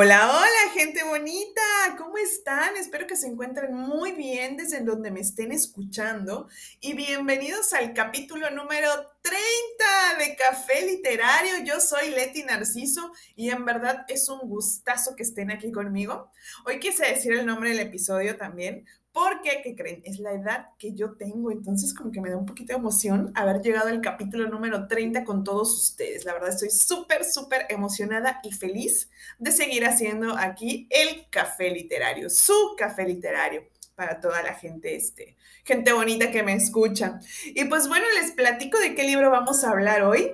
Hola, 0.00 0.30
hola, 0.30 0.72
gente 0.74 1.02
bonita, 1.02 1.60
¿cómo 1.98 2.18
están? 2.18 2.76
Espero 2.76 3.08
que 3.08 3.16
se 3.16 3.26
encuentren 3.26 3.74
muy 3.74 4.12
bien 4.12 4.56
desde 4.56 4.78
donde 4.78 5.10
me 5.10 5.18
estén 5.18 5.50
escuchando 5.50 6.46
y 6.78 6.92
bienvenidos 6.92 7.72
al 7.72 7.94
capítulo 7.94 8.48
número 8.50 8.88
30 9.22 10.24
de 10.24 10.36
Café 10.36 10.86
Literario. 10.86 11.64
Yo 11.64 11.80
soy 11.80 12.10
Leti 12.10 12.44
Narciso 12.44 13.10
y 13.34 13.50
en 13.50 13.64
verdad 13.64 14.04
es 14.06 14.28
un 14.28 14.38
gustazo 14.48 15.16
que 15.16 15.24
estén 15.24 15.50
aquí 15.50 15.72
conmigo. 15.72 16.30
Hoy 16.64 16.78
quise 16.78 17.04
decir 17.04 17.32
el 17.32 17.44
nombre 17.44 17.70
del 17.70 17.80
episodio 17.80 18.36
también 18.36 18.86
porque, 19.12 19.60
¿qué 19.62 19.74
creen? 19.74 20.02
Es 20.04 20.18
la 20.18 20.32
edad 20.32 20.66
que 20.78 20.94
yo 20.94 21.16
tengo, 21.16 21.50
entonces 21.50 21.94
como 21.94 22.10
que 22.10 22.20
me 22.20 22.30
da 22.30 22.36
un 22.36 22.46
poquito 22.46 22.72
de 22.72 22.78
emoción 22.78 23.32
haber 23.34 23.62
llegado 23.62 23.88
al 23.88 24.00
capítulo 24.00 24.48
número 24.48 24.86
30 24.86 25.24
con 25.24 25.44
todos 25.44 25.76
ustedes. 25.76 26.24
La 26.24 26.34
verdad 26.34 26.50
estoy 26.50 26.70
súper, 26.70 27.24
súper 27.24 27.66
emocionada 27.68 28.40
y 28.42 28.52
feliz 28.52 29.10
de 29.38 29.50
seguir 29.50 29.86
haciendo 29.86 30.36
aquí 30.36 30.86
el 30.90 31.28
café 31.30 31.70
literario, 31.70 32.30
su 32.30 32.74
café 32.76 33.04
literario 33.04 33.66
para 33.98 34.20
toda 34.20 34.42
la 34.44 34.54
gente, 34.54 34.94
este, 34.94 35.36
gente 35.64 35.92
bonita 35.92 36.30
que 36.30 36.44
me 36.44 36.54
escucha. 36.54 37.18
Y 37.46 37.64
pues 37.64 37.88
bueno, 37.88 38.06
les 38.20 38.30
platico 38.30 38.78
de 38.78 38.94
qué 38.94 39.02
libro 39.02 39.30
vamos 39.30 39.64
a 39.64 39.70
hablar 39.70 40.02
hoy. 40.02 40.32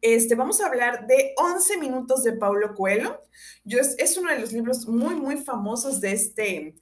Este, 0.00 0.34
vamos 0.34 0.60
a 0.60 0.66
hablar 0.66 1.06
de 1.06 1.32
11 1.36 1.76
minutos 1.76 2.24
de 2.24 2.32
Paulo 2.32 2.74
Coelho. 2.74 3.22
Yo, 3.62 3.78
es, 3.78 3.94
es 3.98 4.16
uno 4.16 4.32
de 4.32 4.40
los 4.40 4.52
libros 4.52 4.88
muy, 4.88 5.14
muy 5.14 5.36
famosos 5.36 6.00
de 6.00 6.10
este, 6.10 6.74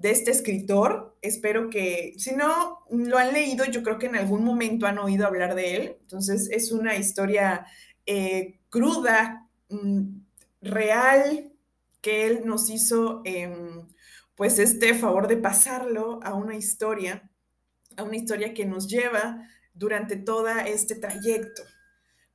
de 0.00 0.10
este 0.10 0.30
escritor. 0.30 1.16
Espero 1.20 1.68
que, 1.68 2.14
si 2.16 2.34
no 2.34 2.78
lo 2.90 3.18
han 3.18 3.34
leído, 3.34 3.66
yo 3.66 3.82
creo 3.82 3.98
que 3.98 4.06
en 4.06 4.16
algún 4.16 4.44
momento 4.44 4.86
han 4.86 4.98
oído 4.98 5.26
hablar 5.26 5.54
de 5.54 5.76
él. 5.76 5.96
Entonces, 6.00 6.48
es 6.50 6.72
una 6.72 6.96
historia 6.96 7.66
eh, 8.06 8.58
cruda, 8.70 9.46
mm, 9.68 10.20
real, 10.62 11.52
que 12.00 12.26
él 12.26 12.46
nos 12.46 12.70
hizo, 12.70 13.20
em, 13.24 13.86
pues, 14.34 14.58
este 14.58 14.94
favor 14.94 15.28
de 15.28 15.36
pasarlo 15.36 16.18
a 16.22 16.32
una 16.34 16.56
historia, 16.56 17.30
a 17.96 18.02
una 18.02 18.16
historia 18.16 18.54
que 18.54 18.64
nos 18.64 18.88
lleva 18.88 19.46
durante 19.74 20.16
todo 20.16 20.48
este 20.48 20.94
trayecto. 20.94 21.62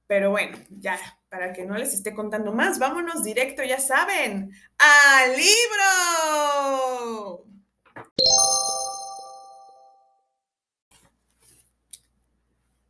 Pero 0.08 0.30
bueno, 0.30 0.56
ya, 0.70 1.00
para 1.30 1.52
que 1.52 1.66
no 1.66 1.76
les 1.78 1.96
esté 1.96 2.14
contando 2.14 2.54
más, 2.54 2.78
vámonos 2.78 3.24
directo, 3.24 3.64
ya 3.64 3.80
saben, 3.80 4.52
al 4.78 5.32
libro. 5.36 7.55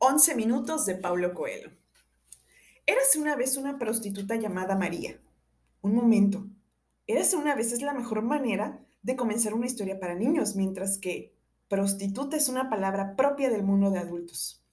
11 0.07 0.35
minutos 0.35 0.85
de 0.85 0.93
Paulo 0.93 1.33
Coelho. 1.33 1.71
Érase 2.85 3.17
una 3.17 3.35
vez 3.35 3.57
una 3.57 3.79
prostituta 3.79 4.35
llamada 4.35 4.75
María. 4.75 5.19
Un 5.81 5.95
momento. 5.95 6.45
Érase 7.07 7.37
una 7.37 7.55
vez 7.55 7.71
es 7.71 7.81
la 7.81 7.95
mejor 7.95 8.21
manera 8.21 8.85
de 9.01 9.15
comenzar 9.15 9.55
una 9.55 9.65
historia 9.65 9.99
para 9.99 10.13
niños, 10.13 10.55
mientras 10.55 10.99
que 10.99 11.33
prostituta 11.67 12.37
es 12.37 12.49
una 12.49 12.69
palabra 12.69 13.15
propia 13.15 13.49
del 13.49 13.63
mundo 13.63 13.89
de 13.89 13.97
adultos. 13.97 14.63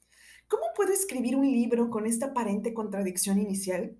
¿Cómo 0.49 0.65
puedo 0.77 0.93
escribir 0.93 1.35
un 1.35 1.51
libro 1.51 1.89
con 1.89 2.05
esta 2.05 2.27
aparente 2.27 2.75
contradicción 2.75 3.39
inicial? 3.39 3.97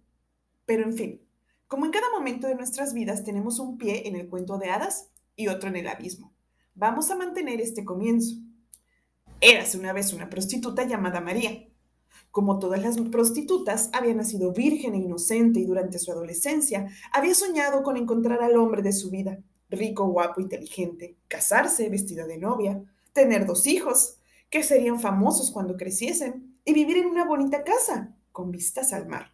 Pero 0.67 0.85
en 0.85 0.93
fin, 0.93 1.23
como 1.67 1.87
en 1.87 1.93
cada 1.93 2.11
momento 2.11 2.47
de 2.47 2.57
nuestras 2.57 2.93
vidas 2.93 3.25
tenemos 3.25 3.59
un 3.59 3.79
pie 3.79 4.07
en 4.07 4.17
el 4.17 4.29
cuento 4.29 4.59
de 4.59 4.69
hadas 4.69 5.09
y 5.35 5.49
otro 5.49 5.71
en 5.71 5.77
el 5.77 5.89
abismo. 5.89 6.35
Vamos 6.75 7.11
a 7.11 7.17
mantener 7.17 7.59
este 7.63 7.87
comienzo. 7.87 8.37
Érase 9.45 9.77
una 9.77 9.93
vez 9.93 10.13
una 10.13 10.31
prostituta 10.31 10.85
llamada 10.85 11.21
María. 11.21 11.67
Como 12.31 12.61
todas 12.61 12.81
las 12.81 12.97
prostitutas, 13.11 13.91
había 13.93 14.15
nacido 14.15 14.53
virgen 14.53 14.95
e 14.95 14.99
inocente 14.99 15.59
y 15.59 15.65
durante 15.65 15.99
su 15.99 16.13
adolescencia 16.13 16.87
había 17.13 17.35
soñado 17.35 17.83
con 17.83 17.97
encontrar 17.97 18.41
al 18.41 18.57
hombre 18.57 18.83
de 18.83 18.93
su 18.93 19.11
vida, 19.11 19.41
rico, 19.69 20.07
guapo, 20.07 20.41
inteligente, 20.41 21.17
casarse 21.27 21.89
vestida 21.89 22.25
de 22.25 22.39
novia, 22.39 22.85
tener 23.13 23.45
dos 23.45 23.67
hijos, 23.67 24.19
que 24.49 24.63
serían 24.63 25.01
famosos 25.01 25.51
cuando 25.51 25.77
creciesen, 25.77 26.57
y 26.65 26.73
vivir 26.73 26.99
en 26.99 27.07
una 27.07 27.25
bonita 27.25 27.65
casa, 27.65 28.15
con 28.31 28.53
vistas 28.53 28.93
al 28.93 29.09
mar. 29.09 29.33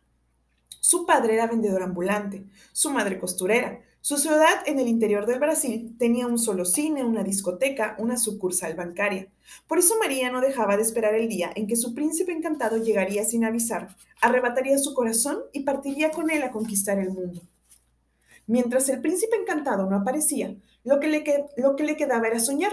Su 0.80 1.04
padre 1.04 1.34
era 1.34 1.48
vendedor 1.48 1.82
ambulante, 1.82 2.46
su 2.72 2.88
madre 2.88 3.18
costurera, 3.18 3.82
su 4.08 4.16
ciudad 4.16 4.62
en 4.64 4.78
el 4.78 4.88
interior 4.88 5.26
del 5.26 5.38
Brasil 5.38 5.94
tenía 5.98 6.26
un 6.26 6.38
solo 6.38 6.64
cine, 6.64 7.04
una 7.04 7.22
discoteca, 7.22 7.94
una 7.98 8.16
sucursal 8.16 8.74
bancaria. 8.74 9.28
Por 9.66 9.78
eso 9.78 9.98
María 9.98 10.30
no 10.30 10.40
dejaba 10.40 10.78
de 10.78 10.82
esperar 10.82 11.14
el 11.14 11.28
día 11.28 11.50
en 11.54 11.66
que 11.66 11.76
su 11.76 11.92
príncipe 11.92 12.32
encantado 12.32 12.78
llegaría 12.78 13.26
sin 13.26 13.44
avisar, 13.44 13.94
arrebataría 14.22 14.78
su 14.78 14.94
corazón 14.94 15.40
y 15.52 15.60
partiría 15.60 16.10
con 16.10 16.30
él 16.30 16.42
a 16.42 16.52
conquistar 16.52 16.98
el 16.98 17.10
mundo. 17.10 17.42
Mientras 18.46 18.88
el 18.88 19.02
príncipe 19.02 19.36
encantado 19.36 19.90
no 19.90 19.96
aparecía, 19.96 20.56
lo 20.84 21.00
que 21.00 21.08
le, 21.08 21.22
lo 21.58 21.76
que 21.76 21.84
le 21.84 21.98
quedaba 21.98 22.28
era 22.28 22.40
soñar. 22.40 22.72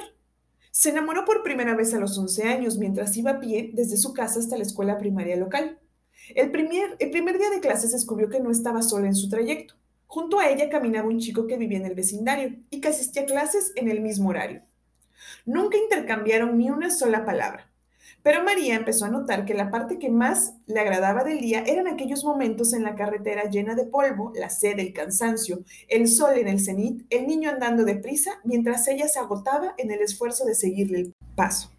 Se 0.71 0.91
enamoró 0.91 1.25
por 1.25 1.43
primera 1.43 1.75
vez 1.75 1.93
a 1.93 1.99
los 1.99 2.17
11 2.17 2.43
años 2.43 2.77
mientras 2.77 3.17
iba 3.17 3.31
a 3.31 3.39
pie 3.41 3.71
desde 3.73 3.97
su 3.97 4.13
casa 4.13 4.39
hasta 4.39 4.55
la 4.55 4.63
escuela 4.63 4.97
primaria 4.97 5.35
local. 5.35 5.79
El 6.33 6.49
primer, 6.51 6.95
el 6.97 7.11
primer 7.11 7.37
día 7.37 7.49
de 7.49 7.59
clases 7.59 7.91
descubrió 7.91 8.29
que 8.29 8.39
no 8.39 8.51
estaba 8.51 8.81
sola 8.81 9.07
en 9.07 9.15
su 9.15 9.27
trayecto. 9.27 9.75
Junto 10.15 10.39
a 10.39 10.47
ella 10.49 10.69
caminaba 10.69 11.09
un 11.09 11.19
chico 11.19 11.45
que 11.45 11.57
vivía 11.57 11.77
en 11.77 11.85
el 11.85 11.93
vecindario 11.93 12.55
y 12.69 12.79
que 12.79 12.87
asistía 12.87 13.23
a 13.23 13.25
clases 13.25 13.73
en 13.75 13.89
el 13.89 13.99
mismo 13.99 14.29
horario. 14.29 14.61
Nunca 15.45 15.77
intercambiaron 15.77 16.57
ni 16.57 16.69
una 16.69 16.89
sola 16.89 17.25
palabra, 17.25 17.69
pero 18.23 18.41
María 18.41 18.75
empezó 18.75 19.03
a 19.03 19.09
notar 19.09 19.43
que 19.43 19.53
la 19.53 19.69
parte 19.69 19.99
que 19.99 20.09
más 20.09 20.53
le 20.67 20.79
agradaba 20.79 21.25
del 21.25 21.41
día 21.41 21.65
eran 21.67 21.87
aquellos 21.87 22.23
momentos 22.23 22.71
en 22.71 22.83
la 22.83 22.95
carretera 22.95 23.49
llena 23.49 23.75
de 23.75 23.87
polvo, 23.87 24.31
la 24.35 24.49
sed, 24.49 24.79
el 24.79 24.93
cansancio, 24.93 25.65
el 25.89 26.07
sol 26.07 26.37
en 26.37 26.47
el 26.47 26.61
cenit, 26.61 27.05
el 27.09 27.27
niño 27.27 27.49
andando 27.49 27.83
deprisa 27.83 28.39
mientras 28.45 28.87
ella 28.87 29.09
se 29.09 29.19
agotaba 29.19 29.75
en 29.77 29.91
el 29.91 29.99
esfuerzo 29.99 30.45
de 30.45 30.55
seguirle 30.55 30.99
el 30.99 31.13
paso. 31.35 31.73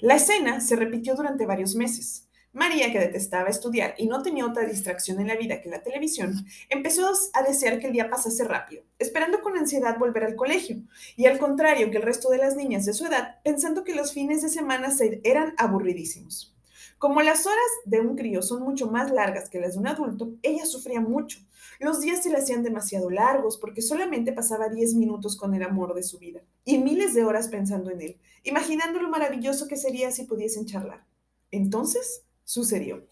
La 0.00 0.16
escena 0.16 0.60
se 0.60 0.74
repitió 0.74 1.14
durante 1.14 1.46
varios 1.46 1.76
meses. 1.76 2.27
María, 2.58 2.92
que 2.92 2.98
detestaba 2.98 3.48
estudiar 3.48 3.94
y 3.96 4.06
no 4.06 4.20
tenía 4.20 4.44
otra 4.44 4.66
distracción 4.66 5.20
en 5.20 5.28
la 5.28 5.36
vida 5.36 5.60
que 5.60 5.70
la 5.70 5.82
televisión, 5.82 6.44
empezó 6.68 7.10
a 7.32 7.42
desear 7.42 7.78
que 7.78 7.86
el 7.86 7.92
día 7.92 8.10
pasase 8.10 8.44
rápido, 8.44 8.82
esperando 8.98 9.40
con 9.40 9.56
ansiedad 9.56 9.96
volver 9.96 10.24
al 10.24 10.34
colegio, 10.34 10.82
y 11.16 11.26
al 11.26 11.38
contrario 11.38 11.90
que 11.90 11.98
el 11.98 12.02
resto 12.02 12.30
de 12.30 12.38
las 12.38 12.56
niñas 12.56 12.84
de 12.84 12.94
su 12.94 13.06
edad, 13.06 13.36
pensando 13.44 13.84
que 13.84 13.94
los 13.94 14.12
fines 14.12 14.42
de 14.42 14.48
semana 14.48 14.88
eran 15.22 15.54
aburridísimos. 15.56 16.56
Como 16.98 17.22
las 17.22 17.46
horas 17.46 17.70
de 17.84 18.00
un 18.00 18.16
crío 18.16 18.42
son 18.42 18.62
mucho 18.62 18.90
más 18.90 19.12
largas 19.12 19.48
que 19.48 19.60
las 19.60 19.74
de 19.74 19.78
un 19.78 19.86
adulto, 19.86 20.32
ella 20.42 20.66
sufría 20.66 21.00
mucho. 21.00 21.38
Los 21.78 22.00
días 22.00 22.24
se 22.24 22.30
le 22.30 22.38
hacían 22.38 22.64
demasiado 22.64 23.08
largos 23.08 23.56
porque 23.56 23.82
solamente 23.82 24.32
pasaba 24.32 24.68
10 24.68 24.94
minutos 24.94 25.36
con 25.36 25.54
el 25.54 25.62
amor 25.62 25.94
de 25.94 26.02
su 26.02 26.18
vida 26.18 26.40
y 26.64 26.78
miles 26.78 27.14
de 27.14 27.24
horas 27.24 27.46
pensando 27.46 27.92
en 27.92 28.00
él, 28.00 28.20
imaginando 28.42 29.00
lo 29.00 29.10
maravilloso 29.10 29.68
que 29.68 29.76
sería 29.76 30.10
si 30.10 30.24
pudiesen 30.24 30.66
charlar. 30.66 31.04
Entonces, 31.52 32.24
Sucedió. 32.48 33.06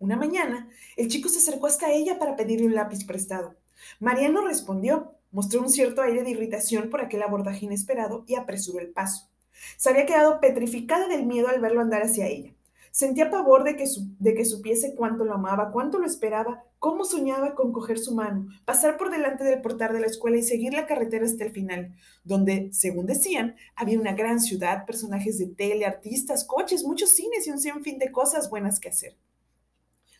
Una 0.00 0.16
mañana, 0.16 0.68
el 0.96 1.06
chico 1.06 1.28
se 1.28 1.38
acercó 1.38 1.68
hasta 1.68 1.92
ella 1.92 2.18
para 2.18 2.34
pedirle 2.34 2.66
un 2.66 2.74
lápiz 2.74 3.04
prestado. 3.04 3.54
María 4.00 4.28
no 4.28 4.44
respondió, 4.44 5.14
mostró 5.30 5.60
un 5.60 5.70
cierto 5.70 6.02
aire 6.02 6.24
de 6.24 6.30
irritación 6.30 6.90
por 6.90 7.00
aquel 7.00 7.22
abordaje 7.22 7.66
inesperado 7.66 8.24
y 8.26 8.34
apresuró 8.34 8.80
el 8.80 8.88
paso. 8.88 9.28
Se 9.76 9.90
había 9.90 10.06
quedado 10.06 10.40
petrificada 10.40 11.06
del 11.06 11.24
miedo 11.24 11.46
al 11.46 11.60
verlo 11.60 11.82
andar 11.82 12.02
hacia 12.02 12.26
ella. 12.26 12.52
Sentía 12.94 13.28
pavor 13.28 13.64
de 13.64 13.74
que, 13.74 13.86
de 14.20 14.34
que 14.34 14.44
supiese 14.44 14.94
cuánto 14.94 15.24
lo 15.24 15.34
amaba, 15.34 15.72
cuánto 15.72 15.98
lo 15.98 16.06
esperaba, 16.06 16.62
cómo 16.78 17.04
soñaba 17.04 17.56
con 17.56 17.72
coger 17.72 17.98
su 17.98 18.14
mano, 18.14 18.46
pasar 18.64 18.96
por 18.96 19.10
delante 19.10 19.42
del 19.42 19.60
portal 19.62 19.92
de 19.92 19.98
la 19.98 20.06
escuela 20.06 20.36
y 20.36 20.44
seguir 20.44 20.74
la 20.74 20.86
carretera 20.86 21.24
hasta 21.24 21.42
el 21.42 21.50
final, 21.50 21.96
donde, 22.22 22.68
según 22.72 23.06
decían, 23.06 23.56
había 23.74 23.98
una 23.98 24.12
gran 24.12 24.38
ciudad, 24.38 24.86
personajes 24.86 25.40
de 25.40 25.46
tele, 25.46 25.86
artistas, 25.86 26.44
coches, 26.44 26.84
muchos 26.84 27.10
cines 27.10 27.48
y 27.48 27.50
un 27.50 27.58
sinfín 27.58 27.98
de 27.98 28.12
cosas 28.12 28.48
buenas 28.48 28.78
que 28.78 28.90
hacer. 28.90 29.16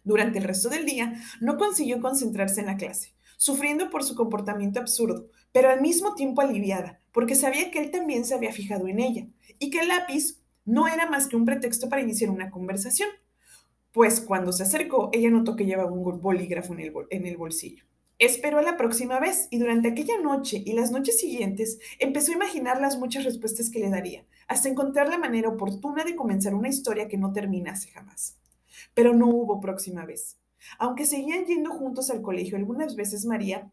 Durante 0.02 0.38
el 0.38 0.44
resto 0.44 0.68
del 0.68 0.84
día, 0.84 1.14
no 1.40 1.56
consiguió 1.56 2.00
concentrarse 2.00 2.58
en 2.58 2.66
la 2.66 2.76
clase, 2.76 3.14
sufriendo 3.36 3.88
por 3.88 4.02
su 4.02 4.16
comportamiento 4.16 4.80
absurdo, 4.80 5.28
pero 5.52 5.70
al 5.70 5.80
mismo 5.80 6.16
tiempo 6.16 6.40
aliviada, 6.40 6.98
porque 7.12 7.36
sabía 7.36 7.70
que 7.70 7.78
él 7.78 7.92
también 7.92 8.24
se 8.24 8.34
había 8.34 8.50
fijado 8.50 8.88
en 8.88 8.98
ella, 8.98 9.28
y 9.60 9.70
que 9.70 9.78
el 9.78 9.86
lápiz 9.86 10.43
no 10.64 10.88
era 10.88 11.08
más 11.08 11.26
que 11.26 11.36
un 11.36 11.44
pretexto 11.44 11.88
para 11.88 12.02
iniciar 12.02 12.30
una 12.30 12.50
conversación, 12.50 13.08
pues 13.92 14.20
cuando 14.20 14.52
se 14.52 14.64
acercó, 14.64 15.10
ella 15.12 15.30
notó 15.30 15.54
que 15.54 15.66
llevaba 15.66 15.92
un 15.92 16.20
bolígrafo 16.20 16.74
en 16.74 17.26
el, 17.26 17.36
bolsillo. 17.36 17.84
Esperó 18.18 18.58
a 18.58 18.62
la 18.62 18.76
próxima 18.76 19.20
vez 19.20 19.46
y 19.50 19.58
durante 19.58 19.88
aquella 19.88 20.18
noche 20.20 20.62
y 20.64 20.72
las 20.72 20.90
noches 20.90 21.20
siguientes 21.20 21.78
empezó 22.00 22.32
a 22.32 22.36
imaginar 22.36 22.80
las 22.80 22.98
muchas 22.98 23.24
respuestas 23.24 23.70
que 23.70 23.78
le 23.78 23.90
daría, 23.90 24.24
hasta 24.48 24.68
encontrar 24.68 25.08
la 25.08 25.18
manera 25.18 25.48
oportuna 25.48 26.04
de 26.04 26.16
comenzar 26.16 26.54
una 26.54 26.68
historia 26.68 27.06
que 27.06 27.18
no 27.18 27.32
terminase 27.32 27.90
jamás. 27.90 28.36
Pero 28.94 29.14
no 29.14 29.28
hubo 29.28 29.60
próxima 29.60 30.04
vez. 30.04 30.38
Aunque 30.78 31.06
seguían 31.06 31.44
yendo 31.44 31.70
juntos 31.70 32.10
al 32.10 32.22
colegio 32.22 32.56
algunas 32.56 32.96
veces 32.96 33.26
María, 33.26 33.70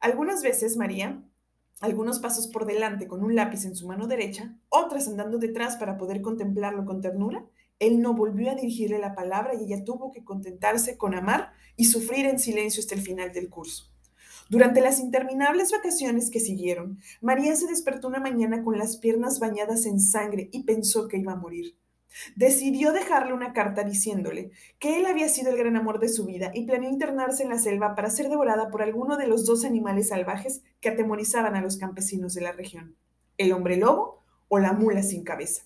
algunas 0.00 0.42
veces 0.42 0.76
María 0.76 1.22
algunos 1.84 2.18
pasos 2.18 2.46
por 2.46 2.64
delante 2.64 3.06
con 3.06 3.22
un 3.22 3.34
lápiz 3.34 3.64
en 3.66 3.76
su 3.76 3.86
mano 3.86 4.06
derecha, 4.06 4.56
otras 4.70 5.06
andando 5.06 5.38
detrás 5.38 5.76
para 5.76 5.98
poder 5.98 6.22
contemplarlo 6.22 6.84
con 6.84 7.00
ternura, 7.00 7.44
él 7.78 8.00
no 8.00 8.14
volvió 8.14 8.50
a 8.50 8.54
dirigirle 8.54 8.98
la 8.98 9.14
palabra 9.14 9.54
y 9.54 9.64
ella 9.64 9.84
tuvo 9.84 10.10
que 10.10 10.24
contentarse 10.24 10.96
con 10.96 11.14
amar 11.14 11.52
y 11.76 11.84
sufrir 11.84 12.26
en 12.26 12.38
silencio 12.38 12.80
hasta 12.80 12.94
el 12.94 13.02
final 13.02 13.32
del 13.32 13.50
curso. 13.50 13.90
Durante 14.48 14.80
las 14.80 14.98
interminables 14.98 15.72
vacaciones 15.72 16.30
que 16.30 16.40
siguieron, 16.40 17.00
María 17.20 17.54
se 17.56 17.66
despertó 17.66 18.08
una 18.08 18.20
mañana 18.20 18.62
con 18.62 18.78
las 18.78 18.96
piernas 18.96 19.38
bañadas 19.38 19.84
en 19.86 20.00
sangre 20.00 20.48
y 20.52 20.62
pensó 20.62 21.08
que 21.08 21.18
iba 21.18 21.32
a 21.32 21.36
morir. 21.36 21.76
Decidió 22.36 22.92
dejarle 22.92 23.32
una 23.32 23.52
carta 23.52 23.84
diciéndole 23.84 24.50
que 24.78 24.98
él 24.98 25.06
había 25.06 25.28
sido 25.28 25.50
el 25.50 25.56
gran 25.56 25.76
amor 25.76 25.98
de 25.98 26.08
su 26.08 26.24
vida 26.24 26.50
y 26.54 26.64
planeó 26.64 26.90
internarse 26.90 27.42
en 27.42 27.48
la 27.48 27.58
selva 27.58 27.94
para 27.94 28.10
ser 28.10 28.28
devorada 28.28 28.70
por 28.70 28.82
alguno 28.82 29.16
de 29.16 29.26
los 29.26 29.46
dos 29.46 29.64
animales 29.64 30.08
salvajes 30.08 30.62
que 30.80 30.90
atemorizaban 30.90 31.56
a 31.56 31.60
los 31.60 31.76
campesinos 31.76 32.34
de 32.34 32.42
la 32.42 32.52
región, 32.52 32.96
el 33.38 33.52
hombre 33.52 33.76
lobo 33.76 34.22
o 34.48 34.58
la 34.58 34.72
mula 34.72 35.02
sin 35.02 35.24
cabeza. 35.24 35.64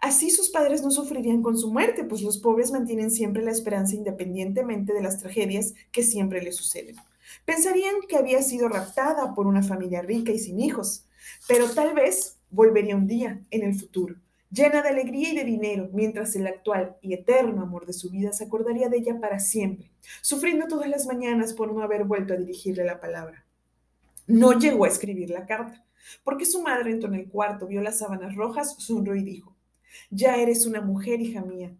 Así 0.00 0.30
sus 0.30 0.50
padres 0.50 0.82
no 0.82 0.90
sufrirían 0.90 1.42
con 1.42 1.58
su 1.58 1.72
muerte, 1.72 2.04
pues 2.04 2.22
los 2.22 2.38
pobres 2.38 2.70
mantienen 2.70 3.10
siempre 3.10 3.42
la 3.42 3.50
esperanza 3.50 3.96
independientemente 3.96 4.92
de 4.92 5.02
las 5.02 5.18
tragedias 5.18 5.74
que 5.90 6.04
siempre 6.04 6.42
les 6.42 6.56
suceden. 6.56 6.96
Pensarían 7.44 7.94
que 8.08 8.16
había 8.16 8.42
sido 8.42 8.68
raptada 8.68 9.34
por 9.34 9.46
una 9.46 9.62
familia 9.62 10.02
rica 10.02 10.32
y 10.32 10.38
sin 10.38 10.60
hijos, 10.60 11.04
pero 11.48 11.68
tal 11.70 11.94
vez 11.94 12.36
volvería 12.50 12.96
un 12.96 13.06
día 13.06 13.40
en 13.50 13.62
el 13.62 13.74
futuro, 13.74 14.16
llena 14.50 14.82
de 14.82 14.88
alegría 14.88 15.32
y 15.32 15.36
de 15.36 15.44
dinero, 15.44 15.90
mientras 15.92 16.34
el 16.36 16.46
actual 16.46 16.96
y 17.00 17.14
eterno 17.14 17.62
amor 17.62 17.86
de 17.86 17.92
su 17.92 18.10
vida 18.10 18.32
se 18.32 18.44
acordaría 18.44 18.88
de 18.88 18.98
ella 18.98 19.20
para 19.20 19.40
siempre, 19.40 19.90
sufriendo 20.20 20.66
todas 20.66 20.88
las 20.88 21.06
mañanas 21.06 21.52
por 21.52 21.72
no 21.72 21.82
haber 21.82 22.04
vuelto 22.04 22.34
a 22.34 22.36
dirigirle 22.36 22.84
la 22.84 23.00
palabra. 23.00 23.44
No 24.26 24.58
llegó 24.58 24.84
a 24.84 24.88
escribir 24.88 25.30
la 25.30 25.46
carta, 25.46 25.84
porque 26.24 26.44
su 26.44 26.62
madre 26.62 26.90
entró 26.90 27.08
en 27.08 27.20
el 27.20 27.28
cuarto, 27.28 27.66
vio 27.66 27.80
las 27.80 27.98
sábanas 27.98 28.34
rojas, 28.34 28.76
sonrió 28.78 29.14
y 29.14 29.22
dijo, 29.22 29.56
ya 30.10 30.36
eres 30.36 30.66
una 30.66 30.80
mujer, 30.80 31.20
hija 31.20 31.42
mía. 31.42 31.74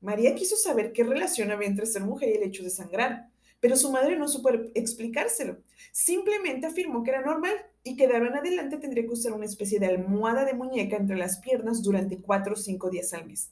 María 0.00 0.34
quiso 0.34 0.56
saber 0.56 0.92
qué 0.92 1.04
relación 1.04 1.50
había 1.50 1.68
entre 1.68 1.86
ser 1.86 2.02
mujer 2.02 2.30
y 2.30 2.36
el 2.36 2.42
hecho 2.44 2.62
de 2.62 2.70
sangrar, 2.70 3.28
pero 3.60 3.76
su 3.76 3.90
madre 3.90 4.16
no 4.18 4.28
supo 4.28 4.50
explicárselo. 4.74 5.58
Simplemente 5.92 6.66
afirmó 6.66 7.02
que 7.02 7.10
era 7.10 7.22
normal 7.22 7.54
y 7.86 7.96
que 7.96 8.04
en 8.04 8.34
adelante 8.34 8.78
tendría 8.78 9.04
que 9.04 9.12
usar 9.12 9.32
una 9.32 9.44
especie 9.44 9.78
de 9.78 9.86
almohada 9.86 10.44
de 10.44 10.54
muñeca 10.54 10.96
entre 10.96 11.16
las 11.16 11.38
piernas 11.38 11.82
durante 11.82 12.18
cuatro 12.18 12.54
o 12.54 12.56
cinco 12.56 12.90
días 12.90 13.12
al 13.12 13.26
mes. 13.26 13.50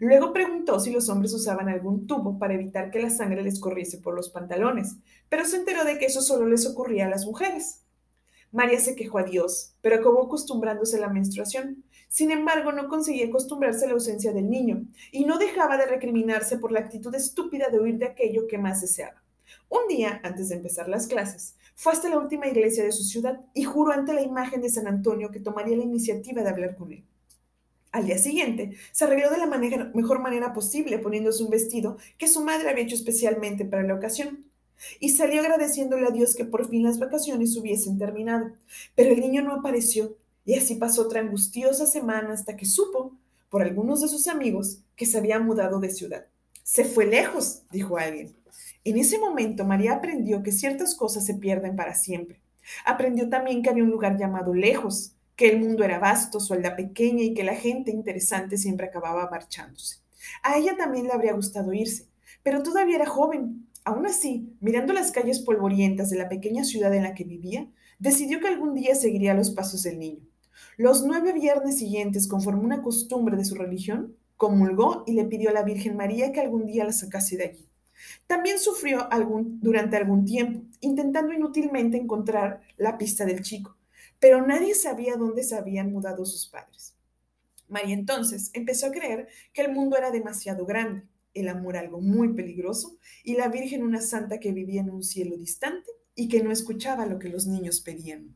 Luego 0.00 0.34
preguntó 0.34 0.78
si 0.78 0.90
los 0.90 1.08
hombres 1.08 1.32
usaban 1.32 1.70
algún 1.70 2.06
tubo 2.06 2.38
para 2.38 2.52
evitar 2.52 2.90
que 2.90 3.00
la 3.00 3.08
sangre 3.08 3.42
les 3.42 3.58
corriese 3.58 3.96
por 3.96 4.14
los 4.14 4.28
pantalones, 4.28 4.96
pero 5.30 5.46
se 5.46 5.56
enteró 5.56 5.84
de 5.84 5.98
que 5.98 6.06
eso 6.06 6.20
solo 6.20 6.46
les 6.46 6.66
ocurría 6.66 7.06
a 7.06 7.10
las 7.10 7.24
mujeres. 7.24 7.80
María 8.52 8.80
se 8.80 8.96
quejó 8.96 9.18
a 9.18 9.22
Dios, 9.22 9.74
pero 9.80 9.96
acabó 9.96 10.24
acostumbrándose 10.24 10.98
a 10.98 11.00
la 11.00 11.08
menstruación. 11.08 11.84
Sin 12.08 12.32
embargo, 12.32 12.72
no 12.72 12.88
conseguía 12.88 13.28
acostumbrarse 13.28 13.84
a 13.86 13.88
la 13.88 13.94
ausencia 13.94 14.32
del 14.32 14.50
niño 14.50 14.84
y 15.10 15.24
no 15.24 15.38
dejaba 15.38 15.78
de 15.78 15.86
recriminarse 15.86 16.58
por 16.58 16.70
la 16.70 16.80
actitud 16.80 17.14
estúpida 17.14 17.70
de 17.70 17.80
huir 17.80 17.96
de 17.96 18.06
aquello 18.06 18.46
que 18.46 18.58
más 18.58 18.82
deseaba. 18.82 19.22
Un 19.68 19.86
día, 19.88 20.20
antes 20.24 20.48
de 20.48 20.56
empezar 20.56 20.88
las 20.88 21.06
clases, 21.06 21.54
fue 21.80 21.94
hasta 21.94 22.10
la 22.10 22.18
última 22.18 22.46
iglesia 22.46 22.84
de 22.84 22.92
su 22.92 23.04
ciudad 23.04 23.40
y 23.54 23.64
juró 23.64 23.92
ante 23.92 24.12
la 24.12 24.20
imagen 24.20 24.60
de 24.60 24.68
San 24.68 24.86
Antonio 24.86 25.30
que 25.30 25.40
tomaría 25.40 25.78
la 25.78 25.84
iniciativa 25.84 26.42
de 26.42 26.50
hablar 26.50 26.76
con 26.76 26.92
él. 26.92 27.06
Al 27.90 28.04
día 28.04 28.18
siguiente, 28.18 28.76
se 28.92 29.04
arregló 29.04 29.30
de 29.30 29.38
la 29.38 29.46
mejor 29.46 30.18
manera 30.18 30.52
posible 30.52 30.98
poniéndose 30.98 31.42
un 31.42 31.48
vestido 31.48 31.96
que 32.18 32.28
su 32.28 32.44
madre 32.44 32.68
había 32.68 32.84
hecho 32.84 32.96
especialmente 32.96 33.64
para 33.64 33.82
la 33.82 33.94
ocasión 33.94 34.44
y 34.98 35.08
salió 35.08 35.40
agradeciéndole 35.40 36.06
a 36.06 36.10
Dios 36.10 36.34
que 36.34 36.44
por 36.44 36.68
fin 36.68 36.82
las 36.82 36.98
vacaciones 36.98 37.56
hubiesen 37.56 37.96
terminado. 37.96 38.52
Pero 38.94 39.14
el 39.14 39.20
niño 39.20 39.40
no 39.40 39.54
apareció 39.54 40.18
y 40.44 40.56
así 40.56 40.74
pasó 40.74 41.00
otra 41.00 41.22
angustiosa 41.22 41.86
semana 41.86 42.34
hasta 42.34 42.56
que 42.56 42.66
supo, 42.66 43.16
por 43.48 43.62
algunos 43.62 44.02
de 44.02 44.08
sus 44.08 44.28
amigos, 44.28 44.80
que 44.96 45.06
se 45.06 45.16
había 45.16 45.38
mudado 45.38 45.80
de 45.80 45.88
ciudad. 45.88 46.26
Se 46.62 46.84
fue 46.84 47.06
lejos, 47.06 47.62
dijo 47.72 47.96
alguien. 47.96 48.36
En 48.84 48.98
ese 48.98 49.18
momento 49.18 49.64
María 49.64 49.94
aprendió 49.94 50.42
que 50.42 50.52
ciertas 50.52 50.94
cosas 50.94 51.26
se 51.26 51.34
pierden 51.34 51.76
para 51.76 51.94
siempre. 51.94 52.40
Aprendió 52.84 53.28
también 53.28 53.62
que 53.62 53.70
había 53.70 53.84
un 53.84 53.90
lugar 53.90 54.18
llamado 54.18 54.54
lejos, 54.54 55.14
que 55.36 55.48
el 55.48 55.60
mundo 55.60 55.84
era 55.84 55.98
vasto, 55.98 56.40
su 56.40 56.52
aldea 56.52 56.76
pequeña 56.76 57.22
y 57.22 57.34
que 57.34 57.44
la 57.44 57.54
gente 57.54 57.90
interesante 57.90 58.58
siempre 58.58 58.86
acababa 58.86 59.30
marchándose. 59.30 59.96
A 60.42 60.58
ella 60.58 60.76
también 60.76 61.06
le 61.06 61.12
habría 61.12 61.32
gustado 61.32 61.72
irse, 61.72 62.06
pero 62.42 62.62
todavía 62.62 62.96
era 62.96 63.06
joven 63.06 63.66
Aún 63.84 64.06
así, 64.06 64.54
mirando 64.60 64.92
las 64.92 65.10
calles 65.10 65.40
polvorientas 65.40 66.10
de 66.10 66.18
la 66.18 66.28
pequeña 66.28 66.64
ciudad 66.64 66.94
en 66.94 67.02
la 67.02 67.14
que 67.14 67.24
vivía, 67.24 67.66
decidió 67.98 68.40
que 68.40 68.48
algún 68.48 68.74
día 68.74 68.94
seguiría 68.94 69.34
los 69.34 69.50
pasos 69.50 69.82
del 69.82 69.98
niño. 69.98 70.20
Los 70.76 71.04
nueve 71.04 71.32
viernes 71.32 71.78
siguientes, 71.78 72.28
conforme 72.28 72.64
una 72.64 72.82
costumbre 72.82 73.36
de 73.36 73.44
su 73.44 73.54
religión, 73.54 74.16
comulgó 74.36 75.04
y 75.06 75.14
le 75.14 75.24
pidió 75.24 75.50
a 75.50 75.54
la 75.54 75.62
Virgen 75.62 75.96
María 75.96 76.32
que 76.32 76.40
algún 76.40 76.66
día 76.66 76.84
la 76.84 76.92
sacase 76.92 77.36
de 77.36 77.44
allí. 77.44 77.69
También 78.26 78.58
sufrió 78.58 79.08
durante 79.60 79.96
algún 79.96 80.24
tiempo, 80.24 80.62
intentando 80.80 81.32
inútilmente 81.32 81.96
encontrar 81.96 82.60
la 82.76 82.98
pista 82.98 83.24
del 83.24 83.42
chico, 83.42 83.76
pero 84.18 84.46
nadie 84.46 84.74
sabía 84.74 85.16
dónde 85.16 85.42
se 85.42 85.56
habían 85.56 85.92
mudado 85.92 86.24
sus 86.24 86.46
padres. 86.46 86.94
María 87.68 87.94
entonces 87.94 88.50
empezó 88.52 88.86
a 88.86 88.92
creer 88.92 89.28
que 89.52 89.62
el 89.62 89.72
mundo 89.72 89.96
era 89.96 90.10
demasiado 90.10 90.66
grande 90.66 91.06
el 91.34 91.48
amor 91.48 91.76
algo 91.76 92.00
muy 92.00 92.34
peligroso 92.34 92.98
y 93.24 93.34
la 93.34 93.48
Virgen 93.48 93.82
una 93.82 94.00
santa 94.00 94.40
que 94.40 94.52
vivía 94.52 94.80
en 94.80 94.90
un 94.90 95.02
cielo 95.02 95.36
distante 95.36 95.90
y 96.14 96.28
que 96.28 96.42
no 96.42 96.50
escuchaba 96.50 97.06
lo 97.06 97.18
que 97.18 97.28
los 97.28 97.46
niños 97.46 97.80
pedían. 97.80 98.34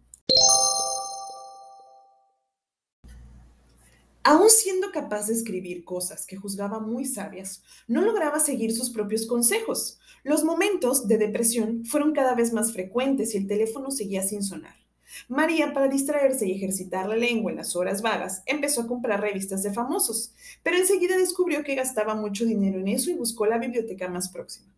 Aún 4.27 4.49
siendo 4.49 4.91
capaz 4.91 5.27
de 5.27 5.35
escribir 5.35 5.85
cosas 5.85 6.25
que 6.25 6.39
juzgaba 6.39 6.81
muy 6.81 7.05
sabias, 7.05 7.63
no 7.87 8.01
lograba 8.01 8.41
seguir 8.41 8.75
sus 8.75 8.89
propios 8.89 9.27
consejos. 9.27 9.99
Los 10.23 10.45
momentos 10.45 11.07
de 11.07 11.19
depresión 11.19 11.85
fueron 11.85 12.15
cada 12.15 12.35
vez 12.35 12.51
más 12.51 12.73
frecuentes 12.73 13.35
y 13.35 13.37
el 13.37 13.47
teléfono 13.47 13.91
seguía 13.91 14.23
sin 14.23 14.43
sonar. 14.43 14.77
María, 15.29 15.75
para 15.75 15.89
distraerse 15.89 16.49
y 16.49 16.53
ejercitar 16.53 17.07
la 17.07 17.17
lengua 17.17 17.51
en 17.51 17.59
las 17.59 17.77
horas 17.77 18.01
vagas, 18.01 18.43
empezó 18.47 18.81
a 18.81 18.87
comprar 18.87 19.21
revistas 19.21 19.63
de 19.63 19.75
famosos, 19.75 20.33
pero 20.63 20.79
enseguida 20.79 21.19
descubrió 21.19 21.63
que 21.63 21.75
gastaba 21.75 22.15
mucho 22.15 22.47
dinero 22.47 22.81
en 22.81 22.89
eso 22.89 23.11
y 23.11 23.15
buscó 23.15 23.45
la 23.45 23.59
biblioteca 23.59 24.09
más 24.09 24.31
próxima. 24.31 24.75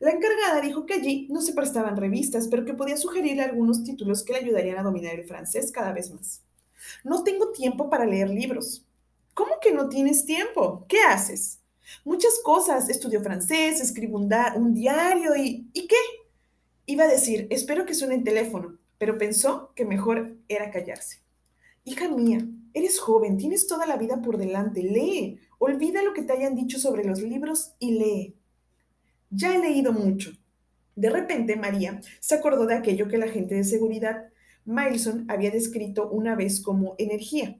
La 0.00 0.10
encargada 0.10 0.60
dijo 0.60 0.86
que 0.86 0.94
allí 0.94 1.28
no 1.30 1.40
se 1.40 1.52
prestaban 1.52 1.96
revistas, 1.96 2.48
pero 2.48 2.64
que 2.64 2.74
podía 2.74 2.96
sugerirle 2.96 3.42
algunos 3.42 3.84
títulos 3.84 4.24
que 4.24 4.32
le 4.32 4.40
ayudarían 4.40 4.78
a 4.78 4.82
dominar 4.82 5.14
el 5.14 5.24
francés 5.24 5.70
cada 5.70 5.92
vez 5.92 6.10
más. 6.12 6.42
No 7.04 7.22
tengo 7.22 7.52
tiempo 7.52 7.88
para 7.88 8.04
leer 8.04 8.30
libros. 8.30 8.87
¿Cómo 9.38 9.60
que 9.62 9.70
no 9.72 9.88
tienes 9.88 10.26
tiempo? 10.26 10.84
¿Qué 10.88 10.98
haces? 10.98 11.60
Muchas 12.04 12.40
cosas. 12.42 12.88
Estudio 12.88 13.22
francés, 13.22 13.80
escribo 13.80 14.18
un, 14.18 14.74
diario 14.74 15.36
y... 15.36 15.70
¿Y 15.72 15.86
qué? 15.86 15.94
Iba 16.86 17.04
a 17.04 17.08
decir, 17.08 17.46
espero 17.48 17.86
que 17.86 17.94
suene 17.94 18.16
el 18.16 18.24
teléfono, 18.24 18.76
pero 18.98 19.16
pensó 19.16 19.72
que 19.76 19.84
mejor 19.84 20.34
era 20.48 20.72
callarse. 20.72 21.20
Hija 21.84 22.08
mía, 22.08 22.44
eres 22.74 22.98
joven, 22.98 23.36
tienes 23.36 23.68
toda 23.68 23.86
la 23.86 23.96
vida 23.96 24.20
por 24.20 24.38
delante, 24.38 24.82
lee, 24.82 25.38
olvida 25.60 26.02
lo 26.02 26.14
que 26.14 26.22
te 26.22 26.32
hayan 26.32 26.56
dicho 26.56 26.80
sobre 26.80 27.04
los 27.04 27.22
libros 27.22 27.74
y 27.78 27.92
lee. 27.92 28.34
Ya 29.30 29.54
he 29.54 29.60
leído 29.60 29.92
mucho. 29.92 30.32
De 30.96 31.10
repente, 31.10 31.54
María 31.54 32.00
se 32.18 32.34
acordó 32.34 32.66
de 32.66 32.74
aquello 32.74 33.06
que 33.06 33.18
la 33.18 33.28
gente 33.28 33.54
de 33.54 33.62
seguridad, 33.62 34.30
Mileson, 34.64 35.26
había 35.28 35.52
descrito 35.52 36.08
una 36.10 36.34
vez 36.34 36.60
como 36.60 36.96
energía. 36.98 37.56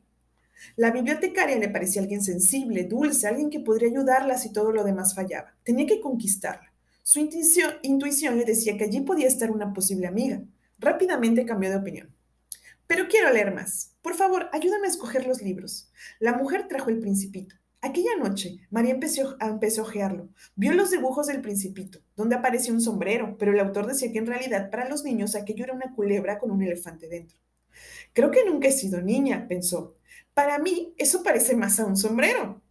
La 0.77 0.91
bibliotecaria 0.91 1.59
le 1.59 1.69
parecía 1.69 2.03
alguien 2.03 2.23
sensible, 2.23 2.85
dulce, 2.85 3.27
alguien 3.27 3.51
que 3.51 3.61
podría 3.61 3.89
ayudarla 3.91 4.39
si 4.39 4.53
todo 4.53 4.73
lo 4.73 4.85
demás 4.85 5.15
fallaba. 5.15 5.55
Tenía 5.63 5.87
que 5.87 6.01
conquistarla. 6.01 6.73
Su 7.03 7.21
intuición, 7.21 8.39
le 8.39 8.45
decía 8.45 8.77
que 8.77 8.85
allí 8.85 9.01
podía 9.01 9.27
estar 9.27 9.51
una 9.51 9.73
posible 9.73 10.07
amiga. 10.07 10.43
Rápidamente 10.79 11.47
cambió 11.47 11.71
de 11.71 11.77
opinión. 11.77 12.15
Pero 12.87 13.09
quiero 13.09 13.33
leer 13.33 13.55
más. 13.55 13.95
Por 14.03 14.15
favor, 14.15 14.49
ayúdame 14.53 14.87
a 14.87 14.91
escoger 14.91 15.27
los 15.27 15.43
libros. 15.43 15.91
La 16.21 16.35
mujer 16.35 16.69
trajo 16.69 16.91
el 16.91 17.01
principito. 17.01 17.57
Aquella 17.81 18.17
noche, 18.19 18.59
María 18.71 18.93
empezó, 18.93 19.37
a 19.39 19.83
ojearlo. 19.83 20.29
Vio 20.57 20.73
los 20.73 20.91
dibujos 20.91 21.29
del 21.29 21.41
principito, 21.41 22.01
donde 22.17 22.35
aparecía 22.35 22.73
un 22.73 22.81
sombrero, 22.81 23.37
pero 23.39 23.53
el 23.53 23.61
autor 23.61 23.87
decía 23.87 24.11
que 24.11 24.19
en 24.19 24.27
realidad 24.27 24.71
para 24.71 24.89
los 24.89 25.05
niños 25.05 25.37
aquello 25.37 25.65
era 25.65 25.75
una 25.75 25.95
culebra 25.95 26.39
con 26.39 26.51
un 26.51 26.63
elefante 26.63 27.09
dentro. 27.09 27.39
Creo 28.13 28.31
que 28.31 28.45
nunca 28.45 28.69
he 28.69 28.73
sido 28.73 29.01
niña, 29.01 29.47
pensó. 29.49 29.98
Para 30.39 30.61
mí, 30.61 30.95
eso 30.97 31.25
parece 31.25 31.57
más 31.57 31.81
a 31.81 31.85
un 31.85 31.97
sombrero. 31.97 32.63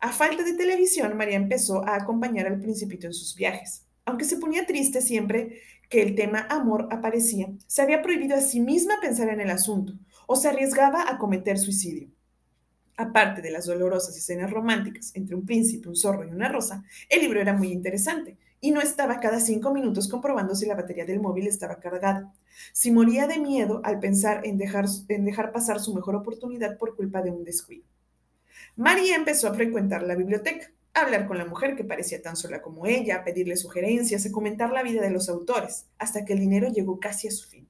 A 0.00 0.10
falta 0.10 0.42
de 0.42 0.54
televisión, 0.54 1.18
María 1.18 1.36
empezó 1.36 1.86
a 1.86 1.96
acompañar 1.96 2.46
al 2.46 2.58
principito 2.58 3.06
en 3.06 3.12
sus 3.12 3.34
viajes. 3.34 3.84
Aunque 4.06 4.24
se 4.24 4.38
ponía 4.38 4.64
triste 4.64 5.02
siempre 5.02 5.60
que 5.90 6.00
el 6.00 6.14
tema 6.14 6.46
amor 6.48 6.88
aparecía, 6.90 7.48
se 7.66 7.82
había 7.82 8.00
prohibido 8.00 8.36
a 8.36 8.40
sí 8.40 8.60
misma 8.60 9.02
pensar 9.02 9.28
en 9.28 9.42
el 9.42 9.50
asunto 9.50 9.98
o 10.26 10.34
se 10.34 10.48
arriesgaba 10.48 11.10
a 11.10 11.18
cometer 11.18 11.58
suicidio. 11.58 12.08
Aparte 12.96 13.42
de 13.42 13.50
las 13.50 13.66
dolorosas 13.66 14.16
escenas 14.16 14.50
románticas 14.50 15.14
entre 15.14 15.36
un 15.36 15.44
príncipe, 15.44 15.90
un 15.90 15.96
zorro 15.96 16.26
y 16.26 16.30
una 16.30 16.48
rosa, 16.48 16.82
el 17.10 17.20
libro 17.20 17.38
era 17.38 17.52
muy 17.52 17.70
interesante 17.70 18.38
y 18.60 18.70
no 18.72 18.80
estaba 18.80 19.20
cada 19.20 19.40
cinco 19.40 19.72
minutos 19.72 20.08
comprobando 20.08 20.54
si 20.54 20.66
la 20.66 20.74
batería 20.74 21.06
del 21.06 21.20
móvil 21.20 21.46
estaba 21.46 21.80
cargada. 21.80 22.32
Si 22.72 22.90
moría 22.90 23.26
de 23.26 23.38
miedo 23.38 23.80
al 23.84 24.00
pensar 24.00 24.46
en 24.46 24.58
dejar, 24.58 24.86
en 25.08 25.24
dejar 25.24 25.52
pasar 25.52 25.80
su 25.80 25.94
mejor 25.94 26.16
oportunidad 26.16 26.76
por 26.76 26.94
culpa 26.94 27.22
de 27.22 27.30
un 27.30 27.44
descuido. 27.44 27.84
María 28.76 29.16
empezó 29.16 29.48
a 29.48 29.54
frecuentar 29.54 30.02
la 30.02 30.14
biblioteca. 30.14 30.70
hablar 30.92 31.26
con 31.26 31.38
la 31.38 31.44
mujer 31.44 31.76
que 31.76 31.84
parecía 31.84 32.20
tan 32.20 32.36
sola 32.36 32.60
como 32.60 32.84
ella, 32.84 33.22
pedirle 33.22 33.56
sugerencias 33.56 34.26
y 34.26 34.32
comentar 34.32 34.72
la 34.72 34.82
vida 34.82 35.00
de 35.00 35.10
los 35.10 35.28
autores, 35.28 35.86
hasta 35.98 36.24
que 36.24 36.32
el 36.32 36.40
dinero 36.40 36.68
llegó 36.68 36.98
casi 36.98 37.28
a 37.28 37.30
su 37.30 37.48
fin. 37.48 37.68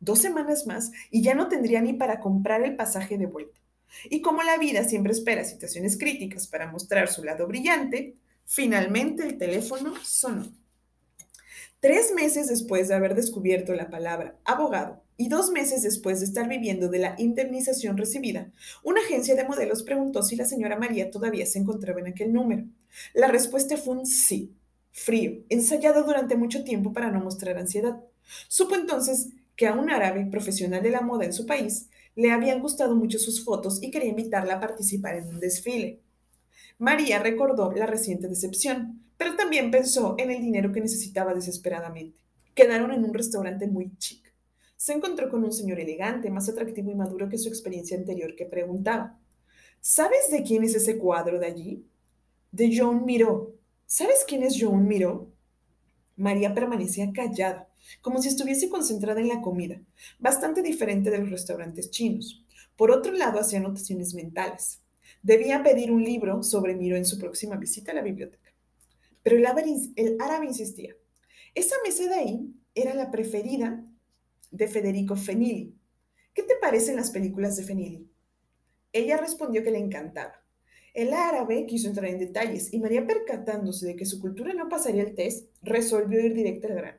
Dos 0.00 0.20
semanas 0.20 0.66
más 0.66 0.90
y 1.10 1.22
ya 1.22 1.34
no 1.34 1.48
tendría 1.48 1.80
ni 1.80 1.92
para 1.92 2.20
comprar 2.20 2.62
el 2.62 2.76
pasaje 2.76 3.16
de 3.16 3.26
vuelta. 3.26 3.58
Y 4.10 4.20
como 4.20 4.42
la 4.42 4.58
vida 4.58 4.84
siempre 4.84 5.12
espera 5.12 5.44
situaciones 5.44 5.96
críticas 5.96 6.46
para 6.46 6.70
mostrar 6.70 7.08
su 7.08 7.24
lado 7.24 7.46
brillante, 7.46 8.16
finalmente 8.48 9.24
el 9.24 9.36
teléfono 9.36 9.92
sonó. 10.02 10.50
Tres 11.80 12.12
meses 12.14 12.48
después 12.48 12.88
de 12.88 12.94
haber 12.94 13.14
descubierto 13.14 13.74
la 13.74 13.90
palabra 13.90 14.36
abogado 14.44 15.04
y 15.16 15.28
dos 15.28 15.50
meses 15.50 15.82
después 15.82 16.18
de 16.18 16.26
estar 16.26 16.48
viviendo 16.48 16.88
de 16.88 16.98
la 16.98 17.14
indemnización 17.18 17.96
recibida, 17.96 18.50
una 18.82 19.02
agencia 19.02 19.36
de 19.36 19.44
modelos 19.44 19.82
preguntó 19.82 20.22
si 20.22 20.34
la 20.34 20.46
señora 20.46 20.78
María 20.78 21.10
todavía 21.10 21.46
se 21.46 21.58
encontraba 21.58 22.00
en 22.00 22.08
aquel 22.08 22.32
número. 22.32 22.64
La 23.14 23.28
respuesta 23.28 23.76
fue 23.76 23.98
un 23.98 24.06
sí, 24.06 24.56
frío, 24.90 25.44
ensayado 25.50 26.02
durante 26.02 26.34
mucho 26.34 26.64
tiempo 26.64 26.92
para 26.92 27.10
no 27.10 27.20
mostrar 27.20 27.58
ansiedad. 27.58 28.00
Supo 28.48 28.74
entonces 28.74 29.28
que 29.54 29.66
a 29.66 29.74
un 29.74 29.90
árabe 29.90 30.26
profesional 30.30 30.82
de 30.82 30.90
la 30.90 31.02
moda 31.02 31.26
en 31.26 31.32
su 31.32 31.46
país 31.46 31.90
le 32.16 32.32
habían 32.32 32.60
gustado 32.60 32.96
mucho 32.96 33.18
sus 33.18 33.44
fotos 33.44 33.82
y 33.82 33.90
quería 33.90 34.08
invitarla 34.08 34.54
a 34.54 34.60
participar 34.60 35.16
en 35.16 35.28
un 35.28 35.38
desfile. 35.38 36.00
María 36.78 37.18
recordó 37.18 37.72
la 37.72 37.86
reciente 37.86 38.28
decepción, 38.28 39.02
pero 39.16 39.34
también 39.34 39.70
pensó 39.70 40.14
en 40.18 40.30
el 40.30 40.40
dinero 40.40 40.72
que 40.72 40.80
necesitaba 40.80 41.34
desesperadamente. 41.34 42.20
Quedaron 42.54 42.92
en 42.92 43.04
un 43.04 43.12
restaurante 43.12 43.66
muy 43.66 43.96
chic. 43.98 44.32
Se 44.76 44.92
encontró 44.92 45.28
con 45.28 45.42
un 45.42 45.52
señor 45.52 45.80
elegante, 45.80 46.30
más 46.30 46.48
atractivo 46.48 46.92
y 46.92 46.94
maduro 46.94 47.28
que 47.28 47.36
su 47.36 47.48
experiencia 47.48 47.96
anterior, 47.96 48.36
que 48.36 48.46
preguntaba, 48.46 49.18
¿Sabes 49.80 50.30
de 50.30 50.42
quién 50.42 50.64
es 50.64 50.74
ese 50.74 50.98
cuadro 50.98 51.38
de 51.38 51.46
allí? 51.46 51.86
De 52.52 52.72
John 52.76 53.04
Miró. 53.04 53.54
¿Sabes 53.86 54.24
quién 54.26 54.42
es 54.42 54.56
John 54.60 54.86
Miró? 54.86 55.32
María 56.16 56.54
permanecía 56.54 57.12
callada, 57.12 57.68
como 58.00 58.20
si 58.20 58.28
estuviese 58.28 58.68
concentrada 58.68 59.20
en 59.20 59.28
la 59.28 59.40
comida, 59.40 59.80
bastante 60.18 60.62
diferente 60.62 61.10
de 61.10 61.18
los 61.18 61.30
restaurantes 61.30 61.90
chinos. 61.90 62.44
Por 62.76 62.90
otro 62.90 63.12
lado, 63.12 63.40
hacía 63.40 63.60
anotaciones 63.60 64.14
mentales. 64.14 64.80
Debía 65.22 65.62
pedir 65.62 65.90
un 65.90 66.04
libro 66.04 66.42
sobre 66.42 66.74
Miró 66.74 66.96
en 66.96 67.04
su 67.04 67.18
próxima 67.18 67.56
visita 67.56 67.92
a 67.92 67.94
la 67.94 68.02
biblioteca. 68.02 68.52
Pero 69.22 69.36
el 69.36 69.46
árabe, 69.46 70.46
insistía. 70.46 70.94
Esa 71.54 71.76
mesa 71.84 72.04
de 72.04 72.14
ahí 72.14 72.54
era 72.74 72.94
la 72.94 73.10
preferida 73.10 73.84
de 74.50 74.68
Federico 74.68 75.16
Fenili. 75.16 75.74
¿Qué 76.32 76.44
te 76.44 76.54
parecen 76.60 76.96
las 76.96 77.10
películas 77.10 77.56
de 77.56 77.64
Fenili? 77.64 78.08
Ella 78.92 79.16
respondió 79.16 79.62
que 79.62 79.70
le 79.70 79.78
encantaba. 79.78 80.42
El 80.94 81.12
árabe 81.12 81.66
quiso 81.66 81.88
entrar 81.88 82.10
en 82.10 82.18
detalles 82.18 82.72
y 82.72 82.78
María, 82.78 83.06
percatándose 83.06 83.86
de 83.86 83.96
que 83.96 84.06
su 84.06 84.20
cultura 84.20 84.54
no 84.54 84.68
pasaría 84.68 85.02
el 85.02 85.14
test, 85.14 85.48
resolvió 85.62 86.20
ir 86.20 86.34
directo 86.34 86.68
al 86.68 86.74
grano. 86.74 86.98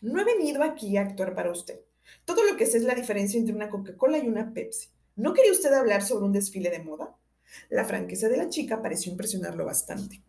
No 0.00 0.20
he 0.20 0.24
venido 0.24 0.62
aquí 0.62 0.96
a 0.96 1.02
actuar 1.02 1.34
para 1.34 1.52
usted. 1.52 1.80
Todo 2.24 2.44
lo 2.44 2.56
que 2.56 2.66
sé 2.66 2.78
es 2.78 2.84
la 2.84 2.94
diferencia 2.94 3.38
entre 3.38 3.54
una 3.54 3.70
Coca-Cola 3.70 4.18
y 4.18 4.28
una 4.28 4.52
Pepsi. 4.52 4.88
¿No 5.16 5.32
quería 5.32 5.52
usted 5.52 5.72
hablar 5.72 6.02
sobre 6.02 6.24
un 6.26 6.32
desfile 6.32 6.70
de 6.70 6.82
moda? 6.82 7.16
La 7.68 7.84
franqueza 7.84 8.28
de 8.28 8.36
la 8.36 8.48
chica 8.48 8.82
pareció 8.82 9.12
impresionarlo 9.12 9.64
bastante. 9.64 10.22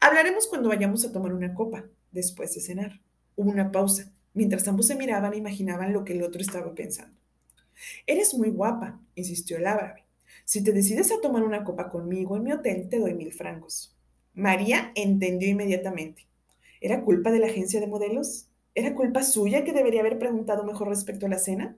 Hablaremos 0.00 0.46
cuando 0.46 0.68
vayamos 0.68 1.04
a 1.04 1.12
tomar 1.12 1.32
una 1.32 1.54
copa, 1.54 1.84
después 2.12 2.54
de 2.54 2.60
cenar. 2.60 3.00
Hubo 3.36 3.50
una 3.50 3.70
pausa. 3.70 4.10
Mientras 4.34 4.66
ambos 4.68 4.86
se 4.86 4.94
miraban 4.94 5.32
e 5.32 5.38
imaginaban 5.38 5.92
lo 5.92 6.04
que 6.04 6.12
el 6.12 6.22
otro 6.22 6.40
estaba 6.40 6.74
pensando. 6.74 7.16
Eres 8.06 8.34
muy 8.34 8.50
guapa, 8.50 9.00
insistió 9.14 9.56
el 9.56 9.66
árabe. 9.66 10.04
Si 10.44 10.62
te 10.62 10.72
decides 10.72 11.10
a 11.12 11.20
tomar 11.20 11.42
una 11.42 11.64
copa 11.64 11.90
conmigo 11.90 12.36
en 12.36 12.44
mi 12.44 12.52
hotel, 12.52 12.88
te 12.88 12.98
doy 12.98 13.14
mil 13.14 13.32
francos. 13.32 13.96
María 14.34 14.92
entendió 14.94 15.48
inmediatamente. 15.48 16.26
¿Era 16.80 17.02
culpa 17.02 17.30
de 17.30 17.40
la 17.40 17.46
agencia 17.46 17.80
de 17.80 17.86
modelos? 17.86 18.48
¿Era 18.74 18.94
culpa 18.94 19.22
suya 19.22 19.64
que 19.64 19.72
debería 19.72 20.00
haber 20.00 20.18
preguntado 20.18 20.64
mejor 20.64 20.88
respecto 20.88 21.26
a 21.26 21.28
la 21.28 21.38
cena? 21.38 21.76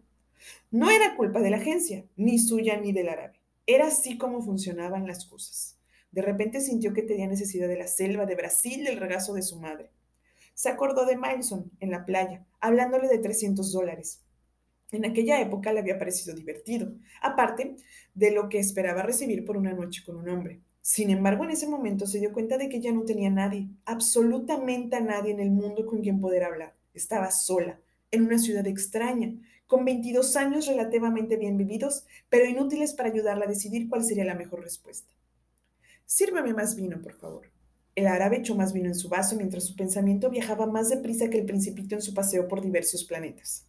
No 0.71 0.91
era 0.91 1.17
culpa 1.17 1.41
de 1.41 1.51
la 1.51 1.57
agencia, 1.57 2.05
ni 2.17 2.39
suya 2.39 2.79
ni 2.79 2.93
del 2.93 3.09
árabe. 3.09 3.40
Era 3.73 3.87
así 3.87 4.19
como 4.19 4.43
funcionaban 4.43 5.07
las 5.07 5.27
cosas. 5.27 5.79
De 6.11 6.23
repente 6.23 6.61
sintió 6.61 6.93
que 6.93 7.05
tenía 7.05 7.29
necesidad 7.29 7.69
de 7.69 7.79
la 7.79 7.87
selva, 7.87 8.27
de 8.27 8.35
Brasil, 8.35 8.83
del 8.83 8.99
regazo 8.99 9.33
de 9.33 9.43
su 9.43 9.61
madre. 9.61 9.93
Se 10.55 10.69
acordó 10.69 11.07
de 11.07 11.17
Mileson 11.17 11.71
en 11.79 11.93
la 11.93 12.05
playa, 12.05 12.45
hablándole 12.61 13.07
de 13.07 13.19
300 13.19 13.73
dólares. 13.73 14.25
En 14.91 15.05
aquella 15.05 15.41
época 15.41 15.73
le 15.73 15.79
había 15.79 16.01
parecido 16.01 16.35
divertido, 16.35 16.93
aparte 17.23 17.77
de 18.13 18.33
lo 18.33 18.49
que 18.49 18.59
esperaba 18.59 19.03
recibir 19.03 19.45
por 19.45 19.57
una 19.57 19.73
noche 19.73 20.03
con 20.05 20.17
un 20.17 20.29
hombre. 20.29 20.63
Sin 20.81 21.11
embargo, 21.11 21.45
en 21.45 21.51
ese 21.51 21.69
momento 21.69 22.09
se 22.09 22.19
dio 22.19 22.33
cuenta 22.33 22.59
de 22.59 22.69
que 22.69 22.81
ya 22.81 22.91
no 22.91 23.05
tenía 23.05 23.31
nadie, 23.31 23.69
absolutamente 23.85 24.97
a 24.97 25.01
nadie 25.01 25.31
en 25.31 25.39
el 25.39 25.53
mundo 25.53 25.87
con 25.87 26.01
quien 26.01 26.19
poder 26.19 26.43
hablar. 26.43 26.75
Estaba 26.93 27.31
sola, 27.31 27.81
en 28.11 28.27
una 28.27 28.39
ciudad 28.39 28.67
extraña, 28.67 29.35
con 29.67 29.85
22 29.85 30.37
años 30.37 30.67
relativamente 30.67 31.37
bien 31.37 31.57
vividos, 31.57 32.05
pero 32.29 32.45
inútiles 32.45 32.93
para 32.93 33.09
ayudarla 33.09 33.45
a 33.45 33.49
decidir 33.49 33.89
cuál 33.89 34.05
sería 34.05 34.25
la 34.25 34.35
mejor 34.35 34.63
respuesta. 34.63 35.15
Sírveme 36.07 36.53
más 36.53 36.75
vino, 36.75 37.01
por 37.01 37.13
favor. 37.13 37.47
El 37.95 38.09
árabe 38.09 38.39
echó 38.39 38.57
más 38.57 38.73
vino 38.73 38.89
en 38.89 38.95
su 38.95 39.09
vaso 39.09 39.37
mientras 39.37 39.65
su 39.65 39.77
pensamiento 39.77 40.31
viajaba 40.31 40.67
más 40.67 40.89
deprisa 40.89 41.31
que 41.31 41.39
el 41.39 41.47
principito 41.47 41.95
en 41.95 42.03
su 42.03 42.15
paseo 42.15 42.49
por 42.49 42.63
diversos 42.63 43.05
planetas. 43.05 43.67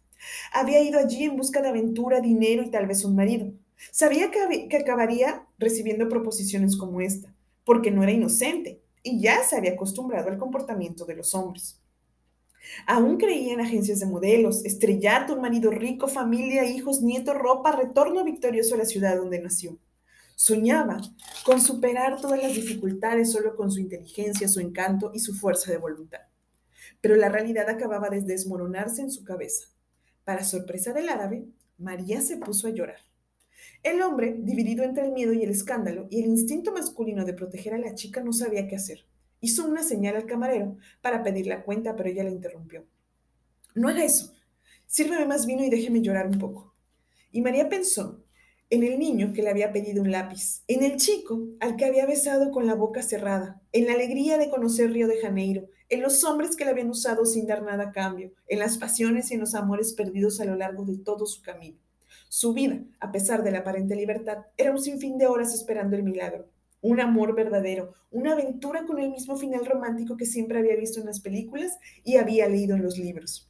Había 0.52 0.82
ido 0.82 0.98
allí 0.98 1.24
en 1.24 1.36
busca 1.36 1.62
de 1.62 1.68
aventura, 1.68 2.20
dinero 2.20 2.62
y 2.62 2.70
tal 2.70 2.86
vez 2.86 3.04
un 3.04 3.14
marido. 3.14 3.52
Sabía 3.90 4.30
que, 4.30 4.68
que 4.68 4.76
acabaría 4.76 5.46
recibiendo 5.58 6.08
proposiciones 6.08 6.76
como 6.76 7.00
esta, 7.00 7.34
porque 7.64 7.90
no 7.90 8.02
era 8.02 8.12
inocente 8.12 8.80
y 9.02 9.20
ya 9.20 9.42
se 9.44 9.56
había 9.56 9.72
acostumbrado 9.72 10.30
al 10.30 10.38
comportamiento 10.38 11.04
de 11.04 11.16
los 11.16 11.34
hombres. 11.34 11.81
Aún 12.86 13.16
creía 13.16 13.54
en 13.54 13.60
agencias 13.60 14.00
de 14.00 14.06
modelos, 14.06 14.64
estrellato, 14.64 15.36
marido 15.36 15.70
rico, 15.70 16.08
familia, 16.08 16.64
hijos, 16.64 17.02
nietos, 17.02 17.36
ropa, 17.36 17.72
retorno 17.72 18.24
victorioso 18.24 18.74
a 18.74 18.78
la 18.78 18.84
ciudad 18.84 19.16
donde 19.16 19.40
nació. 19.40 19.78
Soñaba 20.36 21.00
con 21.44 21.60
superar 21.60 22.20
todas 22.20 22.42
las 22.42 22.54
dificultades 22.54 23.30
solo 23.30 23.54
con 23.54 23.70
su 23.70 23.80
inteligencia, 23.80 24.48
su 24.48 24.60
encanto 24.60 25.10
y 25.14 25.20
su 25.20 25.34
fuerza 25.34 25.70
de 25.70 25.78
voluntad. 25.78 26.20
Pero 27.00 27.16
la 27.16 27.28
realidad 27.28 27.68
acababa 27.68 28.08
de 28.08 28.22
desmoronarse 28.22 29.02
en 29.02 29.10
su 29.10 29.24
cabeza. 29.24 29.68
Para 30.24 30.44
sorpresa 30.44 30.92
del 30.92 31.08
árabe, 31.08 31.46
María 31.78 32.20
se 32.20 32.36
puso 32.36 32.68
a 32.68 32.70
llorar. 32.70 33.00
El 33.82 34.02
hombre, 34.02 34.36
dividido 34.38 34.84
entre 34.84 35.04
el 35.04 35.12
miedo 35.12 35.32
y 35.32 35.42
el 35.42 35.50
escándalo 35.50 36.06
y 36.10 36.22
el 36.22 36.26
instinto 36.26 36.72
masculino 36.72 37.24
de 37.24 37.34
proteger 37.34 37.74
a 37.74 37.78
la 37.78 37.94
chica, 37.94 38.22
no 38.22 38.32
sabía 38.32 38.68
qué 38.68 38.76
hacer. 38.76 39.04
Hizo 39.42 39.66
una 39.66 39.82
señal 39.82 40.14
al 40.14 40.24
camarero 40.24 40.76
para 41.00 41.24
pedir 41.24 41.48
la 41.48 41.64
cuenta, 41.64 41.96
pero 41.96 42.08
ella 42.08 42.22
la 42.22 42.30
interrumpió. 42.30 42.86
No 43.74 43.88
haga 43.88 44.04
eso. 44.04 44.32
Sírveme 44.86 45.26
más 45.26 45.46
vino 45.46 45.64
y 45.64 45.68
déjeme 45.68 46.00
llorar 46.00 46.28
un 46.28 46.38
poco. 46.38 46.76
Y 47.32 47.42
María 47.42 47.68
pensó 47.68 48.22
en 48.70 48.84
el 48.84 49.00
niño 49.00 49.32
que 49.32 49.42
le 49.42 49.50
había 49.50 49.72
pedido 49.72 50.00
un 50.00 50.12
lápiz, 50.12 50.62
en 50.68 50.84
el 50.84 50.96
chico 50.96 51.40
al 51.58 51.74
que 51.74 51.86
había 51.86 52.06
besado 52.06 52.52
con 52.52 52.68
la 52.68 52.76
boca 52.76 53.02
cerrada, 53.02 53.60
en 53.72 53.86
la 53.86 53.94
alegría 53.94 54.38
de 54.38 54.48
conocer 54.48 54.92
Río 54.92 55.08
de 55.08 55.20
Janeiro, 55.20 55.66
en 55.88 56.02
los 56.02 56.22
hombres 56.22 56.54
que 56.54 56.64
le 56.64 56.70
habían 56.70 56.88
usado 56.88 57.26
sin 57.26 57.48
dar 57.48 57.64
nada 57.64 57.88
a 57.88 57.92
cambio, 57.92 58.32
en 58.46 58.60
las 58.60 58.78
pasiones 58.78 59.30
y 59.30 59.34
en 59.34 59.40
los 59.40 59.56
amores 59.56 59.92
perdidos 59.92 60.40
a 60.40 60.44
lo 60.44 60.54
largo 60.54 60.84
de 60.84 60.98
todo 60.98 61.26
su 61.26 61.42
camino. 61.42 61.78
Su 62.28 62.54
vida, 62.54 62.78
a 63.00 63.10
pesar 63.10 63.42
de 63.42 63.50
la 63.50 63.58
aparente 63.58 63.96
libertad, 63.96 64.46
era 64.56 64.70
un 64.70 64.80
sinfín 64.80 65.18
de 65.18 65.26
horas 65.26 65.52
esperando 65.52 65.96
el 65.96 66.04
milagro, 66.04 66.48
un 66.82 67.00
amor 67.00 67.34
verdadero, 67.34 67.94
una 68.10 68.32
aventura 68.32 68.84
con 68.84 68.98
el 68.98 69.10
mismo 69.10 69.36
final 69.36 69.64
romántico 69.64 70.16
que 70.16 70.26
siempre 70.26 70.58
había 70.58 70.76
visto 70.76 71.00
en 71.00 71.06
las 71.06 71.20
películas 71.20 71.78
y 72.04 72.16
había 72.16 72.48
leído 72.48 72.76
en 72.76 72.82
los 72.82 72.98
libros. 72.98 73.48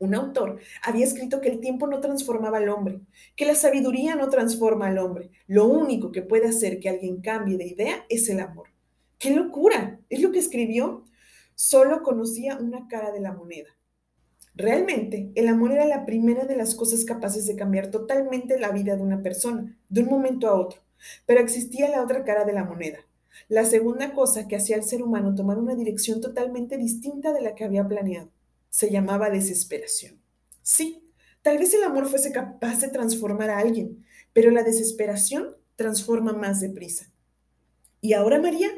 Un 0.00 0.14
autor 0.14 0.60
había 0.82 1.04
escrito 1.04 1.40
que 1.40 1.48
el 1.48 1.60
tiempo 1.60 1.86
no 1.86 2.00
transformaba 2.00 2.58
al 2.58 2.68
hombre, 2.68 3.00
que 3.34 3.46
la 3.46 3.54
sabiduría 3.54 4.14
no 4.14 4.28
transforma 4.28 4.88
al 4.88 4.98
hombre. 4.98 5.30
Lo 5.46 5.66
único 5.66 6.12
que 6.12 6.22
puede 6.22 6.48
hacer 6.48 6.78
que 6.78 6.88
alguien 6.88 7.20
cambie 7.20 7.56
de 7.56 7.66
idea 7.66 8.04
es 8.08 8.28
el 8.28 8.38
amor. 8.40 8.68
¡Qué 9.18 9.30
locura! 9.30 10.00
¿Es 10.08 10.20
lo 10.20 10.30
que 10.30 10.38
escribió? 10.38 11.04
Solo 11.56 12.02
conocía 12.04 12.56
una 12.58 12.86
cara 12.86 13.10
de 13.10 13.20
la 13.20 13.32
moneda. 13.32 13.70
Realmente, 14.54 15.32
el 15.34 15.48
amor 15.48 15.72
era 15.72 15.86
la 15.86 16.06
primera 16.06 16.44
de 16.44 16.56
las 16.56 16.76
cosas 16.76 17.04
capaces 17.04 17.46
de 17.46 17.56
cambiar 17.56 17.90
totalmente 17.90 18.58
la 18.58 18.70
vida 18.70 18.96
de 18.96 19.02
una 19.02 19.22
persona, 19.22 19.76
de 19.88 20.02
un 20.02 20.08
momento 20.08 20.48
a 20.48 20.54
otro. 20.54 20.80
Pero 21.26 21.40
existía 21.40 21.88
la 21.88 22.02
otra 22.02 22.24
cara 22.24 22.44
de 22.44 22.52
la 22.52 22.64
moneda, 22.64 22.98
la 23.48 23.64
segunda 23.64 24.12
cosa 24.12 24.48
que 24.48 24.56
hacía 24.56 24.76
al 24.76 24.84
ser 24.84 25.02
humano 25.02 25.34
tomar 25.34 25.58
una 25.58 25.74
dirección 25.74 26.20
totalmente 26.20 26.76
distinta 26.76 27.32
de 27.32 27.40
la 27.40 27.54
que 27.54 27.64
había 27.64 27.86
planeado 27.86 28.30
se 28.70 28.90
llamaba 28.90 29.30
desesperación. 29.30 30.20
Sí, 30.62 31.10
tal 31.42 31.58
vez 31.58 31.72
el 31.74 31.82
amor 31.82 32.08
fuese 32.08 32.32
capaz 32.32 32.80
de 32.80 32.88
transformar 32.88 33.50
a 33.50 33.58
alguien, 33.58 34.04
pero 34.32 34.50
la 34.50 34.62
desesperación 34.62 35.56
transforma 35.76 36.32
más 36.32 36.60
deprisa. 36.60 37.10
¿Y 38.00 38.12
ahora 38.12 38.40
María? 38.40 38.68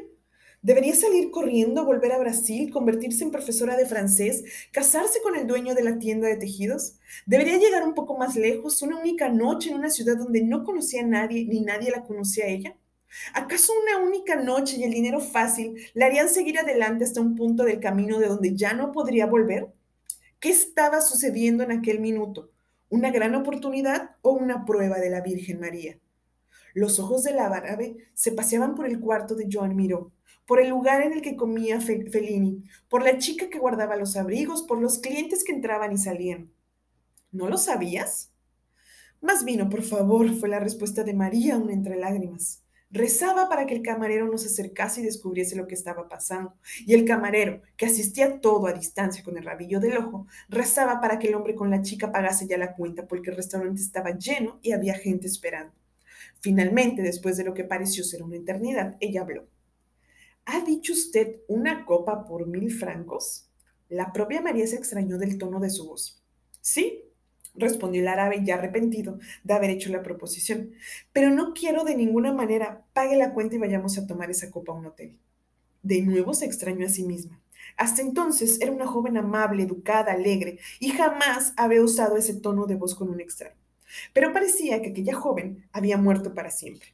¿Debería 0.63 0.93
salir 0.93 1.31
corriendo, 1.31 1.85
volver 1.85 2.11
a 2.11 2.19
Brasil, 2.19 2.71
convertirse 2.71 3.23
en 3.23 3.31
profesora 3.31 3.75
de 3.75 3.87
francés, 3.87 4.43
casarse 4.71 5.19
con 5.23 5.35
el 5.35 5.47
dueño 5.47 5.73
de 5.73 5.83
la 5.83 5.97
tienda 5.97 6.27
de 6.27 6.35
tejidos? 6.35 6.97
¿Debería 7.25 7.57
llegar 7.57 7.81
un 7.83 7.95
poco 7.95 8.15
más 8.15 8.35
lejos, 8.35 8.83
una 8.83 8.99
única 8.99 9.27
noche 9.29 9.71
en 9.71 9.77
una 9.77 9.89
ciudad 9.89 10.17
donde 10.17 10.43
no 10.43 10.63
conocía 10.63 11.01
a 11.01 11.07
nadie 11.07 11.45
ni 11.45 11.61
nadie 11.61 11.89
la 11.89 12.03
conocía 12.03 12.45
a 12.45 12.49
ella? 12.49 12.77
¿Acaso 13.33 13.73
una 13.81 14.05
única 14.05 14.35
noche 14.35 14.77
y 14.77 14.83
el 14.83 14.91
dinero 14.91 15.19
fácil 15.19 15.77
le 15.95 16.05
harían 16.05 16.29
seguir 16.29 16.59
adelante 16.59 17.05
hasta 17.05 17.21
un 17.21 17.35
punto 17.35 17.63
del 17.63 17.79
camino 17.79 18.19
de 18.19 18.27
donde 18.27 18.55
ya 18.55 18.73
no 18.73 18.91
podría 18.91 19.25
volver? 19.25 19.73
¿Qué 20.39 20.49
estaba 20.49 21.01
sucediendo 21.01 21.63
en 21.63 21.71
aquel 21.71 21.99
minuto? 21.99 22.51
¿Una 22.87 23.09
gran 23.09 23.33
oportunidad 23.33 24.11
o 24.21 24.33
una 24.33 24.63
prueba 24.63 24.99
de 24.99 25.09
la 25.09 25.21
Virgen 25.21 25.59
María? 25.59 25.97
Los 26.73 26.99
ojos 26.99 27.23
del 27.23 27.39
árabe 27.39 27.97
se 28.13 28.31
paseaban 28.31 28.75
por 28.75 28.85
el 28.85 28.99
cuarto 28.99 29.35
de 29.35 29.47
Joan 29.51 29.75
Miró, 29.75 30.11
por 30.45 30.59
el 30.59 30.69
lugar 30.69 31.01
en 31.01 31.13
el 31.13 31.21
que 31.21 31.35
comía 31.35 31.79
Fellini, 31.81 32.63
por 32.89 33.03
la 33.03 33.17
chica 33.17 33.49
que 33.49 33.59
guardaba 33.59 33.95
los 33.95 34.17
abrigos, 34.17 34.63
por 34.63 34.79
los 34.79 34.99
clientes 34.99 35.43
que 35.43 35.53
entraban 35.53 35.93
y 35.93 35.97
salían. 35.97 36.51
¿No 37.31 37.47
lo 37.49 37.57
sabías? 37.57 38.31
Más 39.21 39.45
vino, 39.45 39.69
por 39.69 39.83
favor, 39.83 40.33
fue 40.35 40.49
la 40.49 40.59
respuesta 40.59 41.03
de 41.03 41.13
María, 41.13 41.55
aún 41.55 41.69
entre 41.69 41.95
lágrimas. 41.95 42.63
Rezaba 42.89 43.47
para 43.47 43.65
que 43.67 43.75
el 43.75 43.83
camarero 43.83 44.27
no 44.27 44.37
se 44.37 44.47
acercase 44.47 44.99
y 44.99 45.05
descubriese 45.05 45.55
lo 45.55 45.65
que 45.65 45.75
estaba 45.75 46.09
pasando. 46.09 46.55
Y 46.85 46.93
el 46.93 47.05
camarero, 47.05 47.61
que 47.77 47.85
asistía 47.85 48.41
todo 48.41 48.67
a 48.67 48.73
distancia 48.73 49.23
con 49.23 49.37
el 49.37 49.45
rabillo 49.45 49.79
del 49.79 49.97
ojo, 49.97 50.27
rezaba 50.49 50.99
para 50.99 51.17
que 51.17 51.27
el 51.27 51.35
hombre 51.35 51.55
con 51.55 51.69
la 51.69 51.83
chica 51.83 52.11
pagase 52.11 52.47
ya 52.47 52.57
la 52.57 52.75
cuenta 52.75 53.07
porque 53.07 53.29
el 53.29 53.37
restaurante 53.37 53.81
estaba 53.81 54.17
lleno 54.17 54.59
y 54.61 54.73
había 54.73 54.95
gente 54.95 55.27
esperando. 55.27 55.73
Finalmente, 56.41 57.01
después 57.01 57.37
de 57.37 57.45
lo 57.45 57.53
que 57.53 57.63
pareció 57.63 58.03
ser 58.03 58.23
una 58.23 58.35
eternidad, 58.35 58.97
ella 58.99 59.21
habló. 59.21 59.47
¿Ha 60.45 60.61
dicho 60.61 60.93
usted 60.93 61.41
una 61.47 61.85
copa 61.85 62.25
por 62.25 62.47
mil 62.47 62.71
francos? 62.71 63.47
La 63.89 64.11
propia 64.11 64.41
María 64.41 64.65
se 64.67 64.75
extrañó 64.75 65.17
del 65.17 65.37
tono 65.37 65.59
de 65.59 65.69
su 65.69 65.87
voz. 65.87 66.21
Sí, 66.61 67.03
respondió 67.55 68.01
el 68.01 68.07
árabe 68.07 68.41
ya 68.43 68.55
arrepentido 68.55 69.19
de 69.43 69.53
haber 69.53 69.69
hecho 69.69 69.91
la 69.91 70.03
proposición. 70.03 70.71
Pero 71.13 71.29
no 71.29 71.53
quiero 71.53 71.83
de 71.83 71.95
ninguna 71.95 72.33
manera. 72.33 72.85
Pague 72.93 73.17
la 73.17 73.33
cuenta 73.33 73.55
y 73.55 73.59
vayamos 73.59 73.97
a 73.97 74.07
tomar 74.07 74.31
esa 74.31 74.49
copa 74.49 74.71
a 74.71 74.75
un 74.75 74.85
hotel. 74.85 75.17
De 75.83 76.01
nuevo 76.01 76.33
se 76.33 76.45
extrañó 76.45 76.85
a 76.85 76.89
sí 76.89 77.03
misma. 77.03 77.39
Hasta 77.77 78.01
entonces 78.01 78.59
era 78.61 78.71
una 78.71 78.87
joven 78.87 79.17
amable, 79.17 79.63
educada, 79.63 80.13
alegre, 80.13 80.59
y 80.79 80.89
jamás 80.89 81.53
había 81.57 81.81
usado 81.81 82.17
ese 82.17 82.33
tono 82.33 82.65
de 82.65 82.75
voz 82.75 82.95
con 82.95 83.09
un 83.09 83.21
extraño. 83.21 83.55
Pero 84.13 84.33
parecía 84.33 84.81
que 84.81 84.89
aquella 84.89 85.15
joven 85.15 85.65
había 85.71 85.97
muerto 85.97 86.33
para 86.33 86.51
siempre. 86.51 86.89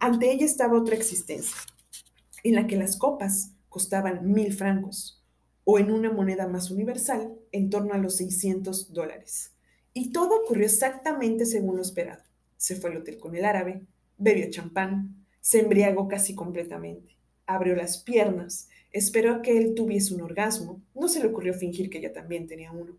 Ante 0.00 0.30
ella 0.30 0.46
estaba 0.46 0.78
otra 0.78 0.94
existencia, 0.94 1.56
en 2.42 2.54
la 2.54 2.66
que 2.66 2.76
las 2.76 2.96
copas 2.96 3.52
costaban 3.68 4.32
mil 4.32 4.52
francos, 4.52 5.22
o 5.64 5.78
en 5.78 5.90
una 5.90 6.10
moneda 6.10 6.48
más 6.48 6.70
universal, 6.70 7.32
en 7.52 7.70
torno 7.70 7.94
a 7.94 7.98
los 7.98 8.16
600 8.16 8.92
dólares. 8.92 9.52
Y 9.94 10.10
todo 10.10 10.42
ocurrió 10.42 10.66
exactamente 10.66 11.46
según 11.46 11.76
lo 11.76 11.82
esperado. 11.82 12.22
Se 12.56 12.76
fue 12.76 12.90
al 12.90 12.98
hotel 12.98 13.18
con 13.18 13.36
el 13.36 13.44
árabe, 13.44 13.82
bebió 14.18 14.50
champán, 14.50 15.24
se 15.40 15.60
embriagó 15.60 16.08
casi 16.08 16.34
completamente, 16.34 17.16
abrió 17.46 17.74
las 17.74 17.98
piernas, 17.98 18.68
esperó 18.90 19.34
a 19.34 19.42
que 19.42 19.56
él 19.58 19.74
tuviese 19.74 20.14
un 20.14 20.22
orgasmo, 20.22 20.80
no 20.94 21.08
se 21.08 21.20
le 21.20 21.26
ocurrió 21.26 21.54
fingir 21.54 21.90
que 21.90 21.98
ella 21.98 22.12
también 22.12 22.46
tenía 22.46 22.72
uno. 22.72 22.96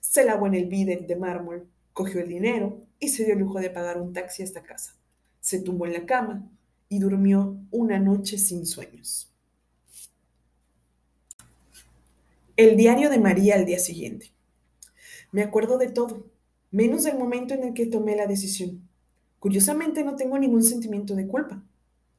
Se 0.00 0.24
lavó 0.24 0.46
en 0.46 0.54
el 0.54 0.66
bidel 0.66 1.06
de 1.06 1.16
mármol, 1.16 1.68
cogió 1.92 2.20
el 2.20 2.28
dinero 2.28 2.80
y 2.98 3.08
se 3.08 3.24
dio 3.24 3.34
el 3.34 3.40
lujo 3.40 3.60
de 3.60 3.70
pagar 3.70 4.00
un 4.00 4.12
taxi 4.12 4.42
hasta 4.42 4.62
casa. 4.62 4.96
Se 5.40 5.60
tumbó 5.60 5.86
en 5.86 5.92
la 5.92 6.06
cama 6.06 6.48
y 6.92 6.98
durmió 6.98 7.56
una 7.70 7.98
noche 7.98 8.36
sin 8.36 8.66
sueños. 8.66 9.32
El 12.54 12.76
diario 12.76 13.08
de 13.08 13.18
María 13.18 13.54
al 13.54 13.64
día 13.64 13.78
siguiente. 13.78 14.30
Me 15.30 15.42
acuerdo 15.42 15.78
de 15.78 15.88
todo 15.88 16.26
menos 16.70 17.04
del 17.04 17.16
momento 17.16 17.54
en 17.54 17.62
el 17.62 17.72
que 17.72 17.86
tomé 17.86 18.14
la 18.14 18.26
decisión. 18.26 18.86
Curiosamente 19.38 20.04
no 20.04 20.16
tengo 20.16 20.38
ningún 20.38 20.62
sentimiento 20.62 21.14
de 21.14 21.26
culpa. 21.26 21.64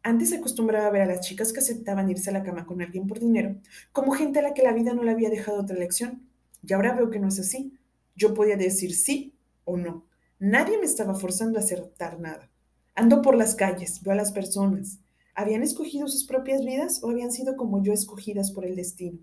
Antes 0.01 0.34
acostumbraba 0.34 0.88
a 0.88 0.92
ver 0.92 1.03
a 1.03 1.06
las 1.06 1.20
chicas 1.20 1.53
que 1.53 1.60
aceptaban 1.60 2.10
irse 2.10 2.32
a 2.32 2.34
la 2.34 2.42
cama 2.42 2.65
con 2.65 2.82
alguien 2.82 3.06
por 3.06 3.20
dinero 3.20 3.56
como 3.92 4.13
gente 4.13 4.39
a 4.39 4.42
la 4.42 4.56
que 4.56 4.63
la 4.63 4.74
vida 4.74 4.96
no 4.96 5.03
le 5.03 5.12
había 5.12 5.30
dejado 5.30 5.62
otra 5.62 5.75
elección. 5.75 6.27
Y 6.68 6.74
ahora 6.74 6.96
veo 6.96 7.12
que 7.12 7.19
no 7.19 7.28
es 7.28 7.39
así. 7.39 7.78
Yo 8.15 8.34
podía 8.34 8.58
decir 8.58 8.95
sí 8.95 9.36
o 9.65 9.78
no. 9.78 10.08
Nadie 10.39 10.80
me 10.80 10.86
estaba 10.86 11.13
forzando 11.13 11.60
a 11.60 11.62
acertar 11.62 12.19
nada. 12.19 12.50
Ando 12.95 13.23
por 13.23 13.36
las 13.36 13.56
calles, 13.56 14.03
veo 14.03 14.13
a 14.13 14.15
las 14.15 14.32
personas. 14.32 14.99
¿Habían 15.34 15.63
escogido 15.63 16.08
sus 16.08 16.25
propias 16.25 16.63
vidas 16.63 17.03
o 17.03 17.10
habían 17.10 17.32
sido 17.32 17.58
como 17.58 17.82
yo 17.82 17.91
escogidas 17.91 18.51
por 18.51 18.65
el 18.65 18.75
destino? 18.75 19.17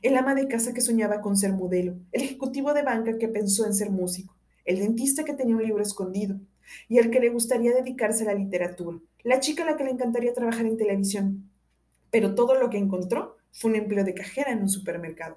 El 0.00 0.16
ama 0.16 0.36
de 0.36 0.46
casa 0.46 0.72
que 0.72 0.80
soñaba 0.80 1.20
con 1.20 1.36
ser 1.36 1.52
modelo, 1.52 1.96
el 2.12 2.22
ejecutivo 2.22 2.72
de 2.72 2.84
banca 2.84 3.18
que 3.18 3.26
pensó 3.26 3.66
en 3.66 3.74
ser 3.74 3.90
músico, 3.90 4.36
el 4.64 4.78
dentista 4.78 5.24
que 5.24 5.34
tenía 5.34 5.56
un 5.56 5.64
libro 5.64 5.82
escondido 5.82 6.38
y 6.88 6.98
el 6.98 7.10
que 7.10 7.18
le 7.18 7.30
gustaría 7.30 7.74
dedicarse 7.74 8.22
a 8.22 8.26
la 8.26 8.38
literatura, 8.38 8.98
la 9.24 9.40
chica 9.40 9.64
a 9.64 9.66
la 9.66 9.76
que 9.76 9.82
le 9.82 9.90
encantaría 9.90 10.32
trabajar 10.32 10.66
en 10.66 10.76
televisión. 10.76 11.50
Pero 12.12 12.36
todo 12.36 12.54
lo 12.54 12.70
que 12.70 12.78
encontró 12.78 13.38
fue 13.50 13.72
un 13.72 13.76
empleo 13.76 14.04
de 14.04 14.14
cajera 14.14 14.52
en 14.52 14.62
un 14.62 14.68
supermercado. 14.68 15.36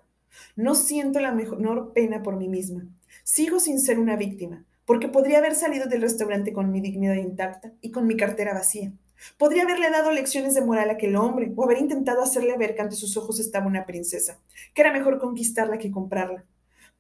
No 0.55 0.75
siento 0.75 1.19
la 1.19 1.31
menor 1.31 1.91
pena 1.93 2.21
por 2.21 2.36
mí 2.36 2.49
misma. 2.49 2.88
Sigo 3.23 3.59
sin 3.59 3.79
ser 3.79 3.97
una 3.97 4.15
víctima, 4.15 4.63
porque 4.86 5.08
podría 5.08 5.39
haber 5.39 5.56
salido 5.56 5.88
del 5.88 6.02
restaurante 6.02 6.54
con 6.54 6.72
mi 6.72 6.82
dignidad 6.82 7.15
intacta 7.15 7.74
y 7.82 7.91
con 7.91 8.08
mi 8.08 8.17
cartera 8.17 8.54
vacía. 8.54 8.93
Podría 9.38 9.63
haberle 9.63 9.89
dado 9.89 10.12
lecciones 10.12 10.54
de 10.54 10.62
moral 10.62 10.89
a 10.89 10.93
aquel 10.93 11.15
hombre 11.15 11.54
o 11.56 11.63
haber 11.63 11.78
intentado 11.78 12.22
hacerle 12.22 12.58
ver 12.58 12.76
que 12.76 12.82
ante 12.82 12.96
sus 12.96 13.15
ojos 13.15 13.39
estaba 13.39 13.67
una 13.67 13.86
princesa, 13.86 14.39
que 14.74 14.82
era 14.82 14.91
mejor 14.91 15.19
conquistarla 15.19 15.78
que 15.78 15.91
comprarla 15.91 16.46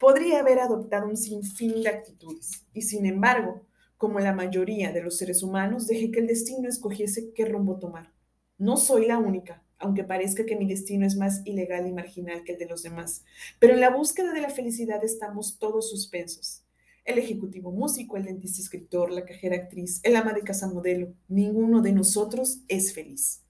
podría 0.03 0.39
haber 0.39 0.59
adoptado 0.59 1.07
un 1.07 1.15
sinfín 1.15 1.81
de 1.81 1.87
actitudes 1.87 2.65
y 2.73 2.81
sin 2.81 3.05
embargo, 3.05 3.65
como 3.97 4.19
la 4.19 4.33
mayoría 4.33 4.91
de 4.91 5.01
los 5.01 5.17
seres 5.17 5.43
humanos, 5.43 5.87
dejé 5.87 6.11
que 6.11 6.19
el 6.19 6.27
destino 6.27 6.67
escogiese 6.67 7.31
qué 7.33 7.45
rumbo 7.45 7.79
tomar. 7.79 8.11
No 8.57 8.75
soy 8.75 9.05
la 9.05 9.17
única, 9.17 9.63
aunque 9.79 10.03
parezca 10.03 10.45
que 10.45 10.57
mi 10.57 10.67
destino 10.67 11.05
es 11.05 11.15
más 11.15 11.41
ilegal 11.45 11.87
y 11.87 11.93
marginal 11.93 12.43
que 12.43 12.51
el 12.51 12.59
de 12.59 12.65
los 12.65 12.83
demás, 12.83 13.23
pero 13.59 13.75
en 13.75 13.79
la 13.79 13.91
búsqueda 13.91 14.33
de 14.33 14.41
la 14.41 14.49
felicidad 14.49 15.01
estamos 15.05 15.57
todos 15.57 15.89
suspensos. 15.89 16.62
El 17.05 17.17
ejecutivo 17.19 17.69
músico, 17.71 18.15
el 18.15 18.23
dentista 18.23 18.61
escritor, 18.61 19.11
la 19.11 19.25
cajera 19.25 19.57
actriz, 19.57 19.99
el 20.03 20.15
ama 20.15 20.31
de 20.31 20.41
casa 20.41 20.67
modelo, 20.67 21.13
ninguno 21.27 21.81
de 21.81 21.91
nosotros 21.91 22.59
es 22.69 22.93
feliz. 22.93 23.41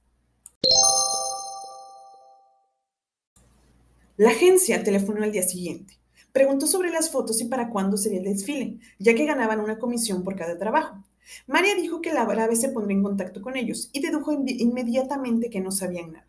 La 4.17 4.31
agencia 4.31 4.83
telefonó 4.83 5.23
al 5.23 5.31
día 5.31 5.43
siguiente. 5.43 5.99
Preguntó 6.31 6.65
sobre 6.65 6.89
las 6.89 7.11
fotos 7.11 7.41
y 7.41 7.45
para 7.45 7.69
cuándo 7.69 7.95
sería 7.95 8.19
el 8.19 8.25
desfile, 8.25 8.79
ya 8.97 9.13
que 9.13 9.27
ganaban 9.27 9.59
una 9.59 9.77
comisión 9.77 10.23
por 10.23 10.35
cada 10.35 10.57
trabajo. 10.57 11.03
María 11.45 11.75
dijo 11.75 12.01
que 12.01 12.11
la 12.11 12.23
árabe 12.23 12.55
se 12.55 12.69
pondría 12.69 12.97
en 12.97 13.03
contacto 13.03 13.43
con 13.43 13.55
ellos 13.55 13.91
y 13.93 14.01
dedujo 14.01 14.33
inmediatamente 14.33 15.51
que 15.51 15.61
no 15.61 15.71
sabían 15.71 16.13
nada. 16.13 16.27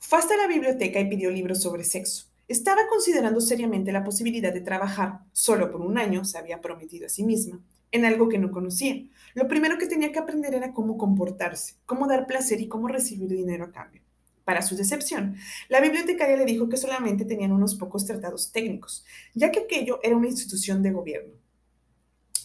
Fue 0.00 0.18
hasta 0.18 0.36
la 0.36 0.48
biblioteca 0.48 0.98
y 0.98 1.08
pidió 1.08 1.30
libros 1.30 1.62
sobre 1.62 1.84
sexo. 1.84 2.33
Estaba 2.46 2.86
considerando 2.88 3.40
seriamente 3.40 3.90
la 3.90 4.04
posibilidad 4.04 4.52
de 4.52 4.60
trabajar, 4.60 5.20
solo 5.32 5.70
por 5.72 5.80
un 5.80 5.96
año, 5.96 6.24
se 6.24 6.36
había 6.36 6.60
prometido 6.60 7.06
a 7.06 7.08
sí 7.08 7.24
misma, 7.24 7.60
en 7.90 8.04
algo 8.04 8.28
que 8.28 8.38
no 8.38 8.50
conocía. 8.50 9.02
Lo 9.34 9.48
primero 9.48 9.78
que 9.78 9.86
tenía 9.86 10.12
que 10.12 10.18
aprender 10.18 10.54
era 10.54 10.72
cómo 10.72 10.98
comportarse, 10.98 11.76
cómo 11.86 12.06
dar 12.06 12.26
placer 12.26 12.60
y 12.60 12.68
cómo 12.68 12.88
recibir 12.88 13.30
dinero 13.30 13.64
a 13.64 13.72
cambio. 13.72 14.02
Para 14.44 14.60
su 14.60 14.76
decepción, 14.76 15.36
la 15.70 15.80
bibliotecaria 15.80 16.36
le 16.36 16.44
dijo 16.44 16.68
que 16.68 16.76
solamente 16.76 17.24
tenían 17.24 17.52
unos 17.52 17.76
pocos 17.76 18.04
tratados 18.04 18.52
técnicos, 18.52 19.06
ya 19.32 19.50
que 19.50 19.60
aquello 19.60 20.00
era 20.02 20.16
una 20.16 20.28
institución 20.28 20.82
de 20.82 20.92
gobierno. 20.92 21.32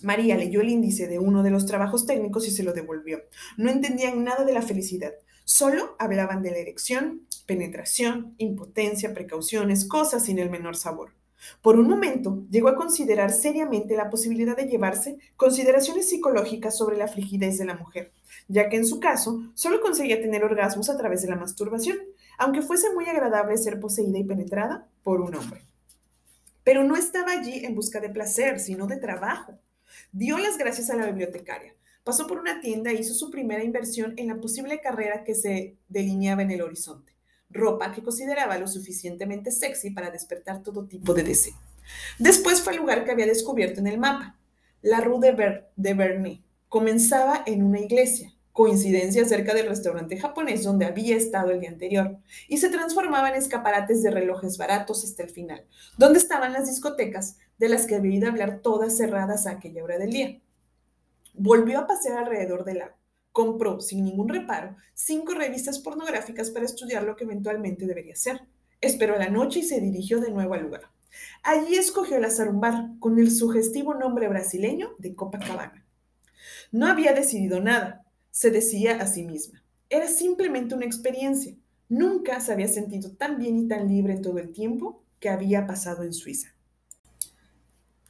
María 0.02 0.38
leyó 0.38 0.62
el 0.62 0.70
índice 0.70 1.08
de 1.08 1.20
uno 1.20 1.44
de 1.44 1.52
los 1.52 1.66
trabajos 1.66 2.06
técnicos 2.06 2.48
y 2.48 2.52
se 2.52 2.64
lo 2.64 2.72
devolvió. 2.72 3.24
No 3.58 3.70
entendían 3.70 4.24
nada 4.24 4.46
de 4.46 4.54
la 4.54 4.62
felicidad, 4.62 5.12
solo 5.50 5.96
hablaban 5.98 6.44
de 6.44 6.52
la 6.52 6.60
erección, 6.60 7.26
penetración, 7.48 8.36
impotencia, 8.38 9.16
precauciones, 9.16 9.86
cosas 9.86 10.26
sin 10.26 10.38
el 10.38 10.52
menor 10.52 10.76
sabor. 10.76 11.16
Por 11.64 11.80
un 11.80 11.90
momento 11.90 12.44
llegó 12.52 12.68
a 12.68 12.76
considerar 12.76 13.32
seriamente 13.32 13.96
la 13.96 14.12
posibilidad 14.12 14.56
de 14.56 14.68
llevarse 14.68 15.18
consideraciones 15.38 16.08
psicológicas 16.08 16.78
sobre 16.78 16.98
la 16.98 17.08
frigidez 17.08 17.58
de 17.58 17.66
la 17.66 17.74
mujer, 17.74 18.12
ya 18.48 18.70
que 18.70 18.76
en 18.76 18.86
su 18.86 19.00
caso 19.00 19.42
solo 19.56 19.82
conseguía 19.82 20.22
tener 20.22 20.44
orgasmos 20.44 20.88
a 20.88 20.98
través 20.98 21.24
de 21.24 21.30
la 21.30 21.36
masturbación, 21.36 21.98
aunque 22.38 22.62
fuese 22.62 22.94
muy 22.94 23.06
agradable 23.06 23.58
ser 23.58 23.80
poseída 23.80 24.20
y 24.20 24.26
penetrada 24.26 24.88
por 25.02 25.20
un 25.20 25.34
hombre. 25.34 25.66
Pero 26.64 26.84
no 26.84 26.96
estaba 26.96 27.32
allí 27.32 27.66
en 27.66 27.74
busca 27.74 28.00
de 28.00 28.10
placer, 28.10 28.60
sino 28.60 28.86
de 28.86 28.98
trabajo. 28.98 29.58
Dio 30.12 30.38
las 30.38 30.60
gracias 30.60 30.92
a 30.92 30.96
la 30.96 31.08
bibliotecaria. 31.08 31.74
Pasó 32.04 32.28
por 32.28 32.40
una 32.40 32.62
tienda 32.62 32.92
e 32.92 32.96
hizo 32.96 33.14
su 33.14 33.30
primera 33.30 33.64
inversión 33.64 34.14
en 34.18 34.28
la 34.28 34.40
posible 34.40 34.82
carrera 34.82 35.24
que 35.24 35.36
se 35.36 35.78
delineaba 35.88 36.42
en 36.42 36.52
el 36.52 36.62
horizonte 36.62 37.20
ropa 37.50 37.92
que 37.92 38.04
consideraba 38.04 38.58
lo 38.58 38.68
suficientemente 38.68 39.52
sexy 39.52 39.92
para 39.92 40.12
despertar 40.12 40.62
todo 40.62 40.86
tipo 40.86 41.14
de 41.14 41.24
deseo. 41.24 41.56
Después 42.20 42.62
fue 42.62 42.74
el 42.74 42.80
lugar 42.80 43.04
que 43.04 43.12
había 43.12 43.26
descubierto 43.26 43.80
en 43.80 43.88
el 43.88 43.98
mapa, 43.98 44.38
la 44.82 45.02
Rue 45.02 45.20
de, 45.76 45.94
Berny. 45.94 46.44
Comenzaba 46.68 47.44
en 47.48 47.64
una 47.64 47.80
iglesia, 47.80 48.32
coincidencia 48.54 49.26
cerca 49.26 49.56
del 49.56 49.68
restaurante 49.68 50.20
japonés 50.20 50.64
donde 50.64 50.86
había 50.86 51.18
estado 51.18 51.50
el 51.50 51.60
día 51.60 51.70
anterior, 51.70 52.20
y 52.48 52.58
se 52.58 52.70
transformaba 52.70 53.30
en 53.30 53.36
escaparates 53.36 54.04
de 54.04 54.12
relojes 54.12 54.58
baratos 54.58 55.04
hasta 55.04 55.24
el 55.24 55.30
final, 55.30 55.66
donde 55.98 56.20
estaban 56.20 56.54
las 56.54 56.68
discotecas 56.68 57.38
de 57.58 57.70
las 57.70 57.88
que 57.88 57.96
había 57.96 58.16
ido 58.16 58.28
a 58.28 58.32
hablar 58.32 58.60
todas 58.62 58.96
cerradas 58.96 59.48
a 59.48 59.52
aquella 59.52 59.84
hora 59.84 59.98
del 59.98 60.12
día. 60.12 60.40
Volvió 61.42 61.80
a 61.80 61.88
pasear 61.88 62.18
alrededor 62.18 62.66
del 62.66 62.80
lago, 62.80 62.96
Compró, 63.32 63.80
sin 63.80 64.04
ningún 64.04 64.28
reparo, 64.28 64.76
cinco 64.94 65.34
revistas 65.34 65.80
pornográficas 65.80 66.52
para 66.52 66.66
estudiar 66.66 67.04
lo 67.04 67.16
que 67.16 67.24
eventualmente 67.24 67.86
debería 67.86 68.14
ser. 68.18 68.42
Esperó 68.82 69.18
la 69.18 69.30
noche 69.30 69.60
y 69.60 69.64
se 69.64 69.80
dirigió 69.80 70.20
de 70.20 70.32
nuevo 70.32 70.54
al 70.54 70.64
lugar. 70.64 70.82
Allí 71.42 71.76
escogió 71.76 72.18
al 72.18 72.26
azar 72.26 72.50
un 72.50 72.60
bar 72.60 72.90
con 73.00 73.20
el 73.20 73.32
sugestivo 73.32 73.94
nombre 73.94 74.28
brasileño 74.28 74.96
de 74.98 75.16
Copacabana. 75.16 75.86
No 76.74 76.88
había 76.88 77.14
decidido 77.14 77.62
nada, 77.62 78.04
se 78.32 78.52
decía 78.52 78.98
a 78.98 79.08
sí 79.08 79.24
misma. 79.24 79.64
Era 79.90 80.10
simplemente 80.10 80.76
una 80.76 80.86
experiencia. 80.86 81.56
Nunca 81.88 82.42
se 82.42 82.52
había 82.52 82.68
sentido 82.68 83.12
tan 83.12 83.38
bien 83.38 83.58
y 83.60 83.68
tan 83.70 83.88
libre 83.88 84.12
en 84.12 84.22
todo 84.22 84.40
el 84.40 84.52
tiempo 84.52 85.04
que 85.22 85.30
había 85.30 85.66
pasado 85.66 86.04
en 86.04 86.12
Suiza. 86.12 86.50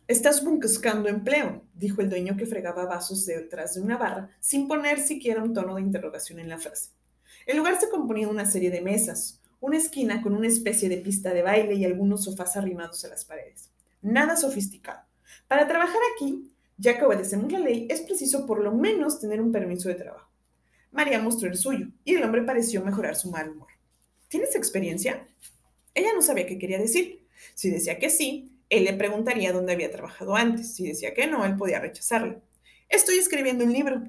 Estás 0.10 0.44
buscando 0.44 1.08
empleo, 1.08 1.62
dijo 1.76 2.02
el 2.02 2.10
dueño 2.10 2.36
que 2.36 2.48
fregaba 2.48 2.88
vasos 2.88 3.28
detrás 3.28 3.76
de 3.76 3.82
una 3.82 3.96
barra, 3.96 4.32
sin 4.40 4.68
poner 4.68 5.00
siquiera 5.00 5.44
un 5.44 5.54
tono 5.54 5.76
de 5.76 5.82
interrogación 5.82 6.40
en 6.40 6.50
la 6.50 6.58
frase. 6.58 6.90
El 7.46 7.58
lugar 7.58 7.80
se 7.80 7.90
componía 7.90 8.26
de 8.26 8.34
una 8.34 8.50
serie 8.50 8.72
de 8.72 8.82
mesas, 8.82 9.40
una 9.60 9.78
esquina 9.78 10.24
con 10.24 10.34
una 10.34 10.48
especie 10.48 10.90
de 10.90 10.98
pista 10.98 11.32
de 11.32 11.44
baile 11.44 11.76
y 11.76 11.86
algunos 11.86 12.24
sofás 12.24 12.58
arrimados 12.58 13.06
a 13.06 13.10
las 13.10 13.24
paredes. 13.24 13.70
Nada 14.02 14.36
sofisticado. 14.36 15.02
Para 15.48 15.68
trabajar 15.68 16.02
aquí, 16.16 16.52
ya 16.80 16.98
que 16.98 17.06
obedecemos 17.06 17.52
la 17.52 17.60
ley, 17.60 17.86
es 17.88 18.02
preciso 18.02 18.48
por 18.48 18.64
lo 18.64 18.72
menos 18.72 19.20
tener 19.20 19.40
un 19.40 19.52
permiso 19.52 19.90
de 19.90 19.96
trabajo. 19.96 20.32
María 20.92 21.22
mostró 21.22 21.50
el 21.50 21.56
suyo 21.56 21.86
y 22.04 22.16
el 22.16 22.24
hombre 22.24 22.42
pareció 22.42 22.84
mejorar 22.84 23.16
su 23.16 23.30
mal 23.30 23.52
humor. 23.52 23.70
¿Tienes 24.28 24.56
experiencia? 24.56 25.28
Ella 25.94 26.14
no 26.16 26.24
sabía 26.24 26.48
qué 26.48 26.58
quería 26.58 26.80
decir. 26.80 27.28
Si 27.54 27.70
decía 27.70 28.00
que 28.00 28.10
sí, 28.10 28.59
él 28.70 28.84
le 28.86 28.94
preguntaría 28.94 29.52
dónde 29.52 29.74
había 29.74 29.92
trabajado 29.92 30.36
antes. 30.36 30.76
Si 30.76 30.88
decía 30.88 31.14
que 31.14 31.28
no, 31.28 31.46
él 31.46 31.56
podía 31.56 31.80
rechazarle. 31.80 32.40
Estoy 32.88 33.18
escribiendo 33.18 33.66
un 33.66 33.74
libro. 33.74 34.04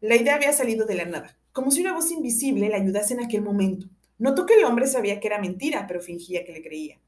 La 0.00 0.16
idea 0.16 0.36
había 0.36 0.52
salido 0.52 0.86
de 0.86 0.94
la 0.94 1.04
nada, 1.04 1.36
como 1.52 1.70
si 1.70 1.80
una 1.80 1.94
voz 1.94 2.10
invisible 2.10 2.68
le 2.68 2.76
ayudase 2.76 3.14
en 3.14 3.24
aquel 3.24 3.42
momento. 3.42 3.86
Notó 4.18 4.46
que 4.46 4.54
el 4.54 4.64
hombre 4.64 4.86
sabía 4.86 5.18
que 5.18 5.26
era 5.26 5.40
mentira, 5.40 5.86
pero 5.86 6.00
fingía 6.00 6.44
que 6.44 6.52
le 6.52 6.62
creía. 6.62 6.98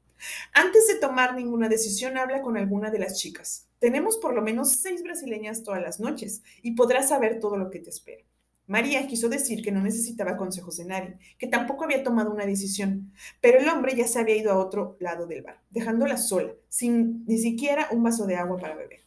Antes 0.53 0.87
de 0.87 0.95
tomar 0.95 1.35
ninguna 1.35 1.69
decisión, 1.69 2.17
habla 2.17 2.41
con 2.41 2.57
alguna 2.57 2.89
de 2.89 2.99
las 2.99 3.19
chicas. 3.19 3.67
Tenemos 3.79 4.17
por 4.17 4.33
lo 4.33 4.41
menos 4.41 4.71
seis 4.71 5.03
brasileñas 5.03 5.63
todas 5.63 5.81
las 5.81 5.99
noches 5.99 6.41
y 6.61 6.71
podrás 6.71 7.09
saber 7.09 7.39
todo 7.39 7.57
lo 7.57 7.69
que 7.69 7.79
te 7.79 7.91
espera. 7.91 8.23
María 8.67 9.07
quiso 9.07 9.29
decir 9.29 9.63
que 9.63 9.71
no 9.71 9.81
necesitaba 9.81 10.35
consejos 10.35 10.75
de 10.75 10.83
nadie, 10.83 11.17
que 11.37 11.47
tampoco 11.47 11.85
había 11.85 12.03
tomado 12.03 12.31
una 12.31 12.45
decisión, 12.45 13.13
pero 13.39 13.59
el 13.59 13.69
hombre 13.69 13.95
ya 13.95 14.05
se 14.07 14.19
había 14.19 14.35
ido 14.35 14.51
a 14.51 14.57
otro 14.57 14.97
lado 14.99 15.25
del 15.25 15.41
bar, 15.41 15.61
dejándola 15.69 16.17
sola, 16.17 16.51
sin 16.67 17.25
ni 17.25 17.37
siquiera 17.37 17.87
un 17.91 18.03
vaso 18.03 18.25
de 18.25 18.35
agua 18.35 18.57
para 18.57 18.75
beber. 18.75 18.99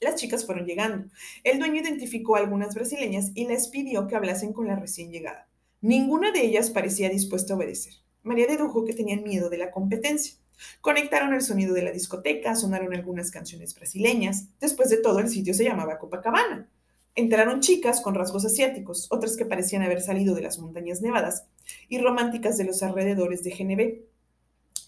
Las 0.00 0.14
chicas 0.14 0.46
fueron 0.46 0.64
llegando. 0.64 1.10
El 1.44 1.58
dueño 1.58 1.82
identificó 1.82 2.36
a 2.36 2.38
algunas 2.38 2.74
brasileñas 2.74 3.32
y 3.34 3.46
les 3.46 3.68
pidió 3.68 4.06
que 4.06 4.16
hablasen 4.16 4.54
con 4.54 4.66
la 4.66 4.76
recién 4.76 5.12
llegada. 5.12 5.46
Ninguna 5.82 6.32
de 6.32 6.40
ellas 6.40 6.70
parecía 6.70 7.10
dispuesta 7.10 7.52
a 7.52 7.58
obedecer. 7.58 7.92
María 8.22 8.46
dedujo 8.46 8.86
que 8.86 8.94
tenían 8.94 9.22
miedo 9.22 9.50
de 9.50 9.58
la 9.58 9.70
competencia. 9.70 10.36
Conectaron 10.80 11.34
el 11.34 11.42
sonido 11.42 11.74
de 11.74 11.82
la 11.82 11.92
discoteca, 11.92 12.54
sonaron 12.54 12.94
algunas 12.94 13.30
canciones 13.30 13.74
brasileñas. 13.74 14.46
Después 14.58 14.88
de 14.88 14.96
todo, 14.96 15.18
el 15.18 15.28
sitio 15.28 15.52
se 15.52 15.64
llamaba 15.64 15.98
Copacabana. 15.98 16.69
Entraron 17.14 17.60
chicas 17.60 18.00
con 18.00 18.14
rasgos 18.14 18.44
asiáticos, 18.44 19.08
otras 19.10 19.36
que 19.36 19.44
parecían 19.44 19.82
haber 19.82 20.00
salido 20.00 20.34
de 20.34 20.42
las 20.42 20.58
montañas 20.58 21.02
nevadas 21.02 21.44
y 21.88 21.98
románticas 21.98 22.56
de 22.56 22.64
los 22.64 22.82
alrededores 22.82 23.42
de 23.42 23.50
Geneve. 23.50 24.06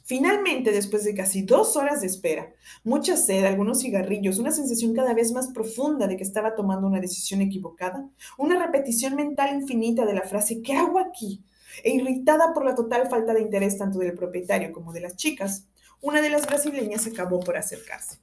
Finalmente, 0.05 0.73
después 0.73 1.05
de 1.05 1.15
casi 1.15 1.43
dos 1.43 1.77
horas 1.77 2.01
de 2.01 2.07
espera, 2.07 2.53
mucha 2.85 3.17
sed, 3.17 3.45
algunos 3.45 3.81
cigarrillos, 3.81 4.39
una 4.39 4.51
sensación 4.51 4.95
cada 4.95 5.15
vez 5.15 5.33
más 5.33 5.49
profunda 5.49 6.07
de 6.07 6.17
que 6.17 6.25
estaba 6.25 6.55
tomando 6.55 6.87
una 6.87 7.01
decisión 7.01 7.41
equivocada, 7.41 8.09
una 8.37 8.65
repetición 8.65 9.15
mental 9.15 9.55
infinita 9.55 10.05
de 10.05 10.15
la 10.15 10.23
frase 10.23 10.63
¿qué 10.63 10.75
hago 10.75 10.99
aquí? 10.99 11.43
e 11.83 11.91
irritada 11.91 12.53
por 12.53 12.65
la 12.65 12.75
total 12.75 13.09
falta 13.09 13.33
de 13.33 13.41
interés 13.41 13.79
tanto 13.79 13.99
del 13.99 14.15
propietario 14.15 14.73
como 14.73 14.93
de 14.93 15.01
las 15.01 15.17
chicas, 15.17 15.67
una 16.01 16.21
de 16.21 16.31
las 16.31 16.47
brasileñas 16.47 17.07
acabó 17.07 17.41
por 17.41 17.57
acercarse. 17.57 18.19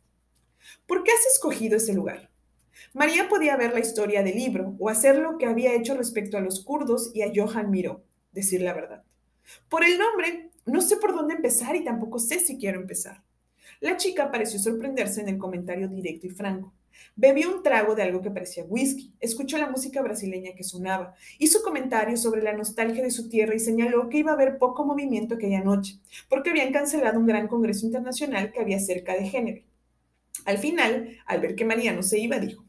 ¿Por 0.85 1.03
qué 1.03 1.11
has 1.11 1.33
escogido 1.33 1.77
ese 1.77 1.93
lugar? 1.93 2.28
María 2.93 3.29
podía 3.29 3.57
ver 3.57 3.73
la 3.73 3.79
historia 3.79 4.23
del 4.23 4.35
libro 4.35 4.75
o 4.79 4.89
hacer 4.89 5.17
lo 5.17 5.37
que 5.37 5.45
había 5.45 5.73
hecho 5.73 5.95
respecto 5.95 6.37
a 6.37 6.41
los 6.41 6.63
kurdos 6.63 7.11
y 7.13 7.21
a 7.21 7.31
Johan 7.33 7.69
Miró, 7.69 8.03
decir 8.31 8.61
la 8.61 8.73
verdad. 8.73 9.03
Por 9.69 9.83
el 9.83 9.97
nombre, 9.97 10.49
no 10.65 10.81
sé 10.81 10.97
por 10.97 11.13
dónde 11.13 11.35
empezar 11.35 11.75
y 11.75 11.83
tampoco 11.83 12.19
sé 12.19 12.39
si 12.39 12.57
quiero 12.57 12.79
empezar. 12.79 13.23
La 13.79 13.97
chica 13.97 14.31
pareció 14.31 14.59
sorprenderse 14.59 15.21
en 15.21 15.29
el 15.29 15.37
comentario 15.37 15.87
directo 15.87 16.27
y 16.27 16.31
franco. 16.31 16.73
Bebió 17.15 17.55
un 17.55 17.63
trago 17.63 17.95
de 17.95 18.03
algo 18.03 18.21
que 18.21 18.31
parecía 18.31 18.65
whisky, 18.65 19.13
escuchó 19.19 19.57
la 19.57 19.69
música 19.69 20.01
brasileña 20.01 20.53
que 20.53 20.63
sonaba, 20.63 21.15
hizo 21.37 21.61
comentarios 21.61 22.21
sobre 22.21 22.41
la 22.41 22.53
nostalgia 22.53 23.03
de 23.03 23.11
su 23.11 23.29
tierra 23.29 23.55
y 23.55 23.59
señaló 23.59 24.09
que 24.09 24.17
iba 24.17 24.31
a 24.31 24.33
haber 24.33 24.57
poco 24.57 24.85
movimiento 24.85 25.35
aquella 25.35 25.63
noche, 25.63 25.99
porque 26.27 26.49
habían 26.49 26.73
cancelado 26.73 27.19
un 27.19 27.25
gran 27.25 27.47
congreso 27.47 27.85
internacional 27.85 28.51
que 28.51 28.59
había 28.59 28.79
cerca 28.79 29.13
de 29.13 29.29
Género. 29.29 29.63
Al 30.45 30.57
final, 30.57 31.17
al 31.25 31.41
ver 31.41 31.55
que 31.55 31.65
María 31.65 31.93
no 31.93 32.03
se 32.03 32.19
iba, 32.19 32.39
dijo, 32.39 32.65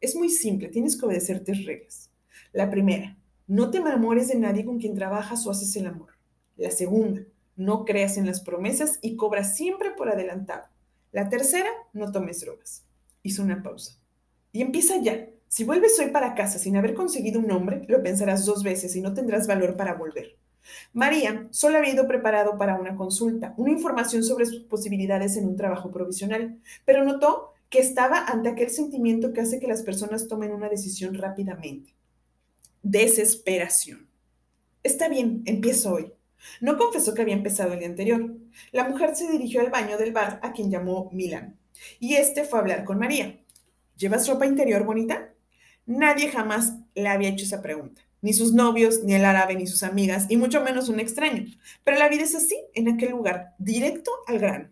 es 0.00 0.14
muy 0.14 0.28
simple, 0.28 0.68
tienes 0.68 0.98
que 0.98 1.06
obedecer 1.06 1.44
tres 1.44 1.64
reglas. 1.64 2.10
La 2.52 2.70
primera, 2.70 3.16
no 3.46 3.70
te 3.70 3.78
enamores 3.78 4.28
de 4.28 4.36
nadie 4.36 4.64
con 4.64 4.78
quien 4.78 4.94
trabajas 4.94 5.46
o 5.46 5.50
haces 5.50 5.74
el 5.76 5.86
amor. 5.86 6.10
La 6.56 6.70
segunda, 6.70 7.22
no 7.56 7.84
creas 7.84 8.16
en 8.16 8.26
las 8.26 8.40
promesas 8.40 8.98
y 9.02 9.16
cobras 9.16 9.56
siempre 9.56 9.90
por 9.90 10.08
adelantado. 10.08 10.64
La 11.12 11.28
tercera, 11.28 11.70
no 11.92 12.12
tomes 12.12 12.40
drogas. 12.40 12.84
Hizo 13.22 13.42
una 13.42 13.62
pausa. 13.62 13.98
Y 14.52 14.62
empieza 14.62 15.00
ya. 15.00 15.28
Si 15.48 15.64
vuelves 15.64 15.98
hoy 15.98 16.10
para 16.10 16.34
casa 16.34 16.58
sin 16.58 16.76
haber 16.76 16.94
conseguido 16.94 17.40
un 17.40 17.50
hombre, 17.50 17.82
lo 17.88 18.02
pensarás 18.02 18.44
dos 18.44 18.62
veces 18.62 18.94
y 18.96 19.00
no 19.00 19.14
tendrás 19.14 19.46
valor 19.46 19.76
para 19.76 19.94
volver. 19.94 20.36
María 20.92 21.48
solo 21.50 21.78
había 21.78 21.94
ido 21.94 22.06
preparado 22.06 22.58
para 22.58 22.78
una 22.78 22.96
consulta, 22.96 23.54
una 23.56 23.72
información 23.72 24.22
sobre 24.22 24.46
sus 24.46 24.64
posibilidades 24.64 25.36
en 25.36 25.46
un 25.48 25.56
trabajo 25.56 25.90
provisional, 25.90 26.58
pero 26.84 27.04
notó 27.04 27.54
que 27.70 27.80
estaba 27.80 28.24
ante 28.24 28.48
aquel 28.48 28.70
sentimiento 28.70 29.32
que 29.32 29.42
hace 29.42 29.60
que 29.60 29.66
las 29.66 29.82
personas 29.82 30.28
tomen 30.28 30.52
una 30.52 30.68
decisión 30.68 31.14
rápidamente. 31.14 31.94
Desesperación. 32.82 34.08
Está 34.82 35.08
bien, 35.08 35.42
empiezo 35.44 35.92
hoy. 35.92 36.12
No 36.60 36.78
confesó 36.78 37.14
que 37.14 37.22
había 37.22 37.34
empezado 37.34 37.72
el 37.72 37.80
día 37.80 37.88
anterior. 37.88 38.36
La 38.72 38.88
mujer 38.88 39.14
se 39.16 39.30
dirigió 39.30 39.60
al 39.60 39.70
baño 39.70 39.98
del 39.98 40.12
bar 40.12 40.40
a 40.42 40.52
quien 40.52 40.70
llamó 40.70 41.10
Milan, 41.12 41.58
y 41.98 42.14
este 42.14 42.44
fue 42.44 42.58
a 42.58 42.62
hablar 42.62 42.84
con 42.84 42.98
María. 42.98 43.40
¿Llevas 43.96 44.28
ropa 44.28 44.46
interior 44.46 44.84
bonita? 44.84 45.34
Nadie 45.84 46.30
jamás 46.30 46.74
le 46.94 47.08
había 47.08 47.30
hecho 47.30 47.44
esa 47.44 47.60
pregunta, 47.60 48.02
ni 48.22 48.32
sus 48.32 48.52
novios, 48.52 49.02
ni 49.04 49.14
el 49.14 49.24
árabe, 49.24 49.56
ni 49.56 49.66
sus 49.66 49.82
amigas, 49.82 50.26
y 50.28 50.36
mucho 50.36 50.62
menos 50.62 50.88
un 50.88 51.00
extraño. 51.00 51.44
Pero 51.84 51.98
la 51.98 52.08
vida 52.08 52.22
es 52.22 52.34
así, 52.34 52.56
en 52.74 52.88
aquel 52.88 53.10
lugar, 53.10 53.54
directo 53.58 54.12
al 54.26 54.38
grano. 54.38 54.70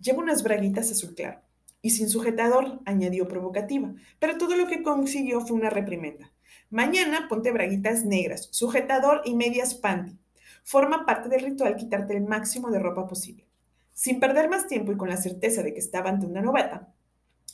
Llevo 0.00 0.20
unas 0.20 0.42
braguitas 0.42 0.90
azul 0.90 1.14
claro 1.14 1.42
y 1.82 1.90
sin 1.90 2.08
sujetador, 2.08 2.80
añadió 2.84 3.28
provocativa, 3.28 3.94
pero 4.18 4.38
todo 4.38 4.56
lo 4.56 4.66
que 4.66 4.82
consiguió 4.82 5.40
fue 5.40 5.56
una 5.56 5.70
reprimenda. 5.70 6.32
Mañana 6.70 7.26
ponte 7.28 7.50
braguitas 7.50 8.04
negras, 8.04 8.48
sujetador 8.50 9.22
y 9.24 9.34
medias 9.34 9.74
panty. 9.74 10.18
Forma 10.62 11.04
parte 11.06 11.28
del 11.28 11.42
ritual 11.42 11.76
quitarte 11.76 12.16
el 12.16 12.22
máximo 12.22 12.70
de 12.70 12.78
ropa 12.78 13.06
posible. 13.06 13.46
Sin 13.92 14.20
perder 14.20 14.48
más 14.48 14.66
tiempo 14.66 14.92
y 14.92 14.96
con 14.96 15.08
la 15.08 15.16
certeza 15.16 15.62
de 15.62 15.72
que 15.74 15.80
estaba 15.80 16.10
ante 16.10 16.26
una 16.26 16.42
novata, 16.42 16.92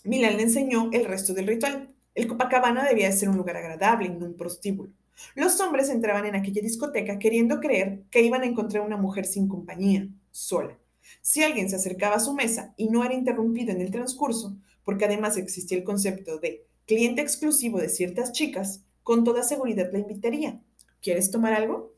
Milan 0.05 0.37
le 0.37 0.45
enseñó 0.45 0.91
el 0.93 1.05
resto 1.05 1.35
del 1.35 1.47
ritual. 1.47 1.89
El 2.15 2.29
Copacabana 2.29 2.85
debía 2.85 3.11
ser 3.13 3.29
un 3.29 3.37
lugar 3.37 3.57
agradable 3.57 4.09
y 4.09 4.11
no 4.11 4.27
un 4.27 4.37
prostíbulo. 4.37 4.93
Los 5.35 5.59
hombres 5.61 5.89
entraban 5.89 6.27
en 6.27 6.37
aquella 6.37 6.63
discoteca 6.63 7.19
queriendo 7.19 7.59
creer 7.61 8.03
que 8.11 8.23
iban 8.23 8.43
a 8.43 8.47
encontrar 8.47 8.85
una 8.85 8.97
mujer 8.97 9.25
sin 9.27 9.49
compañía, 9.49 10.09
sola. 10.31 10.79
Si 11.23 11.43
alguien 11.43 11.69
se 11.69 11.77
acercaba 11.77 12.17
a 12.17 12.21
su 12.21 12.35
mesa 12.35 12.75
y 12.77 12.89
no 12.89 13.05
era 13.05 13.15
interrumpido 13.15 13.73
en 13.73 13.81
el 13.81 13.91
transcurso, 13.91 14.57
porque 14.85 15.05
además 15.05 15.37
existía 15.37 15.79
el 15.79 15.85
concepto 15.85 16.39
de 16.39 16.67
cliente 16.87 17.21
exclusivo 17.21 17.79
de 17.79 17.89
ciertas 17.89 18.33
chicas, 18.33 18.85
con 19.03 19.25
toda 19.25 19.43
seguridad 19.43 19.91
la 19.93 19.99
invitaría. 19.99 20.61
¿Quieres 21.03 21.31
tomar 21.31 21.53
algo? 21.53 21.95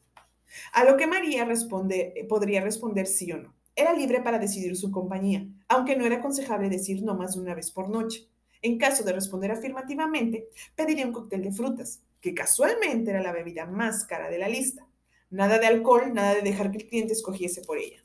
A 0.73 0.85
lo 0.85 0.97
que 0.97 1.07
María 1.07 1.47
eh, 1.47 2.25
podría 2.29 2.63
responder 2.63 3.07
sí 3.07 3.33
o 3.33 3.39
no. 3.39 3.55
Era 3.75 3.93
libre 3.93 4.21
para 4.21 4.39
decidir 4.39 4.77
su 4.77 4.91
compañía, 4.91 5.47
aunque 5.69 5.97
no 5.97 6.05
era 6.05 6.17
aconsejable 6.17 6.69
decir 6.69 7.03
no 7.03 7.15
más 7.15 7.35
de 7.35 7.41
una 7.41 7.55
vez 7.55 7.71
por 7.71 7.89
noche. 7.89 8.29
En 8.61 8.77
caso 8.77 9.05
de 9.05 9.13
responder 9.13 9.53
afirmativamente, 9.53 10.49
pediría 10.75 11.07
un 11.07 11.13
cóctel 11.13 11.43
de 11.43 11.53
frutas, 11.53 12.03
que 12.21 12.35
casualmente 12.35 13.11
era 13.11 13.23
la 13.23 13.33
bebida 13.33 13.67
más 13.67 14.05
cara 14.05 14.29
de 14.31 14.39
la 14.39 14.49
lista. 14.49 14.87
Nada 15.31 15.59
de 15.59 15.67
alcohol, 15.67 16.13
nada 16.13 16.35
de 16.35 16.43
dejar 16.43 16.73
que 16.73 16.79
el 16.79 16.89
cliente 16.89 17.13
escogiese 17.13 17.63
por 17.63 17.79
ella. 17.79 18.03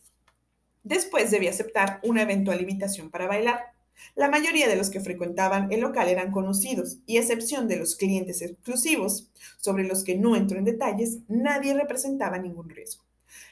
Después 0.84 1.32
debía 1.32 1.50
aceptar 1.50 2.00
una 2.04 2.22
eventual 2.22 2.60
invitación 2.60 3.10
para 3.10 3.28
bailar. 3.28 3.74
La 4.16 4.30
mayoría 4.30 4.68
de 4.68 4.76
los 4.76 4.90
que 4.90 5.00
frecuentaban 5.00 5.72
el 5.72 5.80
local 5.80 6.10
eran 6.10 6.32
conocidos 6.32 6.98
y, 7.06 7.18
a 7.18 7.22
excepción 7.22 7.68
de 7.68 7.78
los 7.78 7.96
clientes 7.96 8.42
exclusivos, 8.42 9.30
sobre 9.58 9.86
los 9.86 10.04
que 10.04 10.18
no 10.18 10.36
entro 10.36 10.58
en 10.58 10.66
detalles, 10.66 11.20
nadie 11.28 11.74
representaba 11.74 12.38
ningún 12.38 12.70
riesgo. 12.70 13.04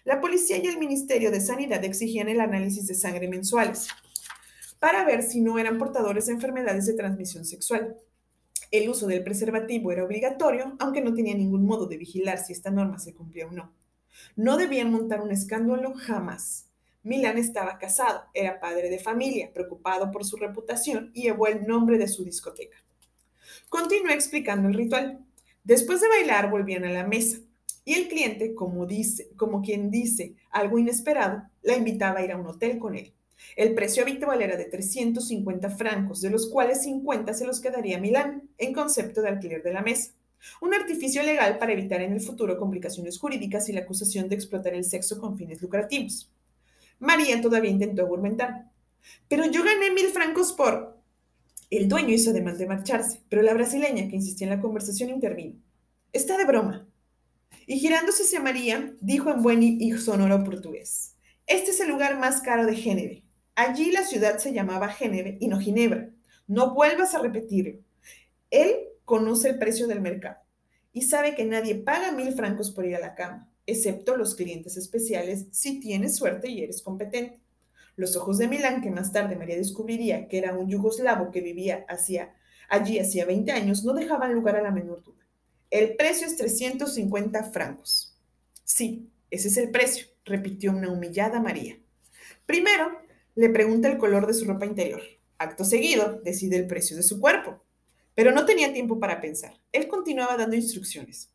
La 0.04 0.20
policía 0.20 0.58
y 0.58 0.68
el 0.68 0.78
Ministerio 0.78 1.32
de 1.32 1.42
Sanidad 1.42 1.84
exigían 1.84 2.28
el 2.28 2.42
análisis 2.42 2.88
de 2.88 2.96
sangre 2.96 3.28
mensuales 3.28 3.88
para 4.80 5.06
ver 5.06 5.22
si 5.24 5.42
no 5.42 5.60
eran 5.60 5.78
portadores 5.78 6.26
de 6.26 6.34
enfermedades 6.34 6.88
de 6.88 6.94
transmisión 6.94 7.46
sexual. 7.46 7.96
El 8.72 8.90
uso 8.90 9.06
del 9.06 9.24
preservativo 9.24 9.92
era 9.92 10.04
obligatorio, 10.04 10.76
aunque 10.80 11.02
no 11.02 11.14
tenía 11.14 11.36
ningún 11.36 11.66
modo 11.66 11.86
de 11.86 11.98
vigilar 11.98 12.40
si 12.40 12.54
esta 12.54 12.72
norma 12.72 12.98
se 12.98 13.14
cumplía 13.14 13.48
o 13.48 13.52
no. 13.52 13.72
No 14.36 14.58
debían 14.58 14.92
montar 14.92 15.22
un 15.22 15.32
escándalo 15.32 15.94
jamás. 15.96 16.71
Milán 17.04 17.38
estaba 17.38 17.80
casado, 17.80 18.26
era 18.34 18.60
padre 18.60 18.90
de 18.90 19.00
familia, 19.00 19.52
preocupado 19.54 20.12
por 20.12 20.24
su 20.24 20.38
reputación 20.38 21.12
y 21.14 21.24
llevó 21.24 21.48
el 21.48 21.66
nombre 21.66 21.98
de 21.98 22.08
su 22.08 22.24
discoteca. 22.24 22.78
Continué 23.70 24.14
explicando 24.14 24.68
el 24.68 24.76
ritual. 24.76 25.26
Después 25.64 26.02
de 26.02 26.10
bailar 26.10 26.52
volvían 26.52 26.86
a 26.86 26.92
la 26.92 27.06
mesa 27.06 27.40
y 27.84 27.94
el 27.96 28.08
cliente, 28.08 28.54
como 28.54 28.86
dice, 28.86 29.30
como 29.36 29.62
quien 29.62 29.90
dice 29.90 30.36
algo 30.52 30.78
inesperado, 30.78 31.44
la 31.64 31.76
invitaba 31.76 32.20
a 32.20 32.24
ir 32.24 32.32
a 32.32 32.38
un 32.38 32.46
hotel 32.46 32.78
con 32.78 32.96
él. 32.96 33.14
El 33.56 33.74
precio 33.74 34.04
habitual 34.04 34.42
era 34.44 34.56
de 34.56 34.66
350 34.66 35.72
francos, 35.72 36.22
de 36.22 36.30
los 36.30 36.48
cuales 36.50 36.84
50 36.84 37.34
se 37.34 37.46
los 37.46 37.60
quedaría 37.60 38.00
Milán, 38.00 38.50
en 38.60 38.74
concepto 38.74 39.22
de 39.22 39.30
alquiler 39.30 39.64
de 39.64 39.74
la 39.74 39.82
mesa. 39.82 40.12
Un 40.62 40.74
artificio 40.74 41.24
legal 41.24 41.58
para 41.58 41.74
evitar 41.74 42.02
en 42.02 42.14
el 42.14 42.22
futuro 42.22 42.58
complicaciones 42.58 43.18
jurídicas 43.18 43.70
y 43.70 43.74
la 43.74 43.82
acusación 43.82 44.30
de 44.30 44.36
explotar 44.36 44.76
el 44.76 44.84
sexo 44.84 45.20
con 45.20 45.38
fines 45.38 45.62
lucrativos. 45.62 46.32
María 47.02 47.42
todavía 47.42 47.72
intentó 47.72 48.04
argumentar. 48.04 48.72
Pero 49.28 49.46
yo 49.48 49.64
gané 49.64 49.92
mil 49.92 50.08
francos 50.08 50.54
por... 50.54 50.98
El 51.70 51.88
dueño 51.88 52.10
hizo 52.10 52.30
además 52.32 52.58
de 52.58 52.68
marcharse, 52.68 53.24
pero 53.28 53.42
la 53.42 53.54
brasileña, 53.54 54.08
que 54.08 54.18
insistía 54.18 54.48
en 54.48 54.56
la 54.56 54.62
conversación, 54.62 55.10
intervino. 55.10 55.56
Está 56.14 56.38
de 56.38 56.46
broma. 56.46 56.88
Y 57.66 57.80
girándose 57.80 58.24
hacia 58.24 58.42
María, 58.42 58.94
dijo 59.00 59.32
en 59.32 59.42
buen 59.42 59.64
y 59.64 59.92
sonoro 59.98 60.44
portugués. 60.44 61.16
Este 61.48 61.72
es 61.72 61.80
el 61.80 61.90
lugar 61.90 62.20
más 62.20 62.42
caro 62.42 62.66
de 62.66 62.76
Génere. 62.76 63.24
Allí 63.56 63.92
la 63.92 64.04
ciudad 64.04 64.38
se 64.38 64.54
llamaba 64.54 64.90
Génere 64.90 65.38
y 65.40 65.48
no 65.48 65.60
Ginebra. 65.60 66.10
No 66.48 66.74
vuelvas 66.74 67.16
a 67.16 67.20
repetirlo. 67.20 67.80
Él 68.50 68.76
conoce 69.06 69.50
el 69.50 69.60
precio 69.60 69.88
del 69.88 70.02
mercado 70.02 70.38
y 70.94 71.04
sabe 71.04 71.36
que 71.36 71.46
nadie 71.46 71.76
paga 71.76 72.12
mil 72.12 72.34
francos 72.34 72.72
por 72.72 72.86
ir 72.86 72.96
a 72.96 73.00
la 73.00 73.16
cama, 73.16 73.51
excepto 73.66 74.16
los 74.16 74.36
clientes 74.36 74.78
especiales 74.78 75.46
si 75.52 75.80
tienes 75.80 76.16
suerte 76.16 76.50
y 76.50 76.64
eres 76.64 76.82
competente. 76.82 77.40
Los 77.96 78.16
ojos 78.16 78.38
de 78.38 78.48
Milán, 78.48 78.82
que 78.82 78.90
más 78.90 79.12
tarde 79.12 79.36
María 79.36 79.58
descubriría 79.58 80.28
que 80.28 80.38
era 80.38 80.54
un 80.54 80.70
yugoslavo 80.70 81.32
que 81.32 81.42
vivía 81.42 81.86
hacia, 81.88 82.34
allí 82.70 83.00
hacía 83.00 83.26
20 83.26 83.52
años, 83.52 83.84
no 83.84 83.94
dejaban 83.94 84.34
lugar 84.34 84.56
a 84.56 84.62
la 84.62 84.72
menor 84.72 85.04
duda. 85.04 85.26
El 85.70 85.96
precio 85.96 86.28
es 86.28 86.38
350 86.38 87.44
francos. 87.52 88.18
Sí, 88.64 89.10
ese 89.30 89.50
es 89.50 89.58
el 89.58 89.72
precio, 89.72 90.08
repitió 90.26 90.72
una 90.72 90.92
humillada 90.92 91.40
María. 91.40 91.78
Primero, 92.46 92.92
le 93.36 93.50
pregunta 93.50 93.88
el 93.88 93.98
color 93.98 94.28
de 94.28 94.34
su 94.34 94.46
ropa 94.46 94.66
interior. 94.66 95.02
Acto 95.38 95.64
seguido, 95.64 96.22
decide 96.24 96.58
el 96.58 96.68
precio 96.68 96.98
de 96.98 97.04
su 97.04 97.20
cuerpo. 97.20 97.62
Pero 98.14 98.32
no 98.32 98.46
tenía 98.46 98.74
tiempo 98.74 99.00
para 99.00 99.22
pensar. 99.22 99.54
Él 99.72 99.88
continuaba 99.88 100.38
dando 100.38 100.56
instrucciones. 100.56 101.30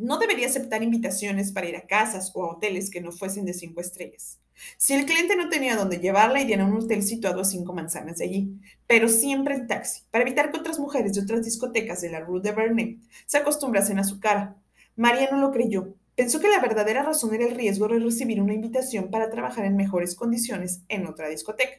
No 0.00 0.18
debería 0.18 0.46
aceptar 0.46 0.82
invitaciones 0.82 1.52
para 1.52 1.68
ir 1.68 1.76
a 1.76 1.86
casas 1.86 2.32
o 2.34 2.42
a 2.42 2.52
hoteles 2.52 2.90
que 2.90 3.02
no 3.02 3.12
fuesen 3.12 3.44
de 3.44 3.52
cinco 3.52 3.82
estrellas. 3.82 4.38
Si 4.78 4.94
el 4.94 5.04
cliente 5.04 5.36
no 5.36 5.50
tenía 5.50 5.76
dónde 5.76 5.98
llevarla, 5.98 6.40
irían 6.40 6.62
a 6.62 6.64
un 6.64 6.82
hotel 6.82 7.02
situado 7.02 7.42
a 7.42 7.44
cinco 7.44 7.74
manzanas 7.74 8.16
de 8.16 8.24
allí, 8.24 8.60
pero 8.86 9.10
siempre 9.10 9.56
en 9.56 9.66
taxi, 9.66 10.04
para 10.10 10.22
evitar 10.22 10.50
que 10.50 10.58
otras 10.58 10.78
mujeres 10.78 11.12
de 11.12 11.20
otras 11.20 11.44
discotecas 11.44 12.00
de 12.00 12.08
la 12.08 12.20
Rue 12.20 12.40
de 12.40 12.52
Vernet 12.52 12.98
se 13.26 13.36
acostumbrasen 13.36 13.98
a 13.98 14.04
su 14.04 14.20
cara. 14.20 14.56
María 14.96 15.28
no 15.30 15.38
lo 15.38 15.52
creyó. 15.52 15.94
Pensó 16.16 16.40
que 16.40 16.48
la 16.48 16.60
verdadera 16.60 17.02
razón 17.02 17.34
era 17.34 17.44
el 17.44 17.54
riesgo 17.54 17.86
de 17.86 17.98
recibir 17.98 18.40
una 18.40 18.54
invitación 18.54 19.10
para 19.10 19.28
trabajar 19.28 19.66
en 19.66 19.76
mejores 19.76 20.14
condiciones 20.14 20.80
en 20.88 21.06
otra 21.06 21.28
discoteca. 21.28 21.76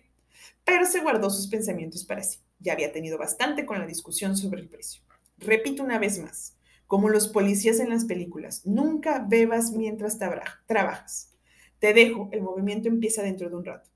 Pero 0.63 0.86
se 0.86 0.99
guardó 0.99 1.31
sus 1.31 1.47
pensamientos 1.47 2.05
para 2.05 2.21
sí. 2.21 2.38
Ya 2.60 2.73
había 2.73 2.91
tenido 2.91 3.17
bastante 3.17 3.65
con 3.65 3.79
la 3.79 3.88
discusión 3.88 4.38
sobre 4.38 4.62
el 4.62 4.69
precio. 4.69 5.01
Repito 5.39 5.81
una 5.81 5.97
vez 5.97 6.19
más, 6.19 6.53
como 6.91 7.08
los 7.08 7.30
policías 7.30 7.80
en 7.80 7.89
las 7.89 8.04
películas, 8.04 8.65
nunca 8.65 9.25
bebas 9.25 9.71
mientras 9.71 10.17
trabajas. 10.17 11.32
Te 11.80 11.93
dejo, 11.93 12.27
el 12.34 12.41
movimiento 12.41 12.89
empieza 12.89 13.23
dentro 13.23 13.49
de 13.49 13.56
un 13.56 13.63
rato. 13.63 13.89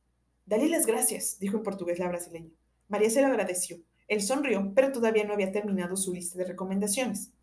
Dale 0.46 0.70
las 0.70 0.86
gracias, 0.86 1.38
dijo 1.38 1.58
en 1.58 1.64
portugués 1.64 2.00
la 2.00 2.08
brasileña. 2.08 2.52
María 2.88 3.10
se 3.10 3.20
lo 3.20 3.28
agradeció. 3.28 3.80
Él 4.08 4.22
sonrió, 4.22 4.72
pero 4.74 4.94
todavía 4.94 5.26
no 5.26 5.34
había 5.34 5.52
terminado 5.52 5.98
su 5.98 6.14
lista 6.14 6.38
de 6.38 6.46
recomendaciones. 6.46 7.34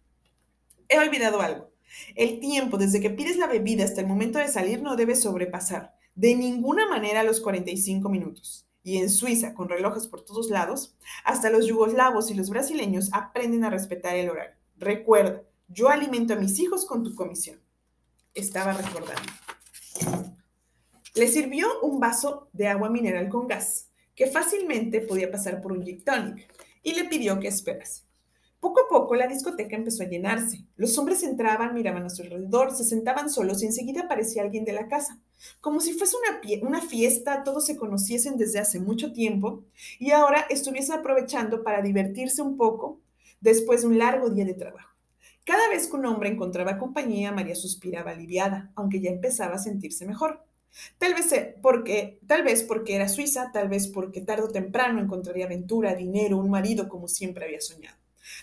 He 0.88 0.98
olvidado 0.98 1.42
algo. 1.42 1.70
El 2.14 2.40
tiempo 2.40 2.78
desde 2.78 3.02
que 3.02 3.10
pides 3.10 3.36
la 3.36 3.46
bebida 3.46 3.84
hasta 3.84 4.00
el 4.00 4.06
momento 4.06 4.38
de 4.38 4.48
salir 4.48 4.80
no 4.80 4.96
debe 4.96 5.16
sobrepasar 5.16 5.94
de 6.14 6.34
ninguna 6.34 6.88
manera 6.88 7.24
los 7.24 7.42
45 7.42 8.08
minutos. 8.08 8.66
Y 8.82 8.96
en 8.96 9.10
Suiza, 9.10 9.52
con 9.52 9.68
relojes 9.68 10.06
por 10.06 10.24
todos 10.24 10.48
lados, 10.48 10.96
hasta 11.24 11.50
los 11.50 11.66
yugoslavos 11.66 12.30
y 12.30 12.34
los 12.36 12.48
brasileños 12.48 13.10
aprenden 13.12 13.64
a 13.64 13.70
respetar 13.70 14.16
el 14.16 14.30
horario. 14.30 14.61
Recuerda, 14.82 15.44
yo 15.68 15.90
alimento 15.90 16.34
a 16.34 16.36
mis 16.36 16.58
hijos 16.58 16.84
con 16.84 17.04
tu 17.04 17.14
comisión. 17.14 17.60
Estaba 18.34 18.72
recordando. 18.72 19.22
Le 21.14 21.28
sirvió 21.28 21.68
un 21.82 22.00
vaso 22.00 22.48
de 22.52 22.66
agua 22.66 22.90
mineral 22.90 23.28
con 23.28 23.46
gas, 23.46 23.90
que 24.16 24.26
fácilmente 24.26 25.00
podía 25.00 25.30
pasar 25.30 25.62
por 25.62 25.70
un 25.70 25.84
gin 25.84 26.02
y 26.82 26.94
le 26.94 27.04
pidió 27.04 27.38
que 27.38 27.46
esperase. 27.46 28.02
Poco 28.58 28.80
a 28.80 28.88
poco 28.88 29.14
la 29.14 29.28
discoteca 29.28 29.76
empezó 29.76 30.02
a 30.02 30.08
llenarse. 30.08 30.64
Los 30.74 30.98
hombres 30.98 31.22
entraban, 31.22 31.74
miraban 31.74 32.04
a 32.04 32.10
su 32.10 32.22
alrededor, 32.22 32.74
se 32.74 32.82
sentaban 32.82 33.30
solos 33.30 33.62
y 33.62 33.66
enseguida 33.66 34.02
aparecía 34.02 34.42
alguien 34.42 34.64
de 34.64 34.72
la 34.72 34.88
casa. 34.88 35.20
Como 35.60 35.78
si 35.78 35.92
fuese 35.92 36.16
una, 36.16 36.68
una, 36.68 36.80
fiesta, 36.80 37.44
todos 37.44 37.66
se 37.66 37.76
conociesen 37.76 38.36
desde 38.36 38.58
hace 38.58 38.80
mucho 38.80 39.12
tiempo 39.12 39.62
y 40.00 40.10
ahora 40.10 40.40
estuviesen 40.50 40.98
aprovechando 40.98 41.62
para 41.62 41.82
divertirse 41.82 42.42
un 42.42 42.56
poco 42.56 43.01
después 43.42 43.82
de 43.82 43.88
un 43.88 43.98
largo 43.98 44.30
día 44.30 44.46
de 44.46 44.54
trabajo. 44.54 44.88
Cada 45.44 45.68
vez 45.68 45.88
que 45.88 45.96
un 45.96 46.06
hombre 46.06 46.30
encontraba 46.30 46.78
compañía, 46.78 47.32
María 47.32 47.56
suspiraba 47.56 48.12
aliviada, 48.12 48.70
aunque 48.76 49.00
ya 49.00 49.10
empezaba 49.10 49.56
a 49.56 49.58
sentirse 49.58 50.06
mejor. 50.06 50.44
Tal 50.98 51.14
vez, 51.14 51.30
eh, 51.32 51.56
porque, 51.60 52.20
tal 52.26 52.44
vez 52.44 52.62
porque 52.62 52.94
era 52.94 53.08
suiza, 53.08 53.50
tal 53.52 53.68
vez 53.68 53.88
porque 53.88 54.20
tarde 54.20 54.44
o 54.44 54.48
temprano 54.48 55.00
encontraría 55.00 55.46
aventura, 55.46 55.94
dinero, 55.94 56.38
un 56.38 56.48
marido 56.48 56.88
como 56.88 57.08
siempre 57.08 57.44
había 57.44 57.60
soñado. 57.60 57.96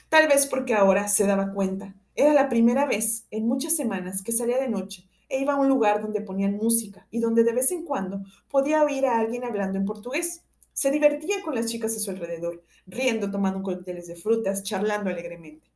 Tal 0.10 0.28
vez 0.28 0.46
porque 0.46 0.76
ahora 0.76 1.08
se 1.08 1.26
daba 1.26 1.54
cuenta. 1.54 1.96
Era 2.16 2.34
la 2.34 2.50
primera 2.50 2.86
vez 2.86 3.26
en 3.32 3.48
muchas 3.48 3.76
semanas 3.76 4.22
que 4.22 4.34
salía 4.34 4.60
de 4.60 4.68
noche 4.68 5.08
e 5.30 5.40
iba 5.40 5.54
a 5.54 5.58
un 5.58 5.70
lugar 5.70 6.02
donde 6.02 6.22
ponían 6.22 6.58
música 6.58 7.08
y 7.12 7.20
donde 7.20 7.44
de 7.44 7.54
vez 7.54 7.72
en 7.72 7.86
cuando 7.86 8.22
podía 8.50 8.84
oír 8.84 9.06
a 9.06 9.20
alguien 9.20 9.46
hablando 9.46 9.78
en 9.78 9.86
portugués. 9.86 10.44
Se 10.80 10.92
divertía 10.92 11.42
con 11.42 11.56
las 11.56 11.66
chicas 11.66 11.94
a 11.98 12.00
su 12.00 12.10
alrededor, 12.10 12.64
riendo, 12.88 13.30
tomando 13.30 13.62
cócteles 13.62 14.08
de 14.08 14.16
frutas, 14.16 14.64
charlando 14.64 15.10
alegremente. 15.10 15.70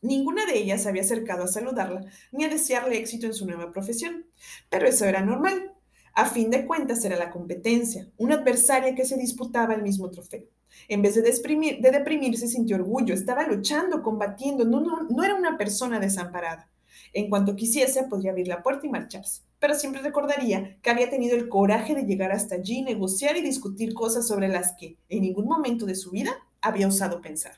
Ninguna 0.00 0.46
de 0.46 0.58
ellas 0.58 0.86
había 0.86 1.02
acercado 1.02 1.42
a 1.42 1.48
saludarla 1.48 2.04
ni 2.30 2.44
a 2.44 2.48
desearle 2.48 2.98
éxito 2.98 3.26
en 3.26 3.34
su 3.34 3.46
nueva 3.46 3.72
profesión, 3.72 4.26
pero 4.70 4.86
eso 4.86 5.06
era 5.06 5.22
normal. 5.22 5.72
A 6.14 6.26
fin 6.26 6.52
de 6.52 6.66
cuentas 6.66 7.04
era 7.04 7.16
la 7.16 7.32
competencia, 7.32 8.12
una 8.16 8.36
adversaria 8.36 8.94
que 8.94 9.04
se 9.04 9.16
disputaba 9.16 9.74
el 9.74 9.82
mismo 9.82 10.08
trofeo. 10.08 10.44
En 10.86 11.02
vez 11.02 11.16
de, 11.16 11.22
de 11.22 11.90
deprimirse, 11.90 12.46
sintió 12.46 12.76
orgullo, 12.76 13.14
estaba 13.14 13.44
luchando, 13.48 14.04
combatiendo, 14.04 14.64
no, 14.64 14.82
no, 14.82 15.02
no 15.02 15.24
era 15.24 15.34
una 15.34 15.58
persona 15.58 15.98
desamparada. 15.98 16.70
En 17.12 17.28
cuanto 17.28 17.56
quisiese, 17.56 18.04
podría 18.04 18.30
abrir 18.30 18.48
la 18.48 18.62
puerta 18.62 18.86
y 18.86 18.90
marcharse, 18.90 19.42
pero 19.58 19.74
siempre 19.74 20.00
recordaría 20.00 20.78
que 20.80 20.90
había 20.90 21.10
tenido 21.10 21.36
el 21.36 21.48
coraje 21.48 21.94
de 21.94 22.04
llegar 22.04 22.32
hasta 22.32 22.54
allí, 22.54 22.82
negociar 22.82 23.36
y 23.36 23.42
discutir 23.42 23.92
cosas 23.92 24.26
sobre 24.26 24.48
las 24.48 24.72
que 24.78 24.96
en 25.08 25.22
ningún 25.22 25.46
momento 25.46 25.84
de 25.84 25.94
su 25.94 26.10
vida 26.10 26.34
había 26.60 26.88
osado 26.88 27.20
pensar. 27.20 27.56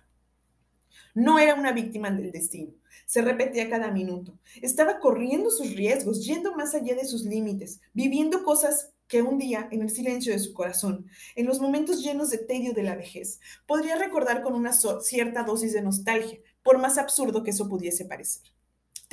No 1.14 1.38
era 1.38 1.54
una 1.54 1.70
víctima 1.70 2.10
del 2.10 2.32
destino. 2.32 2.72
Se 3.06 3.22
repetía 3.22 3.70
cada 3.70 3.92
minuto. 3.92 4.36
Estaba 4.60 4.98
corriendo 4.98 5.50
sus 5.50 5.76
riesgos, 5.76 6.26
yendo 6.26 6.56
más 6.56 6.74
allá 6.74 6.96
de 6.96 7.04
sus 7.04 7.22
límites, 7.24 7.80
viviendo 7.92 8.42
cosas 8.42 8.90
que 9.06 9.22
un 9.22 9.38
día, 9.38 9.68
en 9.70 9.82
el 9.82 9.90
silencio 9.90 10.32
de 10.32 10.40
su 10.40 10.52
corazón, 10.52 11.06
en 11.36 11.46
los 11.46 11.60
momentos 11.60 12.02
llenos 12.02 12.30
de 12.30 12.38
tedio 12.38 12.72
de 12.72 12.82
la 12.82 12.96
vejez, 12.96 13.38
podría 13.66 13.96
recordar 13.96 14.42
con 14.42 14.54
una 14.54 14.72
cierta 14.72 15.44
dosis 15.44 15.72
de 15.72 15.82
nostalgia, 15.82 16.40
por 16.64 16.78
más 16.78 16.98
absurdo 16.98 17.44
que 17.44 17.50
eso 17.50 17.68
pudiese 17.68 18.06
parecer. 18.06 18.53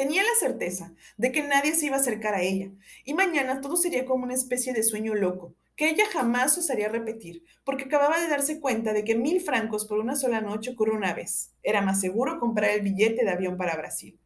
Tenía 0.02 0.24
la 0.24 0.40
certeza 0.40 0.96
de 1.18 1.32
que 1.32 1.44
nadie 1.44 1.76
se 1.76 1.86
iba 1.86 1.96
a 1.96 2.00
acercar 2.00 2.34
a 2.34 2.42
ella, 2.42 2.72
y 3.06 3.14
mañana 3.14 3.62
todo 3.62 3.78
sería 3.78 4.04
como 4.04 4.24
una 4.24 4.34
especie 4.34 4.74
de 4.74 4.82
sueño 4.82 5.14
loco, 5.14 5.54
que 5.76 5.92
ella 5.92 6.06
jamás 6.12 6.58
osaría 6.58 6.90
repetir, 6.90 7.44
porque 7.64 7.84
acababa 7.84 8.20
de 8.20 8.28
darse 8.28 8.60
cuenta 8.60 8.94
de 8.94 9.04
que 9.04 9.14
mil 9.14 9.42
francos 9.42 9.86
por 9.86 10.00
una 10.00 10.16
sola 10.16 10.42
noche 10.42 10.72
ocurre 10.72 10.98
una 10.98 11.14
vez. 11.14 11.52
Era 11.62 11.84
más 11.84 12.02
seguro 12.02 12.40
comprar 12.40 12.72
el 12.72 12.82
billete 12.82 13.24
de 13.24 13.30
avión 13.30 13.58
para 13.58 13.78
Brasil. 13.78 14.20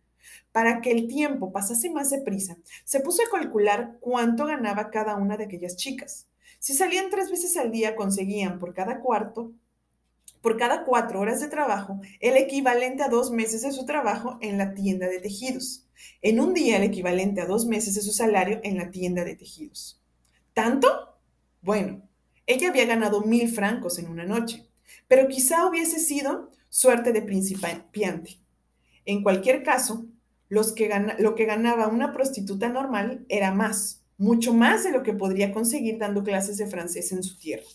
Para 0.53 0.79
que 0.79 0.91
el 0.91 1.09
tiempo 1.09 1.51
pasase 1.51 1.89
más 1.89 2.09
deprisa, 2.09 2.55
se 2.85 3.01
puso 3.01 3.21
a 3.23 3.37
calcular 3.37 3.97
cuánto 3.99 4.45
ganaba 4.45 4.89
cada 4.89 5.17
una 5.17 5.35
de 5.35 5.43
aquellas 5.43 5.75
chicas. 5.75 6.29
Si 6.59 6.73
salían 6.73 7.09
tres 7.09 7.29
veces 7.29 7.57
al 7.57 7.69
día, 7.69 7.97
conseguían 7.97 8.59
por 8.59 8.73
cada 8.73 9.01
cuarto, 9.01 9.51
por 10.45 10.57
cada 10.57 10.83
cuatro 10.83 11.21
horas 11.21 11.39
de 11.39 11.47
trabajo, 11.47 11.99
el 12.19 12.37
equivalente 12.37 13.01
a 13.01 13.09
dos 13.09 13.31
meses 13.31 13.63
de 13.63 13.71
su 13.71 13.83
trabajo 13.83 14.37
en 14.41 14.59
la 14.59 14.75
tienda 14.75 15.07
de 15.07 15.19
tejidos. 15.19 15.87
En 16.21 16.39
un 16.39 16.53
día, 16.53 16.77
el 16.77 16.83
equivalente 16.83 17.41
a 17.41 17.47
dos 17.47 17.65
meses 17.65 17.95
de 17.95 18.03
su 18.03 18.11
salario 18.11 18.59
en 18.61 18.77
la 18.77 18.91
tienda 18.91 19.23
de 19.23 19.35
tejidos. 19.35 19.99
¿Tanto? 20.53 21.17
Bueno, 21.63 22.07
ella 22.45 22.69
había 22.69 22.85
ganado 22.85 23.21
mil 23.21 23.49
francos 23.49 23.97
en 23.97 24.07
una 24.07 24.23
noche, 24.23 24.67
pero 25.07 25.27
quizá 25.27 25.65
hubiese 25.65 25.97
sido 25.97 26.51
suerte 26.69 27.11
de 27.11 27.23
principiante. 27.23 28.37
En 29.03 29.23
cualquier 29.23 29.63
caso, 29.63 30.05
lo 30.47 30.75
que 30.75 31.45
ganaba 31.45 31.87
una 31.87 32.13
prostituta 32.13 32.69
normal 32.69 33.25
era 33.29 33.51
más, 33.51 34.03
mucho 34.19 34.53
más 34.53 34.83
de 34.83 34.91
lo 34.91 35.01
que 35.01 35.13
podría 35.13 35.51
conseguir 35.51 35.97
dando 35.97 36.23
clases 36.23 36.57
de 36.57 36.67
francés 36.67 37.11
en 37.13 37.23
su 37.23 37.35
tierra. 37.39 37.65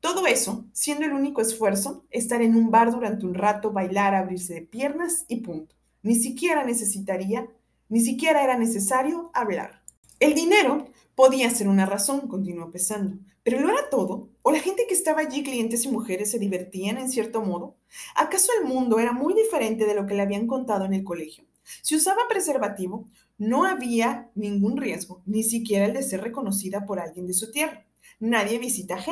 Todo 0.00 0.26
eso, 0.26 0.64
siendo 0.72 1.04
el 1.04 1.12
único 1.12 1.42
esfuerzo, 1.42 2.04
estar 2.10 2.40
en 2.40 2.56
un 2.56 2.70
bar 2.70 2.90
durante 2.90 3.26
un 3.26 3.34
rato, 3.34 3.70
bailar, 3.70 4.14
abrirse 4.14 4.54
de 4.54 4.62
piernas 4.62 5.26
y 5.28 5.36
punto. 5.36 5.76
Ni 6.02 6.14
siquiera 6.14 6.64
necesitaría, 6.64 7.48
ni 7.90 8.00
siquiera 8.00 8.42
era 8.42 8.56
necesario 8.56 9.30
hablar. 9.34 9.82
El 10.18 10.34
dinero 10.34 10.86
podía 11.14 11.50
ser 11.50 11.68
una 11.68 11.84
razón, 11.84 12.28
continuó 12.28 12.70
pesando, 12.70 13.18
pero 13.42 13.60
¿lo 13.60 13.68
era 13.68 13.90
todo? 13.90 14.30
¿O 14.40 14.50
la 14.50 14.60
gente 14.60 14.86
que 14.88 14.94
estaba 14.94 15.20
allí, 15.20 15.42
clientes 15.42 15.84
y 15.84 15.88
mujeres, 15.88 16.30
se 16.30 16.38
divertían 16.38 16.96
en 16.96 17.10
cierto 17.10 17.42
modo? 17.42 17.76
¿Acaso 18.16 18.52
el 18.58 18.66
mundo 18.66 19.00
era 19.00 19.12
muy 19.12 19.34
diferente 19.34 19.84
de 19.84 19.94
lo 19.94 20.06
que 20.06 20.14
le 20.14 20.22
habían 20.22 20.46
contado 20.46 20.86
en 20.86 20.94
el 20.94 21.04
colegio? 21.04 21.44
Si 21.82 21.94
usaba 21.94 22.22
preservativo, 22.26 23.06
no 23.36 23.64
había 23.64 24.30
ningún 24.34 24.78
riesgo, 24.78 25.20
ni 25.26 25.42
siquiera 25.42 25.84
el 25.84 25.92
de 25.92 26.02
ser 26.02 26.22
reconocida 26.22 26.86
por 26.86 27.00
alguien 27.00 27.26
de 27.26 27.34
su 27.34 27.50
tierra. 27.50 27.84
Nadie 28.18 28.58
visita 28.58 28.94
a 28.94 29.02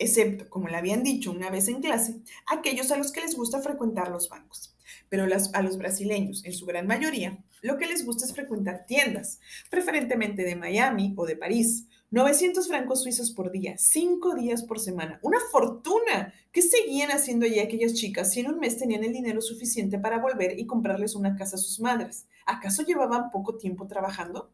excepto, 0.00 0.48
como 0.48 0.66
le 0.66 0.76
habían 0.76 1.04
dicho 1.04 1.30
una 1.30 1.50
vez 1.50 1.68
en 1.68 1.80
clase, 1.80 2.16
aquellos 2.46 2.90
a 2.90 2.96
los 2.96 3.12
que 3.12 3.20
les 3.20 3.36
gusta 3.36 3.60
frecuentar 3.60 4.10
los 4.10 4.28
bancos. 4.28 4.74
Pero 5.08 5.24
a 5.24 5.62
los 5.62 5.78
brasileños, 5.78 6.44
en 6.44 6.52
su 6.52 6.66
gran 6.66 6.86
mayoría, 6.86 7.38
lo 7.62 7.76
que 7.76 7.86
les 7.86 8.04
gusta 8.04 8.24
es 8.24 8.32
frecuentar 8.32 8.86
tiendas, 8.86 9.38
preferentemente 9.68 10.42
de 10.42 10.56
Miami 10.56 11.14
o 11.16 11.26
de 11.26 11.36
París. 11.36 11.86
900 12.10 12.66
francos 12.66 13.02
suizos 13.02 13.30
por 13.30 13.52
día, 13.52 13.76
5 13.76 14.34
días 14.34 14.64
por 14.64 14.80
semana. 14.80 15.20
¡Una 15.22 15.38
fortuna! 15.52 16.32
¿Qué 16.50 16.62
seguían 16.62 17.10
haciendo 17.10 17.46
allí 17.46 17.60
aquellas 17.60 17.94
chicas 17.94 18.32
si 18.32 18.40
en 18.40 18.48
un 18.48 18.58
mes 18.58 18.78
tenían 18.78 19.04
el 19.04 19.12
dinero 19.12 19.40
suficiente 19.40 19.98
para 19.98 20.18
volver 20.18 20.58
y 20.58 20.66
comprarles 20.66 21.14
una 21.14 21.36
casa 21.36 21.56
a 21.56 21.60
sus 21.60 21.78
madres? 21.78 22.26
¿Acaso 22.46 22.82
llevaban 22.82 23.30
poco 23.30 23.58
tiempo 23.58 23.86
trabajando? 23.86 24.50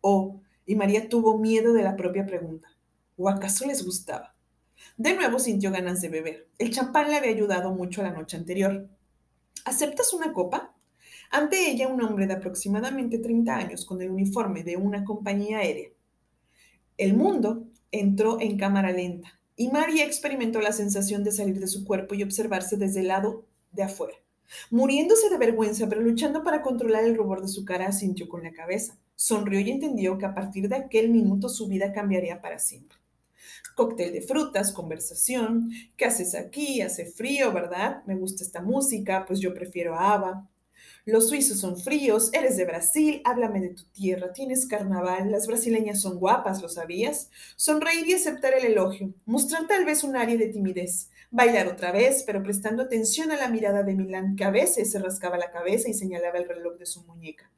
Oh, 0.00 0.40
y 0.64 0.74
María 0.74 1.08
tuvo 1.08 1.38
miedo 1.38 1.72
de 1.72 1.82
la 1.82 1.94
propia 1.94 2.26
pregunta. 2.26 2.68
¿O 3.16 3.28
acaso 3.28 3.66
les 3.66 3.84
gustaba? 3.84 4.37
De 4.96 5.14
nuevo 5.14 5.38
sintió 5.38 5.70
ganas 5.70 6.00
de 6.00 6.08
beber. 6.08 6.48
El 6.58 6.72
champán 6.72 7.10
le 7.10 7.16
había 7.16 7.30
ayudado 7.30 7.72
mucho 7.72 8.02
la 8.02 8.12
noche 8.12 8.36
anterior. 8.36 8.88
¿Aceptas 9.64 10.12
una 10.12 10.32
copa? 10.32 10.74
Ante 11.30 11.70
ella 11.70 11.88
un 11.88 12.02
hombre 12.02 12.26
de 12.26 12.34
aproximadamente 12.34 13.18
30 13.18 13.54
años 13.54 13.84
con 13.84 14.00
el 14.00 14.10
uniforme 14.10 14.64
de 14.64 14.76
una 14.76 15.04
compañía 15.04 15.58
aérea. 15.58 15.90
El 16.96 17.14
mundo 17.14 17.66
entró 17.92 18.40
en 18.40 18.56
cámara 18.56 18.92
lenta 18.92 19.38
y 19.54 19.68
María 19.68 20.04
experimentó 20.04 20.60
la 20.60 20.72
sensación 20.72 21.24
de 21.24 21.32
salir 21.32 21.60
de 21.60 21.66
su 21.66 21.84
cuerpo 21.84 22.14
y 22.14 22.22
observarse 22.22 22.76
desde 22.76 23.00
el 23.00 23.08
lado 23.08 23.44
de 23.72 23.82
afuera. 23.82 24.16
Muriéndose 24.70 25.28
de 25.28 25.36
vergüenza, 25.36 25.88
pero 25.88 26.00
luchando 26.00 26.42
para 26.42 26.62
controlar 26.62 27.04
el 27.04 27.16
rubor 27.16 27.42
de 27.42 27.48
su 27.48 27.64
cara, 27.64 27.92
sintió 27.92 28.28
con 28.28 28.42
la 28.42 28.52
cabeza. 28.52 28.96
Sonrió 29.14 29.60
y 29.60 29.70
entendió 29.70 30.16
que 30.16 30.26
a 30.26 30.34
partir 30.34 30.68
de 30.68 30.76
aquel 30.76 31.10
minuto 31.10 31.48
su 31.48 31.68
vida 31.68 31.92
cambiaría 31.92 32.40
para 32.40 32.58
siempre 32.58 32.97
cóctel 33.78 34.12
de 34.12 34.22
frutas, 34.22 34.72
conversación, 34.72 35.70
¿qué 35.96 36.04
haces 36.04 36.34
aquí? 36.34 36.82
Hace 36.82 37.06
frío, 37.06 37.52
¿verdad? 37.52 38.02
Me 38.06 38.16
gusta 38.16 38.42
esta 38.42 38.60
música, 38.60 39.24
pues 39.24 39.38
yo 39.38 39.54
prefiero 39.54 39.94
a. 39.94 40.48
Los 41.04 41.28
suizos 41.28 41.60
son 41.60 41.78
fríos, 41.78 42.30
eres 42.32 42.56
de 42.56 42.64
Brasil, 42.64 43.22
háblame 43.24 43.60
de 43.60 43.74
tu 43.74 43.84
tierra, 43.84 44.32
tienes 44.32 44.66
carnaval, 44.66 45.30
las 45.30 45.46
brasileñas 45.46 46.00
son 46.00 46.18
guapas, 46.18 46.60
¿lo 46.60 46.68
sabías? 46.68 47.30
Sonreír 47.54 48.08
y 48.08 48.14
aceptar 48.14 48.52
el 48.54 48.64
elogio, 48.64 49.14
mostrar 49.24 49.68
tal 49.68 49.84
vez 49.84 50.02
un 50.02 50.16
área 50.16 50.36
de 50.36 50.48
timidez, 50.48 51.10
bailar 51.30 51.68
otra 51.68 51.92
vez, 51.92 52.24
pero 52.26 52.42
prestando 52.42 52.82
atención 52.82 53.30
a 53.30 53.36
la 53.36 53.48
mirada 53.48 53.84
de 53.84 53.94
Milán, 53.94 54.34
que 54.34 54.42
a 54.42 54.50
veces 54.50 54.90
se 54.90 54.98
rascaba 54.98 55.38
la 55.38 55.52
cabeza 55.52 55.88
y 55.88 55.94
señalaba 55.94 56.38
el 56.38 56.48
reloj 56.48 56.76
de 56.78 56.86
su 56.86 57.04
muñeca. 57.04 57.48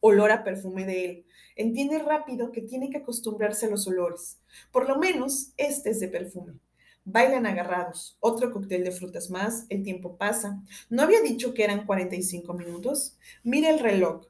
Olor 0.00 0.30
a 0.30 0.44
perfume 0.44 0.86
de 0.86 1.04
él, 1.04 1.26
entiende 1.56 1.98
rápido 1.98 2.52
que 2.52 2.62
tiene 2.62 2.90
que 2.90 2.98
acostumbrarse 2.98 3.66
a 3.66 3.70
los 3.70 3.86
olores. 3.86 4.38
Por 4.70 4.88
lo 4.88 4.98
menos 4.98 5.52
este 5.56 5.90
es 5.90 6.00
de 6.00 6.08
perfume. 6.08 6.54
Bailan 7.04 7.46
agarrados. 7.46 8.16
Otro 8.20 8.52
cóctel 8.52 8.84
de 8.84 8.92
frutas 8.92 9.30
más. 9.30 9.64
El 9.70 9.82
tiempo 9.82 10.18
pasa. 10.18 10.62
¿No 10.90 11.02
había 11.02 11.22
dicho 11.22 11.54
que 11.54 11.64
eran 11.64 11.86
45 11.86 12.52
minutos? 12.52 13.16
Mira 13.42 13.70
el 13.70 13.78
reloj. 13.78 14.26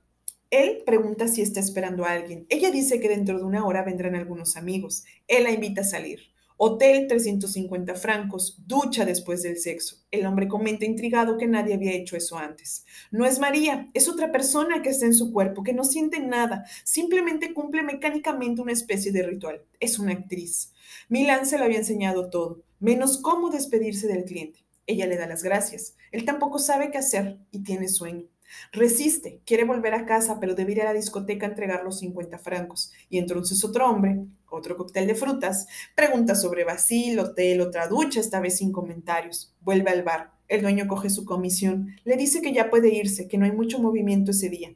Él 0.50 0.82
pregunta 0.86 1.28
si 1.28 1.42
está 1.42 1.60
esperando 1.60 2.04
a 2.04 2.12
alguien. 2.12 2.46
Ella 2.48 2.70
dice 2.70 3.00
que 3.00 3.08
dentro 3.08 3.36
de 3.38 3.44
una 3.44 3.66
hora 3.66 3.82
vendrán 3.82 4.14
algunos 4.14 4.56
amigos. 4.56 5.04
Él 5.26 5.44
la 5.44 5.50
invita 5.50 5.82
a 5.82 5.84
salir. 5.84 6.20
Hotel 6.60 7.06
350 7.06 7.94
francos, 7.94 8.58
ducha 8.66 9.04
después 9.04 9.44
del 9.44 9.58
sexo. 9.58 9.98
El 10.10 10.26
hombre 10.26 10.48
comenta 10.48 10.84
intrigado 10.84 11.38
que 11.38 11.46
nadie 11.46 11.74
había 11.74 11.92
hecho 11.92 12.16
eso 12.16 12.36
antes. 12.36 12.84
No 13.12 13.24
es 13.26 13.38
María, 13.38 13.88
es 13.94 14.08
otra 14.08 14.32
persona 14.32 14.82
que 14.82 14.88
está 14.88 15.06
en 15.06 15.14
su 15.14 15.32
cuerpo, 15.32 15.62
que 15.62 15.72
no 15.72 15.84
siente 15.84 16.18
nada, 16.18 16.64
simplemente 16.82 17.54
cumple 17.54 17.84
mecánicamente 17.84 18.60
una 18.60 18.72
especie 18.72 19.12
de 19.12 19.22
ritual. 19.22 19.62
Es 19.78 20.00
una 20.00 20.14
actriz. 20.14 20.72
Milán 21.08 21.46
se 21.46 21.58
le 21.58 21.64
había 21.64 21.78
enseñado 21.78 22.28
todo, 22.28 22.60
menos 22.80 23.18
cómo 23.18 23.50
despedirse 23.50 24.08
del 24.08 24.24
cliente. 24.24 24.64
Ella 24.88 25.06
le 25.06 25.16
da 25.16 25.28
las 25.28 25.44
gracias. 25.44 25.94
Él 26.10 26.24
tampoco 26.24 26.58
sabe 26.58 26.90
qué 26.90 26.98
hacer 26.98 27.38
y 27.52 27.60
tiene 27.60 27.86
sueño. 27.86 28.24
Resiste, 28.72 29.42
quiere 29.44 29.62
volver 29.62 29.94
a 29.94 30.06
casa, 30.06 30.40
pero 30.40 30.56
debe 30.56 30.72
ir 30.72 30.82
a 30.82 30.86
la 30.86 30.94
discoteca 30.94 31.46
a 31.46 31.50
entregar 31.50 31.84
los 31.84 31.98
50 32.00 32.38
francos. 32.38 32.90
Y 33.08 33.18
entonces 33.18 33.62
otro 33.62 33.88
hombre, 33.88 34.24
otro 34.50 34.76
cóctel 34.76 35.06
de 35.06 35.14
frutas, 35.14 35.66
pregunta 35.94 36.34
sobre 36.34 36.64
Basil, 36.64 37.18
hotel, 37.18 37.60
otra 37.60 37.88
ducha, 37.88 38.20
esta 38.20 38.40
vez 38.40 38.58
sin 38.58 38.72
comentarios. 38.72 39.54
Vuelve 39.60 39.90
al 39.90 40.02
bar. 40.02 40.32
El 40.48 40.62
dueño 40.62 40.88
coge 40.88 41.10
su 41.10 41.24
comisión, 41.24 41.94
le 42.04 42.16
dice 42.16 42.40
que 42.40 42.54
ya 42.54 42.70
puede 42.70 42.88
irse, 42.88 43.28
que 43.28 43.36
no 43.36 43.44
hay 43.44 43.52
mucho 43.52 43.78
movimiento 43.78 44.30
ese 44.30 44.48
día. 44.48 44.74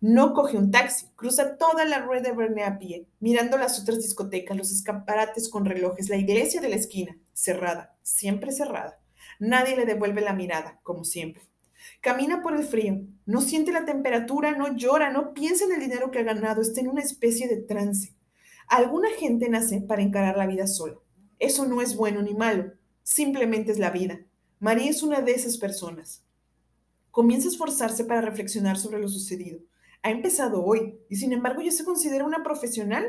No 0.00 0.32
coge 0.32 0.56
un 0.56 0.70
taxi, 0.70 1.06
cruza 1.16 1.56
toda 1.58 1.84
la 1.84 2.00
rueda 2.00 2.30
de 2.30 2.36
Verne 2.36 2.64
a 2.64 2.78
pie, 2.78 3.06
mirando 3.20 3.56
las 3.58 3.78
otras 3.78 3.98
discotecas, 3.98 4.56
los 4.56 4.72
escaparates 4.72 5.48
con 5.48 5.64
relojes, 5.64 6.08
la 6.08 6.16
iglesia 6.16 6.60
de 6.60 6.70
la 6.70 6.76
esquina, 6.76 7.16
cerrada, 7.34 7.94
siempre 8.02 8.52
cerrada. 8.52 8.98
Nadie 9.38 9.76
le 9.76 9.84
devuelve 9.84 10.20
la 10.20 10.32
mirada, 10.32 10.80
como 10.82 11.04
siempre. 11.04 11.42
Camina 12.00 12.42
por 12.42 12.56
el 12.56 12.64
frío, 12.64 13.00
no 13.26 13.40
siente 13.40 13.70
la 13.70 13.84
temperatura, 13.84 14.56
no 14.56 14.74
llora, 14.74 15.10
no 15.10 15.34
piensa 15.34 15.66
en 15.66 15.72
el 15.72 15.80
dinero 15.80 16.10
que 16.10 16.20
ha 16.20 16.24
ganado, 16.24 16.62
está 16.62 16.80
en 16.80 16.88
una 16.88 17.02
especie 17.02 17.46
de 17.48 17.58
trance. 17.58 18.14
Alguna 18.72 19.10
gente 19.10 19.50
nace 19.50 19.82
para 19.82 20.00
encarar 20.00 20.38
la 20.38 20.46
vida 20.46 20.66
sola. 20.66 20.94
Eso 21.38 21.66
no 21.66 21.82
es 21.82 21.94
bueno 21.94 22.22
ni 22.22 22.32
malo, 22.32 22.72
simplemente 23.02 23.70
es 23.70 23.78
la 23.78 23.90
vida. 23.90 24.20
María 24.60 24.88
es 24.88 25.02
una 25.02 25.20
de 25.20 25.32
esas 25.32 25.58
personas. 25.58 26.24
Comienza 27.10 27.48
a 27.48 27.50
esforzarse 27.50 28.02
para 28.06 28.22
reflexionar 28.22 28.78
sobre 28.78 28.98
lo 28.98 29.10
sucedido. 29.10 29.58
Ha 30.02 30.10
empezado 30.10 30.64
hoy 30.64 30.98
y 31.10 31.16
sin 31.16 31.34
embargo 31.34 31.60
ya 31.60 31.70
se 31.70 31.84
considera 31.84 32.24
una 32.24 32.42
profesional. 32.42 33.04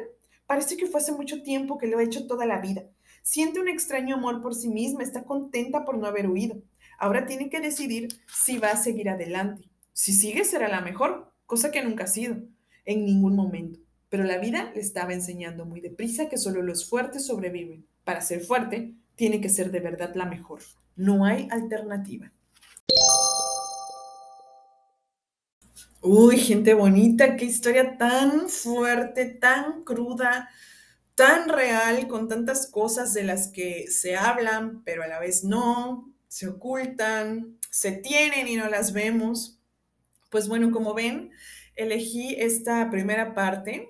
Parece 0.48 0.76
que 0.76 0.86
fue 0.86 1.00
hace 1.00 1.14
mucho 1.14 1.44
tiempo 1.44 1.78
que 1.78 1.88
lo 1.88 2.00
ha 2.00 2.04
hecho 2.04 2.28
toda 2.28 2.46
la 2.46 2.60
vida. 2.60 2.84
Siente 3.22 3.62
un 3.62 3.70
extraño 3.70 4.18
amor 4.18 4.42
por 4.42 4.56
sí 4.56 4.68
misma, 4.68 5.02
está 5.02 5.24
contenta 5.24 5.86
por 5.86 5.98
no 5.98 6.08
haber 6.08 6.28
huido. 6.30 6.62
Ahora 7.00 7.26
tiene 7.26 7.50
que 7.50 7.62
decidir 7.62 8.10
si 8.28 8.58
va 8.58 8.72
a 8.72 8.76
seguir 8.84 9.08
adelante. 9.08 9.70
Si 9.94 10.12
sigue 10.12 10.44
será 10.44 10.68
la 10.68 10.82
mejor, 10.82 11.32
cosa 11.46 11.72
que 11.72 11.82
nunca 11.82 12.04
ha 12.04 12.08
sido, 12.08 12.36
en 12.84 13.06
ningún 13.06 13.38
momento. 13.38 13.80
Pero 14.14 14.26
la 14.26 14.38
vida 14.38 14.72
le 14.76 14.80
estaba 14.80 15.12
enseñando 15.12 15.66
muy 15.66 15.82
deprisa 15.82 16.30
que 16.30 16.38
solo 16.38 16.62
los 16.62 16.88
fuertes 16.88 17.26
sobreviven. 17.26 17.88
Para 18.04 18.22
ser 18.22 18.42
fuerte, 18.42 18.94
tiene 19.16 19.42
que 19.42 19.50
ser 19.50 19.72
de 19.72 19.80
verdad 19.80 20.14
la 20.14 20.28
mejor. 20.28 20.60
No 20.96 21.26
hay 21.26 21.48
alternativa. 21.50 22.32
Uy, 26.00 26.38
gente 26.38 26.76
bonita, 26.76 27.36
qué 27.36 27.46
historia 27.46 27.98
tan 27.98 28.50
fuerte, 28.50 29.26
tan 29.26 29.84
cruda, 29.84 30.48
tan 31.16 31.50
real, 31.50 32.08
con 32.08 32.28
tantas 32.28 32.68
cosas 32.68 33.16
de 33.16 33.24
las 33.24 33.48
que 33.48 33.88
se 33.88 34.16
hablan, 34.16 34.84
pero 34.84 35.02
a 35.02 35.08
la 35.08 35.18
vez 35.18 35.44
no, 35.44 36.14
se 36.28 36.50
ocultan, 36.50 37.58
se 37.72 37.94
tienen 37.94 38.48
y 38.48 38.58
no 38.58 38.70
las 38.70 38.94
vemos. 38.94 39.60
Pues 40.30 40.48
bueno, 40.48 40.70
como 40.70 40.94
ven, 40.94 41.32
elegí 41.76 42.36
esta 42.38 42.92
primera 42.92 43.34
parte 43.34 43.90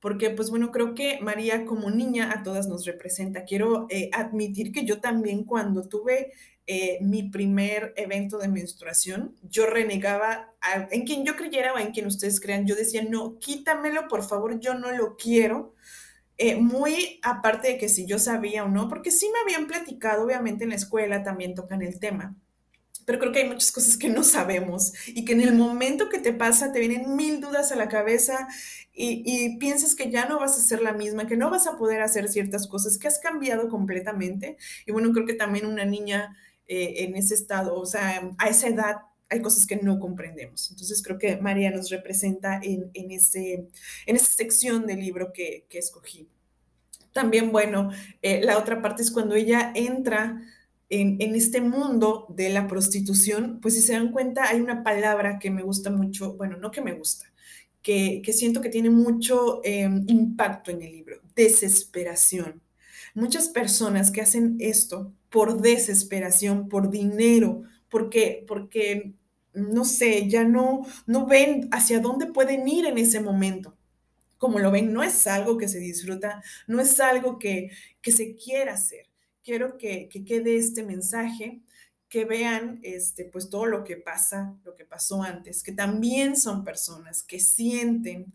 porque 0.00 0.30
pues 0.30 0.50
bueno, 0.50 0.70
creo 0.70 0.94
que 0.94 1.18
María 1.20 1.64
como 1.64 1.90
niña 1.90 2.32
a 2.32 2.42
todas 2.42 2.68
nos 2.68 2.84
representa. 2.84 3.44
Quiero 3.44 3.86
eh, 3.90 4.10
admitir 4.12 4.72
que 4.72 4.84
yo 4.84 5.00
también 5.00 5.44
cuando 5.44 5.88
tuve 5.88 6.32
eh, 6.66 6.98
mi 7.00 7.30
primer 7.30 7.94
evento 7.96 8.38
de 8.38 8.48
menstruación, 8.48 9.36
yo 9.42 9.66
renegaba 9.66 10.54
en 10.90 11.06
quien 11.06 11.24
yo 11.24 11.34
creyera 11.34 11.72
o 11.72 11.78
en 11.78 11.92
quien 11.92 12.06
ustedes 12.06 12.40
crean, 12.40 12.66
yo 12.66 12.76
decía, 12.76 13.02
no, 13.02 13.38
quítamelo, 13.38 14.06
por 14.08 14.22
favor, 14.22 14.60
yo 14.60 14.74
no 14.74 14.92
lo 14.92 15.16
quiero 15.16 15.74
eh, 16.40 16.54
muy 16.54 17.18
aparte 17.24 17.66
de 17.68 17.78
que 17.78 17.88
si 17.88 18.06
yo 18.06 18.20
sabía 18.20 18.64
o 18.64 18.68
no, 18.68 18.88
porque 18.88 19.10
sí 19.10 19.28
me 19.32 19.40
habían 19.40 19.66
platicado, 19.66 20.24
obviamente 20.24 20.62
en 20.62 20.70
la 20.70 20.76
escuela 20.76 21.24
también 21.24 21.56
tocan 21.56 21.82
el 21.82 21.98
tema, 21.98 22.36
pero 23.08 23.20
creo 23.20 23.32
que 23.32 23.38
hay 23.38 23.48
muchas 23.48 23.72
cosas 23.72 23.96
que 23.96 24.10
no 24.10 24.22
sabemos 24.22 24.92
y 25.06 25.24
que 25.24 25.32
en 25.32 25.40
el 25.40 25.54
momento 25.54 26.10
que 26.10 26.18
te 26.18 26.34
pasa 26.34 26.72
te 26.72 26.78
vienen 26.78 27.16
mil 27.16 27.40
dudas 27.40 27.72
a 27.72 27.76
la 27.76 27.88
cabeza 27.88 28.46
y, 28.92 29.22
y, 29.24 29.56
piensas 29.56 29.94
que 29.94 30.10
ya 30.10 30.26
no 30.26 30.38
vas 30.38 30.58
a 30.58 30.60
ser 30.60 30.82
la 30.82 30.92
misma, 30.92 31.26
que 31.26 31.38
no 31.38 31.48
vas 31.48 31.66
a 31.66 31.78
poder 31.78 32.02
hacer 32.02 32.28
ciertas 32.28 32.66
cosas, 32.66 32.98
que 32.98 33.08
has 33.08 33.18
cambiado 33.18 33.70
completamente. 33.70 34.58
Y 34.84 34.92
bueno, 34.92 35.10
creo 35.12 35.24
que 35.24 35.32
también 35.32 35.64
una 35.64 35.86
niña 35.86 36.36
eh, 36.66 37.04
en 37.04 37.16
ese 37.16 37.32
estado, 37.32 37.80
o 37.80 37.86
sea, 37.86 38.30
a 38.36 38.48
esa 38.50 38.68
edad 38.68 38.96
hay 39.30 39.40
cosas 39.40 39.64
que 39.64 39.76
no 39.76 39.98
comprendemos. 39.98 40.70
Entonces 40.70 41.02
creo 41.02 41.18
que 41.18 41.38
María 41.38 41.70
nos 41.70 41.88
representa 41.88 42.60
en, 42.62 42.90
en, 42.92 43.10
ese, 43.10 43.68
en 44.04 44.16
esa 44.16 44.36
sección 44.36 44.86
del 44.86 45.00
libro 45.00 45.32
que, 45.32 45.64
que 45.70 45.78
escogí. 45.78 46.28
También, 47.14 47.52
bueno, 47.52 47.90
eh, 48.20 48.42
la 48.42 48.58
otra 48.58 48.82
parte 48.82 49.00
es 49.00 49.10
cuando 49.10 49.34
ella 49.34 49.72
entra 49.74 50.42
en, 50.90 51.34
este 51.34 51.60
mundo 51.60 52.26
de 52.30 52.50
la 52.50 52.66
prostitución, 52.66 53.60
pues 53.60 53.74
si 53.74 53.82
se 53.82 53.92
dan 53.92 54.10
cuenta, 54.10 54.48
hay 54.48 54.60
una 54.60 54.82
palabra 54.82 55.38
que 55.38 55.50
me 55.50 55.62
gusta 55.62 55.90
mucho, 55.90 56.34
bueno, 56.34 56.56
no 56.56 56.70
que 56.70 56.80
me 56.80 56.92
gusta, 56.92 57.32
que, 57.82 58.22
siento 58.32 58.60
que 58.60 58.70
tiene 58.70 58.90
mucho 58.90 59.60
eh, 59.64 59.88
impacto 60.06 60.70
en 60.70 60.82
el 60.82 60.92
libro, 60.92 61.20
desesperación. 61.34 62.62
Muchas 63.14 63.48
personas 63.48 64.10
que 64.10 64.20
hacen 64.20 64.56
esto 64.60 65.12
por 65.30 65.60
desesperación, 65.60 66.68
por 66.68 66.90
dinero, 66.90 67.62
porque, 67.88 68.44
porque 68.46 69.12
no 69.54 69.84
sé, 69.84 70.28
ya 70.28 70.44
no, 70.44 70.86
no 71.06 71.26
ven 71.26 71.68
hacia 71.72 72.00
dónde 72.00 72.26
pueden 72.26 72.68
ir 72.68 72.86
en 72.86 72.98
ese 72.98 73.20
momento. 73.20 73.76
Como 74.38 74.60
lo 74.60 74.70
ven, 74.70 74.92
no 74.92 75.02
es 75.02 75.26
algo 75.26 75.58
que 75.58 75.68
se 75.68 75.80
disfruta, 75.80 76.42
no 76.66 76.80
es 76.80 77.00
algo 77.00 77.38
que, 77.38 77.70
que 78.00 78.12
se 78.12 78.36
quiera 78.36 78.74
hacer. 78.74 79.07
Quiero 79.48 79.78
que, 79.78 80.10
que 80.10 80.26
quede 80.26 80.56
este 80.56 80.82
mensaje, 80.82 81.62
que 82.10 82.26
vean 82.26 82.80
este, 82.82 83.24
pues 83.24 83.48
todo 83.48 83.64
lo 83.64 83.82
que 83.82 83.96
pasa, 83.96 84.54
lo 84.62 84.74
que 84.74 84.84
pasó 84.84 85.22
antes, 85.22 85.62
que 85.62 85.72
también 85.72 86.36
son 86.36 86.64
personas 86.64 87.22
que 87.22 87.40
sienten, 87.40 88.34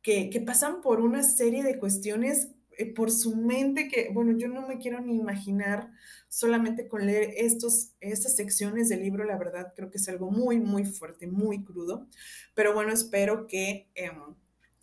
que, 0.00 0.42
pasan 0.46 0.80
por 0.80 1.02
una 1.02 1.22
serie 1.22 1.62
de 1.62 1.78
cuestiones 1.78 2.48
eh, 2.78 2.86
por 2.86 3.10
su 3.10 3.36
mente 3.36 3.88
que, 3.88 4.08
bueno, 4.14 4.32
yo 4.38 4.48
no 4.48 4.66
me 4.66 4.78
quiero 4.78 4.98
ni 5.02 5.14
imaginar 5.14 5.90
solamente 6.30 6.88
con 6.88 7.04
leer 7.04 7.34
estos, 7.36 7.90
estas 8.00 8.34
secciones 8.34 8.88
del 8.88 9.02
libro, 9.02 9.24
la 9.24 9.36
verdad 9.36 9.74
creo 9.76 9.90
que 9.90 9.98
es 9.98 10.08
algo 10.08 10.30
muy, 10.30 10.58
muy 10.58 10.86
fuerte, 10.86 11.26
muy 11.26 11.64
crudo, 11.64 12.06
pero 12.54 12.72
bueno, 12.72 12.94
espero 12.94 13.46
que... 13.46 13.90
Eh, 13.94 14.10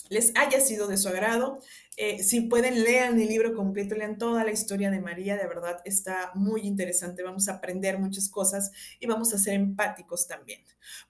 les 0.10 0.32
haya 0.36 0.60
sido 0.60 0.88
de 0.88 0.98
su 0.98 1.10
agrado. 1.10 1.60
Eh, 1.96 2.24
si 2.24 2.42
pueden, 2.42 2.84
lean 2.84 3.20
el 3.20 3.28
libro 3.28 3.54
completo, 3.54 3.96
lean 3.96 4.18
toda 4.18 4.44
la 4.44 4.52
historia 4.52 4.90
de 4.90 5.00
María, 5.00 5.38
de 5.38 5.48
verdad 5.48 5.80
está 5.86 6.32
muy 6.34 6.62
interesante, 6.62 7.22
vamos 7.22 7.48
a 7.48 7.54
aprender 7.54 8.00
muchas 8.00 8.30
cosas 8.30 8.72
y 9.00 9.06
vamos 9.06 9.32
a 9.34 9.38
ser 9.38 9.54
empáticos 9.54 10.28
también. 10.28 10.64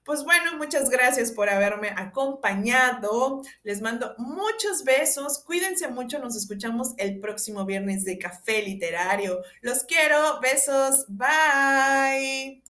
Pues 0.04 0.24
bueno, 0.24 0.58
muchas 0.58 0.90
gracias 0.90 1.32
por 1.32 1.48
haberme 1.48 1.88
acompañado, 1.96 3.40
les 3.62 3.80
mando 3.80 4.14
muchos 4.18 4.84
besos, 4.84 5.38
cuídense 5.38 5.88
mucho, 5.88 6.18
nos 6.18 6.36
escuchamos 6.36 6.92
el 6.98 7.18
próximo 7.18 7.64
viernes 7.64 8.04
de 8.04 8.18
Café 8.18 8.62
Literario. 8.62 9.40
Los 9.62 9.84
quiero, 9.84 10.38
besos, 10.40 11.06
bye. 11.08 12.62